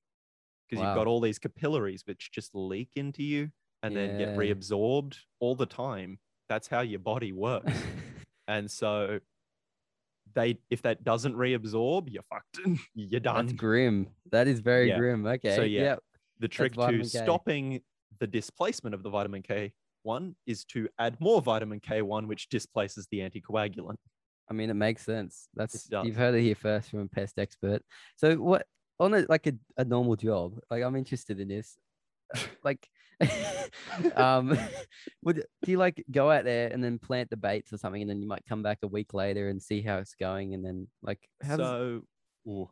Because 0.68 0.83
you've 0.83 0.94
got 0.94 1.07
all 1.07 1.20
these 1.20 1.38
capillaries 1.38 2.02
which 2.07 2.30
just 2.33 2.54
leak 2.54 2.88
into 2.96 3.22
you 3.22 3.50
and 3.83 3.94
then 3.94 4.16
get 4.16 4.37
reabsorbed 4.37 5.16
all 5.38 5.54
the 5.54 5.66
time. 5.66 6.18
That's 6.48 6.68
how 6.68 6.80
your 6.80 7.00
body 7.00 7.33
works. 7.33 7.72
and 8.48 8.70
so 8.70 9.20
they 10.35 10.59
if 10.70 10.83
that 10.83 11.04
doesn't 11.04 11.35
reabsorb, 11.35 12.09
you're 12.11 12.22
fucked. 12.30 12.61
you're 12.94 13.20
done. 13.20 13.46
That's 13.46 13.59
grim. 13.59 14.09
That 14.33 14.48
is 14.48 14.61
very 14.61 14.88
Yeah. 14.88 14.98
grim. 14.98 15.26
Okay. 15.26 15.68
yeah, 15.68 15.83
yeah. 15.83 15.96
the 16.38 16.48
trick 16.48 16.72
to 16.74 16.98
K. 16.98 17.02
stopping 17.04 17.83
the 18.18 18.26
displacement 18.26 18.94
of 18.94 19.02
the 19.02 19.11
vitamin 19.11 19.42
K1 20.04 20.34
is 20.46 20.64
to 20.66 20.88
add 20.98 21.20
more 21.20 21.42
vitamin 21.42 21.80
K1, 21.80 22.26
which 22.26 22.48
displaces 22.48 23.06
the 23.10 23.20
anticoagulant. 23.20 23.96
I 24.50 24.52
mean, 24.52 24.70
it 24.70 24.74
makes 24.74 25.02
sense. 25.02 25.48
That's 25.54 25.88
you've 25.90 26.16
heard 26.16 26.34
it 26.34 26.42
here 26.42 26.54
first 26.54 26.90
from 26.90 27.00
a 27.00 27.08
pest 27.08 27.38
expert. 27.38 27.82
So, 28.16 28.36
what 28.36 28.66
on 29.00 29.14
a 29.14 29.24
like 29.28 29.46
a, 29.46 29.54
a 29.76 29.84
normal 29.84 30.16
job? 30.16 30.58
Like, 30.70 30.82
I'm 30.82 30.96
interested 30.96 31.40
in 31.40 31.48
this. 31.48 31.76
Like, 32.64 32.88
um, 34.16 34.58
would 35.22 35.44
do 35.62 35.70
you 35.70 35.78
like 35.78 36.02
go 36.10 36.30
out 36.30 36.44
there 36.44 36.68
and 36.68 36.82
then 36.82 36.98
plant 36.98 37.30
the 37.30 37.36
baits 37.36 37.72
or 37.72 37.78
something, 37.78 38.00
and 38.00 38.10
then 38.10 38.20
you 38.20 38.26
might 38.26 38.44
come 38.48 38.62
back 38.62 38.78
a 38.82 38.88
week 38.88 39.14
later 39.14 39.50
and 39.50 39.62
see 39.62 39.82
how 39.82 39.98
it's 39.98 40.14
going, 40.14 40.54
and 40.54 40.64
then 40.64 40.88
like 41.02 41.20
how 41.42 41.56
so, 41.56 42.00
ooh, 42.48 42.68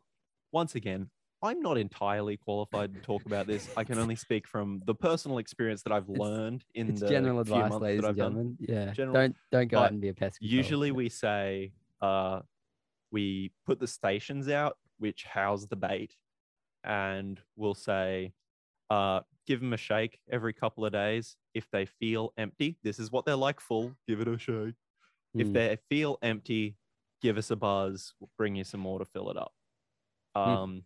once 0.50 0.74
again, 0.74 1.10
I'm 1.42 1.60
not 1.60 1.76
entirely 1.76 2.36
qualified 2.36 2.94
to 2.94 3.00
talk 3.00 3.24
about 3.26 3.46
this. 3.46 3.68
I 3.76 3.82
can 3.84 3.98
only 3.98 4.14
speak 4.16 4.46
from 4.46 4.80
the 4.86 4.94
personal 4.94 5.38
experience 5.38 5.82
that 5.82 5.92
I've 5.92 6.08
learned 6.08 6.64
in 6.74 6.90
it's 6.90 7.00
the 7.00 7.08
general 7.08 7.44
few 7.44 7.54
advice, 7.54 7.70
months 7.70 7.82
ladies 7.82 8.00
that 8.02 8.08
and 8.08 8.10
I've 8.10 8.16
done. 8.16 8.32
gentlemen? 8.32 8.56
Yeah, 8.60 8.92
General- 8.92 9.14
don't 9.14 9.36
don't 9.50 9.68
go 9.68 9.78
out 9.80 9.90
and 9.90 10.00
be 10.00 10.08
a 10.08 10.14
pest. 10.14 10.38
control. 10.38 10.56
Usually, 10.56 10.90
we 10.92 11.08
say 11.08 11.72
uh, 12.00 12.40
we 13.10 13.50
put 13.66 13.80
the 13.80 13.86
stations 13.88 14.48
out 14.48 14.78
which 14.98 15.24
house 15.24 15.66
the 15.66 15.76
bait, 15.76 16.16
and 16.84 17.40
we'll 17.56 17.74
say, 17.74 18.32
uh, 18.90 19.20
give 19.46 19.58
them 19.60 19.72
a 19.72 19.76
shake 19.76 20.20
every 20.30 20.52
couple 20.52 20.84
of 20.86 20.92
days. 20.92 21.36
If 21.54 21.68
they 21.72 21.86
feel 21.86 22.32
empty, 22.38 22.78
this 22.84 22.98
is 23.00 23.10
what 23.10 23.24
they're 23.24 23.34
like 23.36 23.60
full. 23.60 23.94
Give 24.06 24.20
it 24.20 24.28
a 24.28 24.38
shake. 24.38 24.74
If 25.34 25.48
Mm. 25.48 25.52
they 25.54 25.76
feel 25.88 26.18
empty, 26.22 26.76
give 27.20 27.36
us 27.38 27.50
a 27.50 27.56
buzz. 27.56 28.14
We'll 28.20 28.30
bring 28.38 28.54
you 28.54 28.64
some 28.64 28.80
more 28.80 28.98
to 29.00 29.04
fill 29.04 29.30
it 29.30 29.36
up. 29.36 29.52
Hmm. 30.36 30.40
Um, 30.40 30.84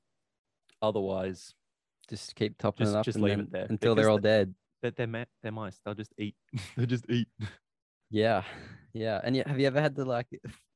otherwise, 0.82 1.54
just 2.08 2.34
keep 2.34 2.58
topping 2.58 2.86
just- 2.86 2.94
it 2.94 2.98
up 2.98 3.04
just 3.04 3.18
leave 3.18 3.30
then- 3.36 3.40
it 3.40 3.52
there, 3.52 3.66
until 3.68 3.94
they're 3.94 4.08
all 4.10 4.16
the- 4.16 4.22
dead. 4.22 4.54
they're 4.82 4.90
they're, 4.92 5.06
ma- 5.06 5.24
they're 5.42 5.52
mice. 5.52 5.80
They'll 5.84 5.94
just 5.94 6.12
eat. 6.18 6.34
they 6.76 6.86
just 6.86 7.08
eat. 7.10 7.28
Yeah, 8.10 8.44
yeah. 8.92 9.20
And 9.24 9.34
yet, 9.34 9.48
have 9.48 9.58
you 9.58 9.66
ever 9.66 9.80
had 9.80 9.96
to 9.96 10.04
like? 10.04 10.26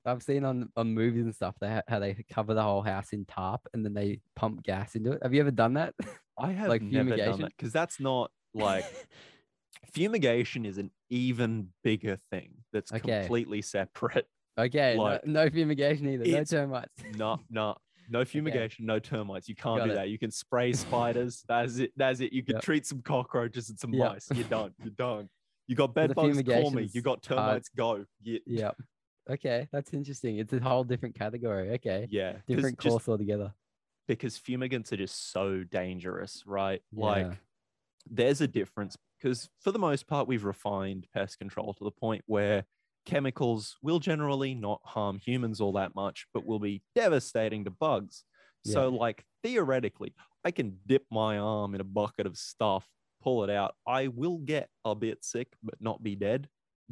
I've 0.04 0.22
seen 0.22 0.44
on 0.44 0.70
on 0.76 0.94
movies 0.94 1.24
and 1.24 1.34
stuff 1.34 1.54
they 1.60 1.68
ha- 1.68 1.82
how 1.86 1.98
they 1.98 2.24
cover 2.32 2.54
the 2.54 2.62
whole 2.62 2.80
house 2.82 3.12
in 3.12 3.26
tarp 3.26 3.60
and 3.74 3.84
then 3.84 3.92
they 3.94 4.20
pump 4.34 4.62
gas 4.62 4.94
into 4.96 5.12
it. 5.12 5.22
Have 5.22 5.34
you 5.34 5.40
ever 5.40 5.50
done 5.50 5.74
that? 5.74 5.94
I 6.38 6.52
have 6.52 6.68
Like 6.68 6.80
never 6.82 7.10
done 7.10 7.18
fumigation? 7.18 7.40
that 7.42 7.52
because 7.56 7.72
that's 7.72 8.00
not 8.00 8.30
like 8.54 8.84
fumigation 9.92 10.64
is 10.64 10.78
an 10.78 10.90
even 11.10 11.68
bigger 11.84 12.16
thing 12.30 12.54
that's 12.72 12.92
Okay. 12.92 13.20
completely 13.20 13.62
separate. 13.62 14.26
okay, 14.59 14.94
no- 14.96 15.03
Like, 15.03 15.26
no, 15.26 15.51
fumigation 15.51 16.09
either. 16.09 16.24
No 16.26 16.44
termites. 16.44 16.92
No, 17.16 17.40
no, 17.51 17.76
no 18.11 18.24
fumigation, 18.24 18.84
no 18.86 18.98
termites. 18.98 19.48
You 19.48 19.54
can't 19.54 19.78
Got 19.78 19.84
do 19.86 19.90
it. 19.92 19.94
that. 19.94 20.08
You 20.08 20.18
can 20.18 20.30
spray 20.30 20.72
spiders. 20.74 21.44
That's 21.48 21.78
it. 21.78 21.92
That's 21.96 22.20
it. 22.20 22.32
You 22.32 22.42
can 22.42 22.56
Yep. 22.56 22.62
treat 22.62 22.86
some 22.86 23.00
cockroaches 23.02 23.70
and 23.70 23.78
some 23.78 23.94
Yep. 23.94 24.12
mice. 24.12 24.28
You're 24.34 24.48
done. 24.48 24.74
You're 24.82 24.90
done. 24.90 25.28
You 25.66 25.76
got 25.76 25.94
bed 25.94 26.14
bugs, 26.14 26.42
call 26.42 26.70
me. 26.72 26.90
You 26.92 27.00
got 27.00 27.22
termites, 27.22 27.68
go. 27.68 28.04
Yeah, 28.22 28.38
yeah. 28.44 28.70
Okay, 29.28 29.68
that's 29.70 29.92
interesting. 29.92 30.38
It's 30.38 30.52
a 30.52 30.58
whole 30.58 30.82
different 30.82 31.14
category. 31.14 31.70
Okay, 31.74 32.08
Yeah. 32.11 32.38
different 32.48 32.80
just 32.80 32.92
course 32.94 33.08
altogether. 33.08 33.54
because 34.08 34.36
fumigants 34.36 34.90
are 34.90 34.96
just 34.96 35.30
so 35.30 35.62
dangerous, 35.62 36.42
right? 36.44 36.82
Yeah. 36.90 37.04
Like 37.04 37.38
there's 38.11 38.40
a 38.40 38.48
difference 38.48 38.96
because 39.18 39.48
for 39.61 39.70
the 39.70 39.78
most 39.78 40.08
part 40.08 40.26
we've 40.26 40.42
refined 40.44 41.06
pest 41.14 41.38
control 41.38 41.74
to 41.74 41.84
the 41.84 41.90
point 41.92 42.24
where 42.26 42.64
chemicals 43.07 43.76
will 43.82 43.98
generally 43.98 44.55
not 44.55 44.80
harm 44.84 45.18
humans 45.18 45.61
all 45.61 45.72
that 45.72 45.94
much, 45.94 46.26
but 46.34 46.46
will 46.46 46.59
be 46.59 46.82
devastating 46.94 47.64
to 47.64 47.70
bugs. 47.70 48.24
So 48.64 48.88
like 48.90 49.24
theoretically, 49.42 50.14
I 50.44 50.51
can 50.51 50.78
dip 50.86 51.05
my 51.11 51.38
arm 51.38 51.74
in 51.74 51.80
a 51.80 51.84
bucket 51.84 52.26
of 52.26 52.36
stuff, 52.36 52.86
pull 53.22 53.44
it 53.44 53.51
out. 53.51 53.74
I 53.86 54.09
will 54.09 54.38
get 54.38 54.68
a 54.84 54.94
bit 54.94 55.24
sick, 55.24 55.48
but 55.62 55.74
not 55.80 56.03
be 56.03 56.14
dead. 56.14 56.48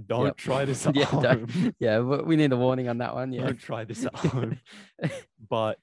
Don't 0.06 0.26
Yep. 0.26 0.36
try 0.36 0.64
this 0.64 0.86
at 0.86 0.94
yeah, 0.94 1.04
home. 1.04 1.74
yeah, 1.80 1.98
we 1.98 2.18
we 2.22 2.36
need 2.36 2.52
a 2.52 2.56
warning 2.56 2.88
on 2.88 2.98
that 2.98 3.14
one. 3.14 3.32
Yeah. 3.32 3.46
Don't 3.46 3.59
try 3.61 3.84
this 3.84 4.06
at 4.06 4.14
home. 4.14 4.61
but 5.50 5.78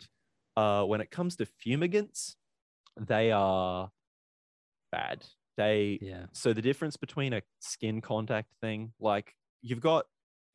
uh, 0.55 0.84
when 0.86 1.01
it 1.01 1.11
comes 1.11 1.36
to 1.38 1.45
fumigants, 1.45 2.36
they 2.99 3.32
are 3.32 3.89
bad. 4.91 5.26
They 5.57 5.99
yeah. 6.01 6.26
so 6.32 6.53
the 6.53 6.61
difference 6.61 6.97
between 6.97 7.34
a 7.34 7.41
skin 7.59 8.01
contact 8.01 8.49
thing, 8.61 8.93
like 8.99 9.34
you've 9.61 9.82
got, 9.82 10.05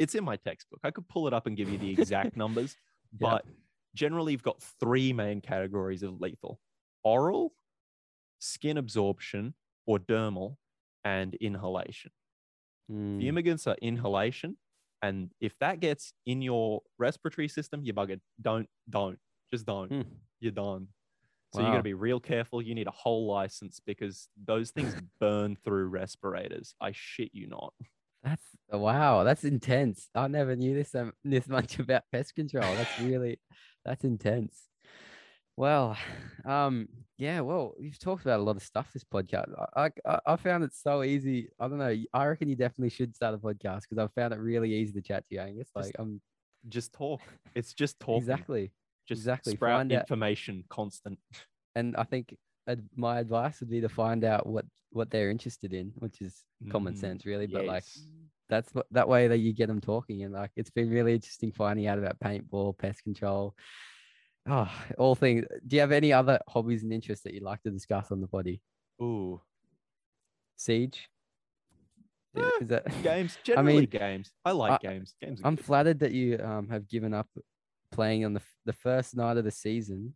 it's 0.01 0.16
in 0.16 0.24
my 0.24 0.34
textbook. 0.36 0.80
I 0.82 0.90
could 0.90 1.07
pull 1.09 1.28
it 1.28 1.32
up 1.32 1.46
and 1.46 1.57
give 1.57 1.68
you 1.68 1.78
the 1.78 1.90
exact 1.92 2.36
numbers, 2.44 2.76
but 3.12 3.44
generally 3.94 4.32
you've 4.32 4.42
got 4.42 4.61
three 4.80 5.12
main 5.12 5.40
categories 5.40 6.03
of 6.03 6.20
lethal: 6.20 6.59
oral, 7.05 7.53
skin 8.40 8.76
absorption, 8.78 9.55
or 9.86 9.98
dermal, 10.01 10.57
and 11.05 11.34
inhalation. 11.36 12.11
Mm, 12.90 13.20
Fumigants 13.22 13.66
are 13.68 13.76
inhalation, 13.80 14.57
and 15.03 15.30
if 15.40 15.57
that 15.61 15.78
gets 15.80 16.12
in 16.26 16.42
your 16.42 16.82
respiratory 16.98 17.46
system, 17.48 17.82
you're 17.84 17.94
buggered. 17.94 18.20
Don't, 18.40 18.68
don't, 18.88 19.18
just 19.53 19.66
don't. 19.66 19.88
Hmm. 19.92 20.03
You're 20.40 20.53
done. 20.53 20.88
So 21.53 21.61
you 21.61 21.66
got 21.66 21.72
Wow. 21.72 21.76
to 21.78 21.82
be 21.82 21.94
real 21.94 22.20
careful. 22.20 22.62
You 22.62 22.74
need 22.74 22.86
a 22.86 22.92
whole 22.92 23.26
license 23.26 23.80
because 23.84 24.28
those 24.42 24.70
things 24.70 24.94
burn 25.20 25.57
through 25.57 25.88
respirators. 25.88 26.74
I 26.80 26.92
shit 26.92 27.30
you 27.34 27.48
not. 27.48 27.74
That's 28.22 28.44
oh, 28.70 28.78
wow. 28.78 29.24
That's 29.24 29.44
intense. 29.44 30.08
I 30.14 30.28
never 30.28 30.56
knew 30.56 30.74
this 30.74 30.94
um, 30.94 31.12
this 31.24 31.48
much 31.48 31.78
about 31.78 32.02
pest 32.12 32.34
control. 32.34 32.74
That's 32.74 33.00
really 33.00 33.40
that's 33.84 34.04
intense. 34.04 34.56
Well, 35.56 35.96
um, 36.44 36.88
yeah. 37.18 37.40
Well, 37.40 37.74
you've 37.78 37.98
talked 37.98 38.22
about 38.22 38.40
a 38.40 38.42
lot 38.42 38.56
of 38.56 38.62
stuff 38.62 38.92
this 38.92 39.04
podcast. 39.04 39.52
I 39.76 39.90
I, 40.06 40.18
I 40.26 40.36
found 40.36 40.64
it 40.64 40.74
so 40.74 41.02
easy. 41.02 41.48
I 41.58 41.68
don't 41.68 41.78
know. 41.78 41.96
I 42.12 42.26
reckon 42.26 42.48
you 42.48 42.56
definitely 42.56 42.90
should 42.90 43.14
start 43.14 43.34
a 43.34 43.38
podcast 43.38 43.82
because 43.88 43.98
I 43.98 44.08
found 44.20 44.34
it 44.34 44.38
really 44.40 44.74
easy 44.74 44.92
to 44.92 45.02
chat 45.02 45.24
to 45.28 45.34
you. 45.34 45.40
Angus. 45.40 45.68
Like 45.74 45.94
I'm 45.98 46.20
Just 46.68 46.92
talk. 46.92 47.20
It's 47.54 47.72
just 47.72 47.98
talk. 48.00 48.18
exactly. 48.18 48.72
Just 49.08 49.20
exactly. 49.20 49.54
sprout 49.54 49.78
Find 49.78 49.92
out- 49.92 50.02
information 50.02 50.64
constant. 50.68 51.18
and 51.74 51.96
I 51.96 52.04
think 52.04 52.36
my 52.94 53.18
advice 53.18 53.58
would 53.60 53.70
be 53.70 53.80
to 53.80 53.88
find 53.88 54.22
out 54.24 54.46
what 54.46 54.64
what 54.91 55.11
they're 55.11 55.30
interested 55.30 55.72
in, 55.72 55.93
which 55.99 56.20
is 56.20 56.43
common 56.70 56.95
Mm, 56.95 56.99
sense, 56.99 57.26
really. 57.26 57.47
But 57.47 57.64
like 57.66 57.84
that's 58.49 58.74
what 58.74 58.86
that 58.91 59.09
way 59.09 59.28
that 59.28 59.38
you 59.38 59.53
get 59.53 59.68
them 59.68 59.80
talking, 59.80 60.22
and 60.24 60.32
like 60.34 60.51
it's 60.57 60.70
been 60.70 60.91
really 60.91 61.14
interesting 61.14 61.53
finding 61.53 61.86
out 61.86 61.99
about 61.99 62.18
paintball, 62.20 62.76
pest 62.76 63.03
control, 63.05 63.55
oh, 64.49 64.70
all 64.99 65.14
things. 65.14 65.45
Do 65.66 65.76
you 65.76 65.80
have 65.80 65.93
any 65.93 66.12
other 66.12 66.41
hobbies 66.49 66.82
and 66.82 66.93
interests 66.93 67.24
that 67.24 67.34
you'd 67.34 67.43
like 67.45 67.62
to 67.62 67.70
discuss 67.70 68.11
on 68.11 68.20
the 68.20 68.26
body? 68.26 68.61
Ooh, 69.01 69.41
Siege. 70.57 71.09
Yeah, 72.34 72.51
Is 72.61 72.68
that? 72.68 73.03
games. 73.03 73.38
Generally, 73.45 73.74
mean, 73.80 73.86
games. 73.86 74.30
I 74.45 74.53
like 74.53 74.72
I- 74.72 74.78
games. 74.88 75.14
Games. 75.20 75.41
I'm 75.45 75.57
good. 75.57 75.64
flattered 75.64 75.99
that 76.01 76.12
you 76.12 76.38
um 76.43 76.68
have 76.68 76.88
given 76.88 77.12
up 77.14 77.28
playing 77.91 78.24
on 78.24 78.34
the 78.34 78.43
the 78.66 78.72
first 78.74 79.16
night 79.16 79.36
of 79.38 79.45
the 79.45 79.51
season 79.51 80.14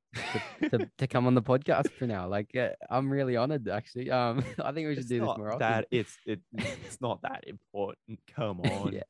to, 0.61 0.69
to, 0.69 0.91
to 0.99 1.07
come 1.07 1.27
on 1.27 1.35
the 1.35 1.43
podcast 1.43 1.91
for 1.93 2.07
now. 2.07 2.29
Like, 2.29 2.55
uh, 2.57 2.69
I'm 2.91 3.11
really 3.11 3.37
honored 3.37 3.69
actually. 3.69 4.11
Um, 4.11 4.45
I 4.63 4.71
think 4.73 4.87
we 4.89 4.95
should 4.95 4.99
It's 5.01 5.09
do 5.09 5.21
this 5.21 5.37
more 5.39 5.49
often. 5.49 5.59
that. 5.61 5.87
It's 5.91 6.17
it. 6.27 6.41
It's 6.57 7.01
not 7.01 7.23
that 7.23 7.45
important. 7.47 8.21
Come 8.37 8.61
on. 8.65 8.93
yeah, 8.93 9.03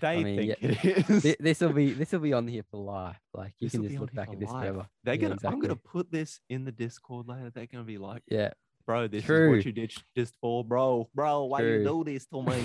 They 0.00 0.22
mean, 0.24 0.36
think 0.36 0.58
yeah. 0.62 0.90
it 0.90 1.10
is. 1.10 1.36
this 1.40 1.60
will 1.60 1.72
be 1.72 1.92
this 1.92 2.12
will 2.12 2.20
be 2.20 2.32
on 2.32 2.46
here 2.48 2.62
for 2.70 2.78
life. 2.82 3.18
Like 3.34 3.54
you 3.58 3.68
This'll 3.68 3.80
can 3.82 3.88
just 3.90 4.00
look 4.00 4.14
back 4.14 4.30
at 4.32 4.38
this 4.40 4.50
life. 4.50 4.62
forever. 4.62 4.86
They're 5.04 5.14
Yeah, 5.14 5.20
gonna. 5.28 5.36
I'm 5.44 5.60
gonna 5.60 5.76
put 5.76 6.10
this 6.10 6.40
in 6.48 6.64
the 6.64 6.72
Discord 6.72 7.28
later. 7.28 7.50
They're 7.50 7.66
gonna 7.66 7.84
be 7.84 7.98
like, 7.98 8.22
Yeah, 8.28 8.52
bro, 8.86 9.08
this 9.08 9.24
is 9.24 9.48
what 9.50 9.64
you 9.66 9.72
did 9.72 9.92
just 10.16 10.34
for, 10.40 10.64
bro, 10.64 11.08
bro. 11.14 11.44
Why 11.44 11.60
you 11.62 11.84
do 11.84 12.04
this 12.04 12.26
to 12.26 12.42
me? 12.42 12.62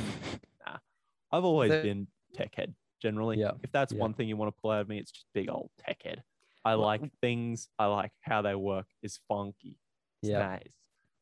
nah, 0.66 0.78
I've 1.32 1.44
always 1.44 1.72
So- 1.72 1.82
been 1.82 2.08
tech 2.34 2.54
head. 2.56 2.76
Generally, 3.02 3.40
Yeah, 3.40 3.52
if 3.64 3.72
that's 3.72 3.94
yeah. 3.94 4.00
one 4.00 4.14
thing 4.14 4.28
you 4.28 4.38
want 4.38 4.56
to 4.56 4.62
pull 4.62 4.72
out 4.72 4.82
of 4.82 4.90
me, 4.90 4.98
it's 4.98 5.12
just 5.12 5.26
big 5.34 5.50
old 5.50 5.70
tech 5.78 6.02
head. 6.04 6.24
I 6.66 6.76
Well, 6.76 6.86
like 6.86 7.02
things. 7.22 7.70
I 7.80 7.86
like 7.86 8.12
how 8.22 8.42
they 8.42 8.56
work. 8.56 8.88
Is 9.02 9.20
funky. 9.28 9.78
It's 10.22 10.32
Yeah. 10.32 10.40
nice. 10.40 10.74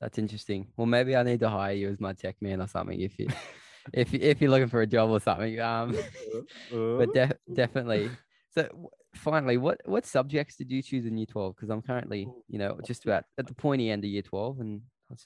that's 0.01 0.17
interesting. 0.17 0.67
Well, 0.77 0.85
maybe 0.87 1.15
I 1.15 1.23
need 1.23 1.39
to 1.39 1.49
hire 1.49 1.73
you 1.73 1.89
as 1.89 1.99
my 1.99 2.13
tech 2.13 2.35
man 2.41 2.61
or 2.61 2.67
something 2.67 2.99
if 2.99 3.17
you 3.19 3.27
if 3.93 4.11
you- 4.13 4.19
if 4.21 4.41
you're 4.41 4.49
looking 4.51 4.67
for 4.69 4.81
a 4.81 4.87
job 4.87 5.09
or 5.09 5.19
something. 5.19 5.59
Um, 5.59 5.95
but 6.71 7.09
Uh, 7.09 7.13
def- 7.13 7.37
definitely. 7.53 8.09
So 8.51 8.63
w- 8.63 8.89
finally, 9.15 9.57
what 9.57 9.81
what 9.85 10.05
subjects 10.05 10.55
did 10.57 10.71
you 10.71 10.81
choose 10.81 11.05
in 11.05 11.17
year 11.17 11.25
twelve? 11.27 11.55
Because 11.55 11.69
I'm 11.69 11.81
currently, 11.81 12.27
you 12.47 12.57
know, 12.59 12.79
just 12.85 13.03
about 13.05 13.25
at 13.37 13.47
the 13.47 13.53
pointy 13.53 13.89
end 13.89 14.03
of 14.03 14.09
year 14.09 14.21
twelve, 14.21 14.59
and 14.59 14.81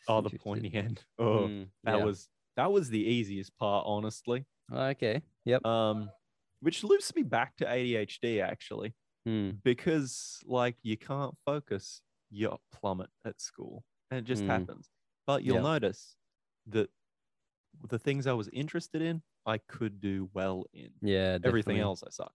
oh, 0.08 0.22
the 0.22 0.32
pointy 0.38 0.72
end. 0.74 1.04
Oh, 1.20 1.48
Mm, 1.48 1.68
that 1.84 1.98
yeah. 2.00 2.04
was 2.04 2.28
that 2.58 2.72
was 2.72 2.90
the 2.90 3.00
easiest 3.04 3.56
part, 3.58 3.86
honestly. 3.88 4.46
okay. 4.72 5.22
Yep. 5.46 5.66
Um, 5.66 6.10
which 6.62 6.84
loops 6.84 7.14
me 7.16 7.24
back 7.24 7.56
to 7.58 7.66
ADHD 7.66 8.42
actually. 8.42 8.94
Hmm. 9.26 9.50
because 9.66 10.40
like 10.46 10.78
you 10.82 10.96
can't 10.96 11.36
focus, 11.46 12.02
you 12.30 12.56
plummet 12.72 13.10
at 13.26 13.42
school, 13.42 13.84
and 14.10 14.18
it 14.20 14.24
just 14.24 14.44
Mm. 14.44 14.48
happens. 14.48 14.90
But 15.28 15.44
you'll 15.44 15.58
Yeah. 15.58 15.62
notice 15.74 16.16
that 16.68 16.90
the 17.90 18.00
things 18.00 18.26
I 18.28 18.34
was 18.34 18.48
interested 18.54 19.02
in, 19.02 19.22
I 19.46 19.58
could 19.58 20.00
do 20.00 20.30
well 20.34 20.66
in. 20.74 20.92
Yeah. 21.02 21.38
Everything 21.44 21.80
else, 21.80 22.02
I 22.02 22.10
suck. 22.12 22.34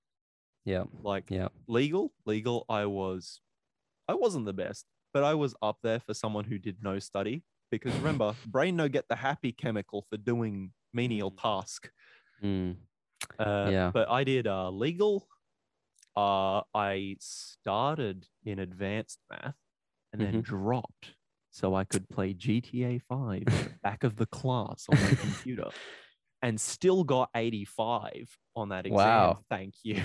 Yeah. 0.66 0.85
Like 1.03 1.31
Yeah. 1.31 1.49
legal, 1.66 2.12
legal, 2.27 2.66
I 2.68 2.85
was, 2.85 3.41
I 4.07 4.14
wasn't 4.14 4.45
the 4.45 4.53
best, 4.53 4.87
but 5.14 5.25
I 5.25 5.35
was 5.35 5.55
up 5.62 5.79
there 5.83 6.01
for 6.01 6.12
someone 6.12 6.45
who 6.45 6.59
did 6.59 6.83
no 6.83 6.99
study. 6.99 7.45
Because 7.70 7.95
remember, 7.97 8.35
brain 8.47 8.77
no 8.77 8.89
get 8.91 9.09
the 9.09 9.16
happy 9.16 9.53
chemical 9.53 10.03
for 10.03 10.18
doing 10.18 10.75
menial 10.93 11.31
task. 11.31 11.91
Hmm. 12.41 12.72
Uh, 13.39 13.72
Yeah. 13.72 13.93
But 13.93 14.09
I 14.11 14.25
did 14.25 14.47
uh, 14.47 14.70
legal. 14.70 15.29
Uh, 16.16 16.62
I 16.75 17.16
started 17.20 18.29
in 18.45 18.59
advanced 18.61 19.20
math 19.31 19.57
and 20.12 20.22
then 20.22 20.37
Mm-hmm. 20.37 20.41
dropped 20.43 21.16
so 21.51 21.75
I 21.75 21.85
could 21.85 22.09
play 22.09 22.35
GTA 22.35 22.99
5 23.01 23.45
back 23.83 24.05
of 24.05 24.16
the 24.16 24.27
class 24.27 24.87
on 24.89 25.01
my 25.01 25.12
computer 25.12 25.70
and 26.43 26.61
still 26.61 27.05
got 27.05 27.31
85 27.35 28.39
on 28.57 28.70
that 28.70 28.87
exam. 28.87 29.35
Wow. 29.35 29.45
Thank 29.51 29.75
you. 29.85 30.05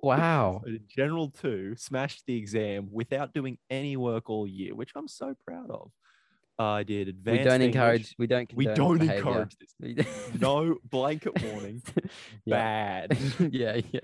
Wow. 0.00 0.66
So 0.74 0.78
General 0.88 1.30
2 1.30 1.76
smashed 1.76 2.24
the 2.26 2.36
exam 2.36 2.88
without 2.90 3.32
doing 3.34 3.58
any 3.70 3.96
work 3.96 4.30
all 4.30 4.46
year, 4.46 4.74
which 4.74 4.92
I'm 4.96 5.08
so 5.08 5.34
proud 5.46 5.70
of. 5.70 5.92
I 6.58 6.82
did 6.84 7.08
advanced 7.08 7.38
we 7.40 7.44
don't 7.44 7.60
English. 7.62 7.74
encourage. 7.74 8.14
We 8.18 8.26
don't. 8.26 8.54
We 8.54 8.64
don't 8.66 8.98
behavior. 8.98 9.16
encourage 9.28 9.56
this. 9.58 10.06
No 10.40 10.76
blanket 10.88 11.42
warning. 11.42 11.82
Yeah. 12.46 13.06
Bad. 13.08 13.18
yeah. 13.52 13.80
Yeah. 13.92 14.00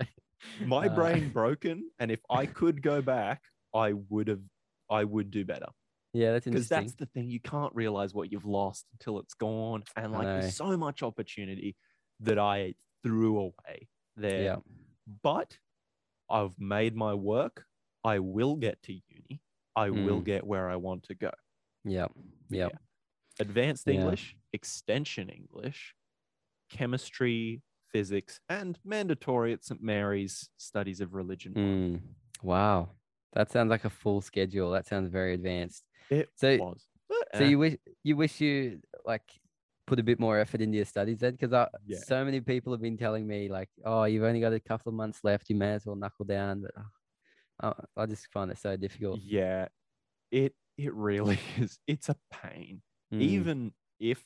my 0.65 0.87
Uh, 0.87 0.95
brain 0.95 1.29
broken 1.29 1.89
and 1.99 2.09
if 2.11 2.19
i 2.29 2.47
could 2.47 2.81
go 2.81 2.99
back 3.01 3.39
i 3.75 3.93
would 4.09 4.27
have 4.27 4.41
i 4.89 5.03
would 5.03 5.29
do 5.29 5.45
better 5.45 5.67
Yeah. 6.13 6.31
That's 6.33 6.47
interesting. 6.47 6.51
because 6.51 6.67
that's 6.69 6.95
the 6.95 7.05
thing 7.13 7.29
you 7.29 7.39
can't 7.39 7.73
realize 7.75 8.11
what 8.15 8.31
you've 8.31 8.45
lost 8.61 8.85
until 8.93 9.19
it's 9.19 9.35
gone 9.35 9.83
and 9.95 10.11
like 10.11 10.25
there's 10.25 10.55
so 10.55 10.75
much 10.77 11.03
opportunity 11.03 11.75
that 12.21 12.39
i 12.39 12.73
threw 13.03 13.37
away 13.37 13.87
there 14.17 14.43
Yeah. 14.43 14.55
but 15.21 15.57
i've 16.29 16.57
made 16.59 16.95
my 16.95 17.13
work 17.13 17.65
i 18.03 18.17
will 18.17 18.55
get 18.55 18.81
to 18.83 18.93
uni 18.93 19.41
i 19.75 19.91
will 19.91 20.21
Mm. 20.21 20.25
get 20.25 20.41
where 20.45 20.67
i 20.71 20.75
want 20.75 21.03
to 21.03 21.13
go 21.15 21.31
Yeah. 21.83 22.07
Yeah. 22.49 22.69
advanced 23.39 23.87
Yeah. 23.87 23.93
english 23.95 24.35
extension 24.53 25.29
english 25.29 25.95
chemistry 26.69 27.61
physics 27.91 28.39
and 28.49 28.77
mandatory 28.85 29.53
at 29.53 29.63
st 29.63 29.81
mary's 29.81 30.49
studies 30.57 31.01
of 31.01 31.13
religion 31.13 31.53
Mm. 31.53 31.99
Wow. 32.43 32.89
That 33.33 33.51
sounds 33.51 33.69
like 33.69 33.85
a 33.85 33.89
full 33.89 34.19
schedule. 34.21 34.71
That 34.71 34.87
sounds 34.87 35.09
very 35.09 35.33
advanced. 35.35 35.83
it 36.09 36.29
So- 36.35 36.57
was 36.57 36.87
but, 37.07 37.27
So 37.37 37.43
eh. 37.43 37.47
you 37.49 37.59
wish 37.59 37.77
you 38.03 38.15
wish 38.17 38.41
you 38.41 38.81
like 39.05 39.27
put 39.87 39.99
a 39.99 40.03
bit 40.03 40.19
more 40.19 40.39
effort 40.39 40.59
into 40.61 40.77
your 40.77 40.85
studies 40.85 41.19
then, 41.19 41.33
because 41.37 41.51
Yeah. 41.85 41.99
so 41.99 42.23
many 42.25 42.39
people 42.41 42.73
have 42.73 42.81
been 42.81 42.97
telling 42.97 43.27
me 43.27 43.47
like, 43.49 43.69
oh, 43.85 44.05
you've 44.05 44.23
only 44.23 44.39
got 44.39 44.53
a 44.53 44.59
couple 44.59 44.89
of 44.89 44.95
months 44.95 45.19
left. 45.23 45.49
You 45.49 45.55
may 45.55 45.73
as 45.73 45.85
well 45.85 45.95
knuckle 45.95 46.25
down. 46.25 46.61
But 46.63 46.73
I, 47.61 48.01
I 48.01 48.05
just 48.07 48.27
find 48.31 48.49
it 48.51 48.57
so 48.57 48.75
difficult. 48.77 49.19
Yeah, 49.21 49.67
it 50.31 50.53
it 50.81 50.93
really 50.93 51.39
is. 51.57 51.79
It's 51.87 52.09
a 52.09 52.15
pain. 52.31 52.81
Mm, 53.13 53.21
Even 53.21 53.73
if 53.99 54.23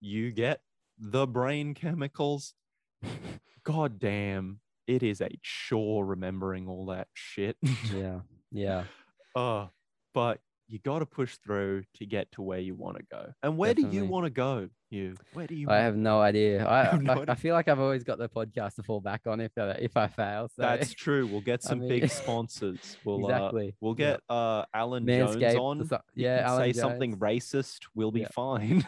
you 0.00 0.30
get 0.30 0.60
the 0.98 1.26
brain 1.26 1.74
chemicals, 1.74 2.54
god 3.64 3.98
damn, 3.98 4.60
it 4.86 5.02
is 5.02 5.20
a 5.20 5.30
chore 5.42 6.04
remembering 6.04 6.68
all 6.68 6.86
that 6.86 7.08
shit. 7.14 7.56
yeah. 7.94 8.20
Yeah. 8.52 8.84
uh, 9.36 9.66
but 10.14 10.40
you 10.68 10.78
got 10.80 10.98
to 10.98 11.06
push 11.06 11.36
through 11.36 11.84
to 11.94 12.06
get 12.06 12.30
to 12.32 12.42
where 12.42 12.58
you 12.58 12.74
want 12.74 12.96
to 12.98 13.04
go. 13.10 13.32
And 13.42 13.56
where 13.56 13.72
do 13.74 13.86
you 13.88 14.04
want 14.04 14.24
to 14.26 14.30
go? 14.30 14.68
You? 14.90 15.14
Where 15.32 15.46
do 15.46 15.54
you? 15.54 15.68
I 15.70 15.78
have 15.78 15.96
no 15.96 16.20
idea. 16.20 16.66
I, 16.68 16.84
have 16.84 17.02
no 17.02 17.24
I, 17.26 17.32
I 17.32 17.34
feel 17.36 17.54
like 17.54 17.68
I've 17.68 17.78
always 17.80 18.02
got 18.04 18.18
the 18.18 18.28
podcast 18.28 18.74
to 18.76 18.82
fall 18.82 19.00
back 19.00 19.22
on 19.26 19.40
if 19.40 19.52
I, 19.56 19.70
if 19.80 19.96
I 19.96 20.06
fail. 20.08 20.48
So 20.54 20.62
That's 20.62 20.92
true. 20.92 21.26
We'll 21.26 21.40
get 21.40 21.60
I 21.66 21.68
some 21.68 21.80
mean- 21.80 21.88
big 21.88 22.10
sponsors. 22.10 22.96
We'll 23.04 23.24
uh, 23.26 23.28
exactly. 23.28 23.74
we'll 23.80 23.94
Yeah. 23.98 24.12
get 24.12 24.20
uh 24.28 24.64
Alan 24.74 25.06
Jones 25.06 25.36
Manscaped. 25.36 25.54
or 25.54 25.60
on. 25.70 25.86
so- 25.86 26.00
Yeah. 26.14 26.42
Alan 26.44 26.62
say 26.64 26.72
something 26.72 27.16
racist. 27.18 27.80
We'll 27.94 28.12
be 28.12 28.20
Yeah. 28.22 28.28
fine. 28.34 28.84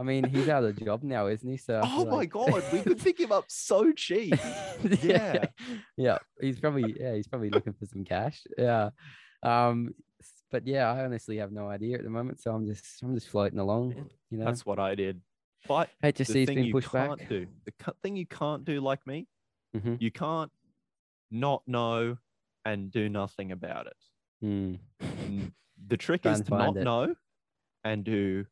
I 0.00 0.04
mean, 0.04 0.22
he's 0.22 0.48
out 0.48 0.62
of 0.62 0.76
the 0.76 0.84
job 0.84 1.02
now, 1.02 1.26
isn't 1.26 1.48
he? 1.48 1.56
So 1.56 1.80
Oh 1.82 2.04
my 2.04 2.18
like- 2.18 2.30
god, 2.30 2.62
we 2.72 2.80
could 2.80 2.98
pick 3.00 3.18
him 3.18 3.32
up 3.32 3.46
so 3.48 3.90
cheap. 3.92 4.34
Yeah. 5.02 5.46
yeah. 5.96 6.18
He's 6.40 6.60
probably 6.60 6.94
yeah, 6.98 7.14
he's 7.16 7.26
probably 7.26 7.50
looking 7.50 7.72
for 7.72 7.86
some 7.86 8.04
cash. 8.04 8.40
Yeah. 8.56 8.90
Um, 9.42 9.94
but 10.50 10.66
yeah, 10.66 10.90
I 10.92 11.04
honestly 11.04 11.36
have 11.38 11.52
no 11.52 11.68
idea 11.68 11.96
at 11.98 12.04
the 12.04 12.10
moment, 12.10 12.40
so 12.40 12.52
I'm 12.54 12.66
just 12.66 13.02
I'm 13.02 13.14
just 13.14 13.28
floating 13.28 13.58
along. 13.58 14.08
You 14.30 14.38
know, 14.38 14.44
That's 14.44 14.64
what 14.66 14.78
I 14.78 14.94
did. 14.94 15.20
But 15.66 15.90
the 16.00 16.12
HSC's 16.12 16.46
thing 16.46 16.56
been 16.56 16.64
you 16.64 16.72
pushed 16.72 16.90
can't 16.90 17.18
back. 17.18 17.28
do, 17.28 17.46
the 17.64 17.72
cu- 17.72 17.92
thing 18.02 18.16
you 18.16 18.26
can't 18.26 18.64
do 18.64 18.80
like 18.80 19.06
me, 19.06 19.26
Mhm. 19.76 20.00
you 20.00 20.10
can't 20.10 20.52
not 21.30 21.62
know 21.66 22.16
and 22.64 22.90
do 22.90 23.08
nothing 23.08 23.52
about 23.52 23.86
it. 23.86 23.96
Mm. 24.44 24.78
The 25.86 25.96
trick 25.96 26.24
is 26.26 26.40
to 26.42 26.50
not 26.50 26.76
it. 26.76 26.84
know 26.84 27.14
and 27.84 28.04
do 28.04 28.46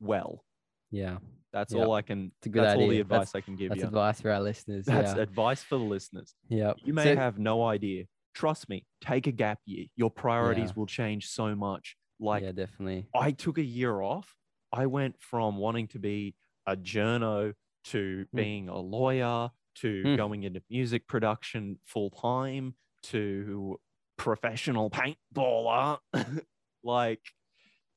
well. 0.00 0.44
Yeah, 0.90 1.18
That's 1.52 1.72
Yep. 1.72 1.86
all 1.86 1.92
I 1.94 2.02
can. 2.02 2.32
It's 2.38 2.46
a 2.46 2.48
good 2.48 2.64
that's 2.64 2.80
all 2.80 2.88
the 2.88 2.98
advice 3.00 3.30
That's- 3.30 3.34
I 3.36 3.40
can 3.40 3.54
give 3.56 3.68
that's 3.68 3.80
you. 3.82 3.86
advice 3.86 4.20
for 4.20 4.30
our 4.32 4.40
listeners. 4.40 4.86
That's 4.86 5.14
yeah, 5.14 5.22
advice 5.22 5.62
for 5.62 5.76
the 5.78 5.84
listeners. 5.84 6.34
yeah. 6.48 6.72
You 6.84 6.92
may 6.92 7.04
So- 7.04 7.16
have 7.16 7.38
no 7.38 7.62
idea. 7.64 8.06
Trust 8.34 8.68
me, 8.68 8.84
take 9.00 9.26
a 9.26 9.32
gap 9.32 9.60
year. 9.64 9.86
Your 9.96 10.10
priorities 10.10 10.74
will 10.76 10.86
change 10.86 11.28
so 11.28 11.54
much. 11.54 11.96
Like 12.20 12.42
yeah, 12.42 12.52
definitely. 12.52 13.06
I 13.14 13.30
took 13.32 13.58
a 13.58 13.64
year 13.64 14.00
off. 14.00 14.36
I 14.72 14.86
went 14.86 15.16
from 15.20 15.56
wanting 15.56 15.88
to 15.88 15.98
be 15.98 16.34
a 16.66 16.76
journo 16.76 17.54
to 17.84 18.26
Hmm. 18.32 18.36
being 18.36 18.68
a 18.68 18.78
lawyer 18.78 19.50
to 19.76 20.02
Hmm. 20.02 20.16
going 20.16 20.42
into 20.44 20.62
music 20.70 21.06
production 21.06 21.78
full 21.84 22.10
time 22.10 22.74
to 23.04 23.78
professional 24.16 24.90
paintballer. 24.90 25.98
like 26.82 27.22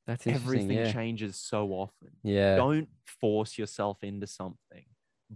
That's 0.06 0.26
everything 0.26 0.70
yeah. 0.70 0.92
changes 0.92 1.36
so 1.36 1.68
often. 1.72 2.10
yeah. 2.22 2.56
Don't 2.56 2.88
force 3.06 3.58
yourself 3.58 4.02
into 4.02 4.26
something, 4.26 4.84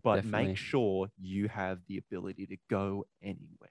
but 0.03 0.16
Definitely. 0.16 0.48
make 0.48 0.57
sure 0.57 1.09
you 1.18 1.48
have 1.48 1.80
the 1.88 1.98
ability 1.98 2.46
to 2.46 2.57
go 2.70 3.07
anywhere. 3.22 3.70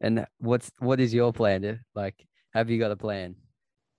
And 0.00 0.26
what's 0.38 0.70
what 0.78 1.00
is 1.00 1.12
your 1.12 1.32
plan? 1.32 1.80
Like, 1.94 2.14
have 2.54 2.70
you 2.70 2.78
got 2.78 2.90
a 2.90 2.96
plan? 2.96 3.36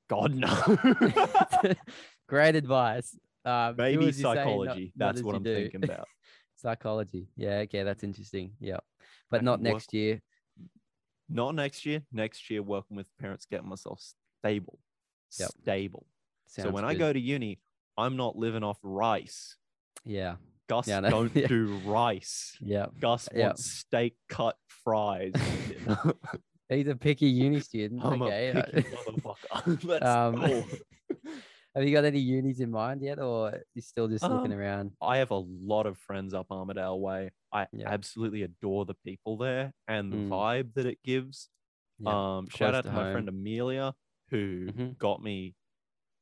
God 0.10 0.34
no. 0.34 0.49
Great 2.28 2.56
advice. 2.56 3.18
Um, 3.45 3.76
Maybe 3.78 4.08
as 4.10 4.18
say, 4.18 4.24
not- 4.24 4.36
psychology. 4.38 4.93
not 4.95 5.06
That's 5.08 5.20
as 5.20 5.24
what 5.24 5.36
I'm 5.36 5.43
do. 5.43 5.56
thinking 5.56 5.84
about. 5.84 6.08
Psychology. 6.58 7.28
Yeah. 7.36 7.58
Okay. 7.66 7.84
That's 7.84 8.04
interesting. 8.04 8.52
Yeah. 8.60 8.78
But 9.30 9.41
I 9.41 9.43
not 9.43 9.58
can 9.58 9.64
work- 9.66 9.74
next 9.74 9.93
year. 9.93 10.22
Not 11.30 11.56
next 11.56 11.86
year. 11.86 12.04
Next 12.12 12.49
year, 12.49 12.62
working 12.62 12.97
with 12.97 13.08
parents, 13.20 13.45
getting 13.49 13.70
myself 13.70 14.02
stable. 14.41 14.80
Yep. 15.39 15.49
Stable. 15.62 16.06
so 16.47 16.64
Sounds 16.64 16.74
when 16.74 16.84
I 16.84 16.93
go 16.93 17.14
to 17.14 17.20
uni, 17.20 17.60
I'm 17.97 18.18
not 18.18 18.36
living 18.36 18.64
off 18.64 18.78
rice. 18.84 19.56
Yeah. 20.04 20.36
Gus 20.70 20.88
Yeah, 20.88 20.99
know. 21.01 21.09
don't 21.09 21.36
Yeah. 21.36 21.47
do 21.47 21.80
rice. 21.86 22.57
Yeah. 22.62 22.88
Gus 22.99 23.28
Yep. 23.34 23.41
wants 23.45 23.66
steak 23.66 24.16
cut 24.30 24.57
fries. 24.68 25.34
He's 26.70 26.88
a 26.88 26.95
picky 26.95 27.28
uni 27.28 27.59
student. 27.59 28.01
I'm 28.03 28.22
okay. 28.22 28.49
a 28.49 28.64
picky 28.64 28.82
motherfucker. 29.07 29.84
Let's 29.84 30.05
Um, 30.05 30.36
go. 30.36 30.66
have 31.76 31.84
you 31.84 31.91
got 31.91 32.05
any 32.05 32.20
unis 32.20 32.59
in 32.62 32.72
mind 32.72 33.01
yet, 33.01 33.20
or 33.20 33.59
you 33.76 33.82
still 33.82 34.07
just 34.07 34.24
looking 34.24 34.53
Um, 34.53 34.57
around? 34.59 34.91
I 35.01 35.18
have 35.18 35.32
a 35.32 35.38
lot 35.38 35.86
of 35.86 35.97
friends 35.97 36.34
up 36.34 36.47
Armidale 36.49 36.99
Way. 36.99 37.32
I 37.51 37.68
Yeah. 37.74 37.89
absolutely 37.89 38.43
adore 38.43 38.86
the 38.86 38.93
people 39.05 39.36
there 39.38 39.74
and 39.89 40.12
the 40.14 40.18
Mm. 40.18 40.30
vibe 40.30 40.74
that 40.76 40.86
it 40.86 40.99
gives. 41.03 41.49
Yeah, 41.99 42.38
um, 42.38 42.47
shout 42.47 42.74
out 42.74 42.86
to 42.86 42.91
my 42.91 43.12
friend. 43.12 43.28
Amelia 43.28 43.93
who 44.30 44.68
Mhm. 44.72 44.97
got 44.97 45.22
me, 45.22 45.53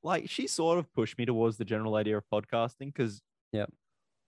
like, 0.02 0.28
she 0.30 0.48
sort 0.48 0.80
of 0.80 0.92
pushed 0.94 1.16
me 1.20 1.26
towards 1.26 1.58
the 1.58 1.66
general 1.66 1.94
idea 1.96 2.18
of 2.18 2.24
podcasting 2.34 2.88
because 2.88 3.22
Yep. 3.54 3.72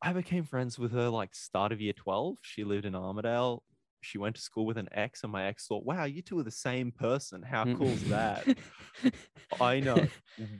I 0.01 0.13
became 0.13 0.43
friends 0.43 0.79
with 0.79 0.91
her 0.93 1.09
like 1.09 1.35
start 1.35 1.71
of 1.71 1.79
year 1.81 1.93
12. 1.93 2.37
She 2.41 2.63
lived 2.63 2.85
in 2.85 2.93
Armidale. 2.93 3.59
She 4.01 4.17
went 4.17 4.35
to 4.35 4.41
school 4.41 4.65
with 4.65 4.77
an 4.77 4.89
ex, 4.91 5.21
and 5.23 5.31
my 5.31 5.45
ex 5.45 5.67
thought, 5.67 5.85
wow, 5.85 6.05
you 6.05 6.23
two 6.23 6.39
are 6.39 6.43
the 6.43 6.49
same 6.49 6.91
person. 6.91 7.43
How 7.43 7.65
Mm. 7.65 7.77
cool 7.77 7.87
is 7.89 8.09
that? 8.09 8.47
I 9.61 9.79
know. 9.79 10.07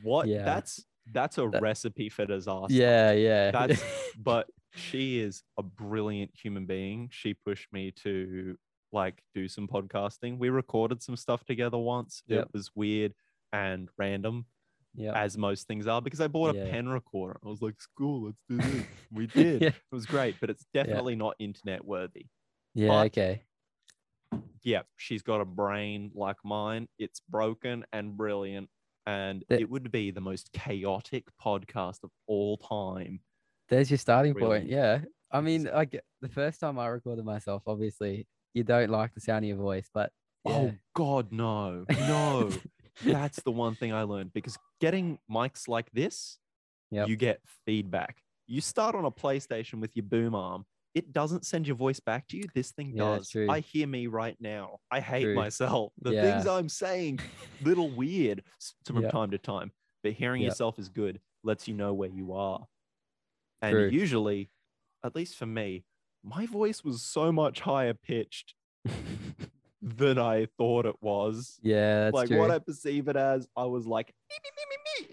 What? 0.04 0.28
Yeah. 0.28 0.46
That's 0.46 0.86
that's 1.12 1.38
a 1.40 1.48
That- 1.50 1.62
recipe 1.62 2.10
for 2.10 2.26
disaster. 2.26 2.74
yeah. 2.74 3.12
Yeah. 3.14 3.50
That's 3.52 3.84
but 4.18 4.48
she 4.76 5.20
is 5.20 5.44
a 5.58 5.64
brilliant 5.64 6.32
human 6.36 6.66
being. 6.68 7.10
She 7.12 7.34
pushed 7.34 7.74
me 7.74 7.92
to 8.04 8.58
like 8.92 9.24
do 9.34 9.48
some 9.48 9.68
podcasting. 9.68 10.38
We 10.38 10.50
recorded 10.50 11.02
some 11.02 11.16
stuff 11.16 11.44
together 11.46 11.78
once. 11.80 12.22
Yep. 12.28 12.42
It 12.44 12.48
was 12.54 12.70
weird 12.76 13.14
and 13.52 13.90
random, 13.98 14.46
yeah. 14.96 15.14
as 15.14 15.38
most 15.38 15.68
things 15.68 15.88
are, 15.88 16.02
because 16.02 16.22
I 16.22 16.28
bought 16.28 16.56
a 16.56 16.60
Yeah. 16.60 16.70
pen 16.72 16.90
recorder. 16.90 17.40
I 17.46 17.50
was 17.50 17.62
like, 17.62 17.80
"School, 17.82 18.26
let's 18.26 18.42
do 18.50 18.58
this." 18.58 18.86
We 19.12 19.28
did. 19.28 19.62
Yeah. 19.62 19.68
It 19.70 19.76
was 19.92 20.06
great, 20.06 20.36
but 20.40 20.50
it's 20.50 20.66
definitely 20.74 21.16
not 21.16 21.36
internet 21.40 21.84
worthy. 21.86 22.28
Yeah. 22.74 22.88
but- 22.90 23.06
Okay. 23.08 23.44
Yeah, 24.64 24.84
she's 24.96 25.24
got 25.24 25.42
a 25.42 25.46
brain 25.46 26.12
like 26.14 26.38
mine. 26.44 26.88
It's 27.00 27.20
broken 27.28 27.84
and 27.92 28.16
brilliant, 28.16 28.70
and 29.06 29.44
The- 29.50 29.60
it 29.62 29.70
would 29.70 29.92
be 29.92 30.12
the 30.12 30.22
most 30.22 30.52
chaotic 30.54 31.26
podcast 31.44 32.04
of 32.04 32.12
all 32.28 32.58
time. 32.58 33.22
There's 33.70 33.90
your 33.90 33.98
starting 33.98 34.34
Really. 34.34 34.60
point. 34.60 34.70
Yeah. 34.70 35.02
I 35.32 35.42
mean, 35.42 35.64
like 35.64 36.00
the 36.22 36.28
first 36.30 36.60
time 36.60 36.78
I 36.78 36.88
recorded 36.88 37.24
myself, 37.26 37.64
obviously 37.66 38.28
you 38.54 38.64
don't 38.64 38.90
like 38.90 39.14
the 39.14 39.22
sound 39.22 39.46
of 39.46 39.50
your 39.50 39.58
voice, 39.58 39.90
but 39.94 40.12
oh 40.46 40.50
yeah. 40.66 40.72
Oh 40.72 40.78
God, 40.94 41.32
no, 41.32 41.86
no. 41.90 42.52
That's 43.06 43.42
the 43.44 43.52
one 43.52 43.76
thing 43.76 43.94
I 43.94 44.04
learned 44.04 44.34
because 44.34 44.58
getting 44.82 45.20
mics 45.32 45.68
like 45.68 45.90
this, 45.94 46.40
Yep. 46.90 47.08
you 47.08 47.16
get 47.16 47.40
feedback. 47.66 48.22
You 48.48 48.60
start 48.60 48.96
on 48.96 49.06
a 49.06 49.12
PlayStation 49.12 49.80
with 49.80 49.96
your 49.96 50.04
boom 50.04 50.36
arm, 50.36 50.66
it 50.94 51.14
doesn't 51.14 51.46
send 51.46 51.68
your 51.68 51.78
voice 51.78 52.02
back 52.02 52.28
to 52.30 52.38
you. 52.38 52.44
This 52.54 52.72
thing 52.72 52.92
Yeah, 52.94 53.16
does. 53.16 53.30
true. 53.30 53.50
I 53.50 53.60
hear 53.62 53.88
me 53.88 54.08
right 54.08 54.36
now. 54.42 54.80
I 54.92 55.00
hate 55.00 55.24
True. 55.24 55.36
myself. 55.36 55.94
The 56.02 56.12
things 56.12 56.46
I'm 56.46 56.68
saying, 56.68 57.22
little 57.62 57.92
weird 57.92 58.44
from 58.86 59.04
Yep. 59.04 59.12
time 59.12 59.32
to 59.32 59.38
time, 59.38 59.72
but 60.04 60.12
hearing 60.12 60.42
Yep. 60.42 60.50
yourself 60.50 60.80
is 60.80 60.90
good. 60.90 61.22
Lets 61.44 61.66
you 61.70 61.74
know 61.76 61.94
where 61.94 62.10
you 62.10 62.34
are. 62.34 62.68
And 63.62 63.72
True. 63.74 63.88
usually, 63.90 64.50
at 65.06 65.16
least 65.16 65.36
for 65.38 65.46
me, 65.46 65.86
my 66.24 66.46
voice 66.46 66.84
was 66.84 67.02
so 67.02 67.32
much 67.32 67.62
higher 67.62 67.94
pitched 67.94 68.54
than 69.82 70.20
I 70.20 70.48
thought 70.58 70.86
it 70.86 70.96
was 71.02 71.60
yeah, 71.64 72.04
that's 72.06 72.14
like 72.14 72.28
true. 72.28 72.38
what 72.38 72.52
I 72.52 72.60
perceive 72.60 73.08
it 73.08 73.16
as, 73.16 73.48
I 73.58 73.66
was 73.66 73.88
like 73.88 74.14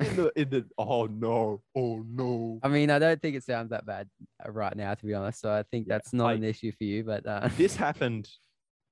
in 0.00 0.16
the 0.16 0.32
in 0.36 0.50
the 0.50 0.64
oh 0.78 1.06
no, 1.06 1.62
oh 1.74 2.04
no. 2.08 2.60
I 2.62 2.68
mean, 2.68 2.90
I 2.90 2.98
don't 2.98 3.20
think 3.20 3.34
it 3.36 3.44
sounds 3.44 3.70
that 3.70 3.86
bad 3.86 4.08
uh, 4.46 4.50
right 4.52 4.76
now, 4.76 4.94
to 4.94 5.06
be 5.06 5.14
honest. 5.14 5.40
So 5.40 5.50
I 5.50 5.62
think 5.64 5.86
Yeah, 5.88 5.94
that's 5.94 6.12
not 6.12 6.28
I- 6.30 6.32
an 6.34 6.44
issue 6.44 6.72
for 6.72 6.84
you. 6.84 7.02
But 7.04 7.26
uh, 7.26 7.48
This 7.56 7.76
happened 7.86 8.28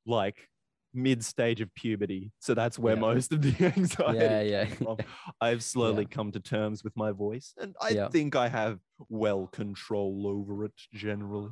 like 0.06 0.48
mid 0.94 1.22
stage 1.24 1.60
of 1.60 1.72
puberty, 1.74 2.32
so 2.40 2.54
that's 2.54 2.78
where 2.78 2.94
Yeah. 2.94 3.00
most 3.00 3.32
of 3.32 3.42
the 3.42 3.54
anxiety. 3.76 4.18
yeah, 4.18 4.40
yeah, 4.40 4.64
from. 4.66 4.96
I've 5.42 5.62
slowly 5.62 6.06
come 6.06 6.32
to 6.32 6.40
terms 6.40 6.82
with 6.82 6.96
my 6.96 7.12
voice, 7.12 7.52
and 7.60 7.76
I 7.82 7.90
Yeah. 7.90 8.08
think 8.08 8.34
I 8.34 8.48
have 8.48 8.78
well 9.10 9.46
control 9.46 10.26
over 10.26 10.64
it 10.64 10.72
generally. 10.94 11.50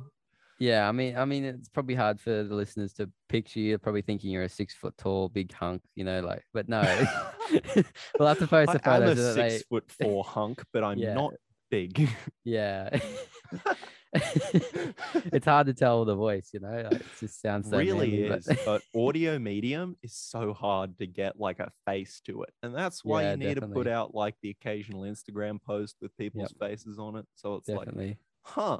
Yeah. 0.59 0.87
I 0.87 0.91
mean, 0.91 1.17
I 1.17 1.25
mean, 1.25 1.43
it's 1.45 1.69
probably 1.69 1.95
hard 1.95 2.19
for 2.19 2.43
the 2.43 2.55
listeners 2.55 2.93
to 2.93 3.09
picture 3.29 3.59
you. 3.59 3.77
Probably 3.77 4.01
thinking 4.01 4.31
you're 4.31 4.43
a 4.43 4.49
six 4.49 4.73
foot 4.73 4.95
tall, 4.97 5.29
big 5.29 5.51
hunk, 5.53 5.81
you 5.95 6.03
know, 6.03 6.21
like. 6.21 6.43
But 6.53 6.69
no, 6.69 6.81
we'll 8.19 8.27
have 8.27 8.39
to 8.39 8.47
post 8.47 8.71
the 8.73 8.89
I 8.89 8.97
am 8.97 9.03
a 9.03 9.15
six 9.15 9.35
they- 9.35 9.59
foot 9.69 9.91
four 9.91 10.23
hunk, 10.23 10.63
but 10.73 10.83
I'm 10.83 10.97
Yeah. 10.97 11.13
not 11.13 11.33
big. 11.69 12.09
Yeah. 12.43 12.89
it's 14.13 15.45
hard 15.45 15.67
to 15.67 15.73
tell 15.73 15.99
with 15.99 16.07
the 16.07 16.15
voice, 16.15 16.51
you 16.53 16.59
know. 16.61 16.83
Like, 16.89 16.93
it 17.01 17.05
just 17.19 17.41
sounds 17.41 17.69
so 17.69 17.77
really 17.77 18.11
manly, 18.21 18.37
is 18.37 18.45
but- 18.45 18.59
but 18.65 18.81
audio 18.99 19.37
medium 19.39 19.97
is 20.03 20.15
so 20.15 20.53
hard 20.53 20.97
to 20.99 21.07
get 21.07 21.39
like 21.39 21.59
a 21.59 21.71
face 21.85 22.21
to 22.25 22.43
it 22.43 22.53
and 22.63 22.73
that's 22.73 23.03
why 23.03 23.23
Yeah, 23.23 23.31
you 23.31 23.37
need 23.37 23.55
to 23.55 23.67
put 23.67 23.87
out 23.87 24.15
like 24.15 24.35
the 24.41 24.51
occasional 24.51 25.01
instagram 25.01 25.61
post 25.61 25.97
with 26.01 26.15
people's 26.17 26.53
faces 26.59 26.97
on 26.97 27.17
it 27.17 27.25
so 27.35 27.55
it's 27.55 27.67
like 27.67 28.17
huh 28.43 28.79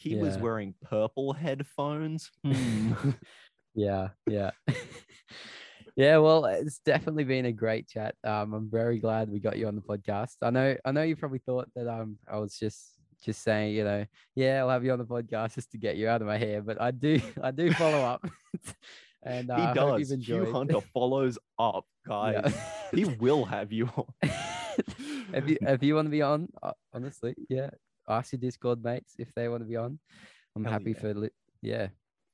he 0.00 0.16
was 0.16 0.38
wearing 0.38 0.74
purple 0.82 1.32
headphones 1.32 2.30
Hmm. 2.44 2.92
Yeah, 3.74 4.08
yeah. 4.26 4.50
yeah, 5.96 6.16
well, 6.18 6.44
it's 6.46 6.80
definitely 6.80 7.22
been 7.24 7.46
a 7.46 7.52
great 7.52 7.86
chat. 7.88 8.16
Um, 8.24 8.52
I'm 8.52 8.68
very 8.70 8.98
glad 8.98 9.30
we 9.30 9.38
got 9.38 9.58
you 9.58 9.68
on 9.68 9.76
the 9.76 9.80
podcast. 9.80 10.34
I 10.42 10.50
know 10.50 10.76
I 10.84 10.90
know 10.90 11.02
you 11.02 11.14
probably 11.14 11.38
thought 11.38 11.68
that 11.76 11.86
um 11.86 12.18
I 12.30 12.38
was 12.38 12.58
just 12.58 12.98
just 13.24 13.42
saying, 13.42 13.74
you 13.76 13.84
know, 13.84 14.04
yeah, 14.34 14.58
I'll 14.60 14.70
have 14.70 14.84
you 14.84 14.92
on 14.92 14.98
the 14.98 15.04
podcast 15.04 15.54
just 15.54 15.70
to 15.72 15.78
get 15.78 15.96
you 15.96 16.08
out 16.08 16.20
of 16.20 16.26
my 16.26 16.36
hair, 16.38 16.62
but 16.62 16.80
I 16.80 16.90
do 16.90 17.20
I 17.42 17.52
do 17.52 17.72
follow 17.72 18.00
up. 18.00 18.26
and 19.22 19.50
uh, 19.50 19.68
he 19.68 19.74
does 19.74 20.10
hugh 20.26 20.50
hunter 20.50 20.80
follows 20.94 21.38
up 21.58 21.84
guys 22.08 22.40
Yeah. 22.42 22.52
he 22.94 23.04
will 23.04 23.44
have 23.44 23.70
you 23.70 23.86
on 23.94 24.06
if 25.34 25.48
you 25.48 25.58
if 25.60 25.82
you 25.82 25.94
want 25.94 26.06
to 26.06 26.10
be 26.10 26.22
on, 26.22 26.48
uh, 26.62 26.72
honestly, 26.92 27.34
yeah, 27.48 27.70
ask 28.10 28.32
your 28.32 28.40
Discord 28.40 28.82
mates 28.82 29.14
if 29.18 29.32
they 29.34 29.48
want 29.48 29.62
to 29.62 29.68
be 29.68 29.76
on. 29.76 29.98
I'm 30.56 30.64
Hell 30.64 30.72
happy 30.72 30.92
yeah. 30.92 31.00
for 31.00 31.14
li- 31.14 31.30
yeah. 31.62 31.88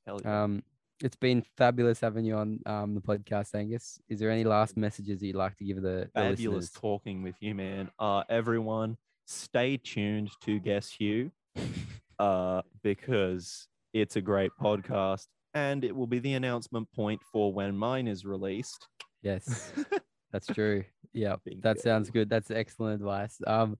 Yeah. 0.07 0.43
Um, 0.43 0.63
it's 1.03 1.15
been 1.15 1.43
fabulous 1.57 1.99
having 1.99 2.25
you 2.25 2.35
on 2.35 2.59
um 2.65 2.95
the 2.95 3.01
podcast, 3.01 3.53
Angus. 3.53 3.99
Is 4.09 4.19
there 4.19 4.31
any 4.31 4.43
last 4.43 4.77
messages 4.77 5.21
you'd 5.21 5.35
like 5.35 5.55
to 5.57 5.63
give 5.65 5.77
the, 5.77 5.81
the 5.81 6.09
fabulous 6.13 6.39
listeners? 6.39 6.71
talking 6.71 7.21
with 7.21 7.35
you 7.39 7.53
man 7.53 7.91
uh 7.99 8.23
everyone 8.29 8.97
stay 9.27 9.77
tuned 9.77 10.31
to 10.41 10.59
Guess 10.59 10.89
Hugh, 10.89 11.31
uh, 12.19 12.61
because 12.81 13.67
it's 13.93 14.15
a 14.15 14.21
great 14.21 14.51
podcast 14.59 15.27
and 15.53 15.83
it 15.83 15.95
will 15.95 16.07
be 16.07 16.19
the 16.19 16.33
announcement 16.33 16.91
point 16.93 17.21
for 17.31 17.53
when 17.53 17.75
mine 17.75 18.07
is 18.07 18.25
released. 18.25 18.87
Yes, 19.21 19.73
that's 20.31 20.47
true. 20.47 20.83
Yeah, 21.13 21.35
Bingo. 21.43 21.61
that 21.63 21.79
sounds 21.79 22.09
good. 22.09 22.29
That's 22.29 22.51
excellent 22.51 22.95
advice. 22.95 23.37
Um, 23.45 23.77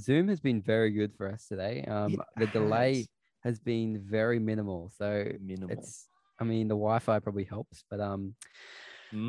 Zoom 0.00 0.28
has 0.28 0.40
been 0.40 0.60
very 0.60 0.90
good 0.90 1.14
for 1.16 1.28
us 1.30 1.46
today. 1.48 1.84
Um, 1.88 2.14
It 2.14 2.20
the 2.36 2.46
delay 2.46 2.96
has. 2.98 3.08
has 3.44 3.60
been 3.60 3.98
very 4.04 4.38
minimal. 4.38 4.90
So 4.96 5.24
Minimal. 5.40 5.70
it's, 5.78 6.08
I 6.38 6.44
mean, 6.44 6.68
the 6.68 6.74
Wi-Fi 6.74 7.18
probably 7.20 7.44
helps, 7.44 7.84
but 7.90 8.00
um, 8.00 8.34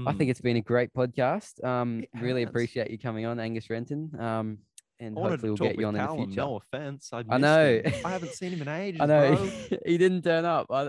I 0.05 0.11
Mm. 0.13 0.17
think 0.17 0.31
it's 0.31 0.41
been 0.41 0.57
a 0.57 0.61
great 0.61 0.91
podcast. 0.93 1.63
Um, 1.63 1.99
It 2.01 2.09
really 2.19 2.41
has. 2.41 2.49
appreciate 2.49 2.89
you 2.91 2.97
coming 2.97 3.25
on, 3.25 3.39
Angus 3.39 3.69
Renton. 3.69 4.11
Um, 4.19 4.57
and 4.99 5.17
I 5.17 5.21
hopefully 5.21 5.51
we'll 5.51 5.57
get 5.57 5.77
you 5.77 5.85
on 5.85 5.95
in 5.95 6.01
the 6.01 6.13
future. 6.15 6.41
No 6.41 6.55
offense. 6.55 7.09
I, 7.13 7.23
I 7.29 7.37
know. 7.37 7.81
I 8.03 8.09
haven't 8.11 8.33
seen 8.33 8.51
him 8.53 8.61
in 8.63 8.67
ages. 8.81 9.01
I 9.01 9.05
know 9.05 9.35
he 9.85 9.97
didn't 9.97 10.23
turn 10.23 10.43
up. 10.43 10.67
I, 10.71 10.87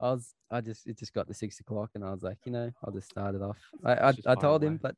I 0.00 0.12
was, 0.12 0.32
I 0.50 0.60
just, 0.60 0.86
it 0.86 0.96
just 0.98 1.12
got 1.12 1.26
to 1.26 1.34
six 1.34 1.58
o'clock, 1.60 1.90
and 1.94 2.04
I 2.04 2.10
was 2.12 2.22
like, 2.22 2.38
you 2.44 2.52
know, 2.52 2.70
I'll 2.84 2.92
just 2.92 3.10
start 3.10 3.34
it 3.34 3.42
off. 3.42 3.58
I, 3.84 3.94
I, 3.94 4.12
I 4.26 4.34
told 4.36 4.62
him, 4.62 4.78
but 4.80 4.94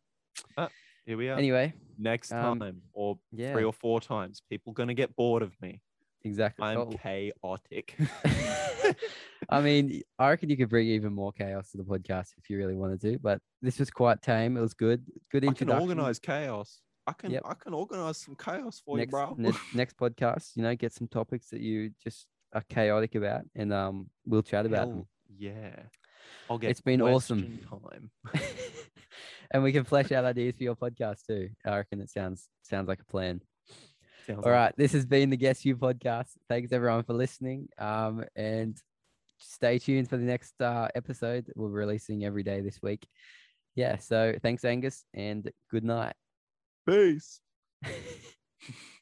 Here 1.07 1.17
we 1.17 1.29
are. 1.29 1.37
anyway, 1.39 1.75
Next 1.99 2.33
um, 2.33 2.59
time, 2.61 2.83
or 2.93 3.19
yeah, 3.33 3.53
three 3.53 3.65
or 3.65 3.73
four 3.73 4.01
times, 4.01 4.43
people 4.49 4.73
gonna 4.73 4.95
get 4.95 5.15
bored 5.17 5.43
of 5.43 5.53
me. 5.61 5.81
exactly. 6.25 6.65
I'm 6.67 6.79
Oh, 6.79 6.87
chaotic. 6.87 7.97
I 9.49 9.61
mean, 9.61 10.03
I 10.19 10.31
reckon 10.31 10.49
you 10.51 10.57
could 10.57 10.69
bring 10.69 10.87
even 10.89 11.13
more 11.13 11.33
chaos 11.33 11.71
to 11.73 11.77
the 11.79 11.83
podcast 11.85 12.29
if 12.39 12.49
you 12.49 12.57
really 12.59 12.75
wanted 12.77 13.01
to. 13.03 13.19
But 13.19 13.41
this 13.61 13.79
was 13.79 13.91
quite 13.91 14.23
tame. 14.23 14.57
It 14.57 14.61
was 14.61 14.75
good. 14.75 15.05
Good 15.31 15.45
introduction. 15.45 15.71
I 15.77 15.81
can 15.81 15.89
organize 15.99 16.19
chaos. 16.19 16.81
I 17.07 17.13
can 17.13 17.33
Yep. 17.33 17.43
I 17.45 17.55
can 17.55 17.75
organize 17.75 18.19
some 18.19 18.37
chaos 18.37 18.81
for 18.85 18.97
next, 18.97 19.09
you, 19.09 19.11
bro. 19.11 19.35
ne- 19.37 19.51
next 19.75 19.97
podcast. 19.97 20.55
You 20.57 20.63
know, 20.63 20.75
get 20.77 20.93
some 20.93 21.09
topics 21.09 21.49
that 21.51 21.61
you 21.61 21.91
just 22.03 22.27
are 22.53 22.63
chaotic 22.69 23.15
about, 23.17 23.43
and 23.57 23.73
um, 23.73 24.09
we'll 24.25 24.43
chat 24.43 24.67
about 24.67 24.89
them. 24.89 25.07
Yeah. 25.37 25.75
I'll 26.49 26.59
get 26.59 26.71
It's 26.71 26.81
been 26.81 27.03
awesome. 27.03 27.59
time. 27.69 28.11
and 29.53 29.63
we 29.63 29.73
can 29.73 29.85
flesh 29.85 30.11
out 30.11 30.25
ideas 30.25 30.57
for 30.57 30.65
your 30.65 30.75
podcast 30.75 31.27
too. 31.27 31.51
I 31.65 31.77
reckon 31.77 32.01
it 32.01 32.11
sounds 32.11 32.49
sounds 32.63 32.89
like 32.89 33.01
a 33.01 33.05
plan. 33.05 33.41
Sounds 34.27 34.39
All 34.39 34.51
like 34.51 34.59
right, 34.59 34.75
this 34.77 34.93
has 34.93 35.05
been 35.05 35.31
the 35.31 35.37
Guess 35.37 35.61
Hugh 35.61 35.77
podcast. 35.77 36.31
Thanks 36.49 36.73
everyone 36.73 37.03
for 37.05 37.13
listening. 37.13 37.69
Um, 37.79 38.25
and 38.35 38.77
stay 39.39 39.79
tuned 39.79 40.09
for 40.09 40.17
the 40.17 40.25
next 40.25 40.61
uh, 40.61 40.89
episode. 40.95 41.53
We're 41.55 41.69
releasing 41.69 42.25
every 42.25 42.43
day 42.43 42.61
this 42.61 42.81
week. 42.83 43.07
Yeah. 43.75 43.99
So 43.99 44.35
thanks, 44.43 44.65
Angus, 44.65 45.05
and 45.15 45.51
good 45.71 45.85
night. 45.85 46.15
Peace. 46.89 47.41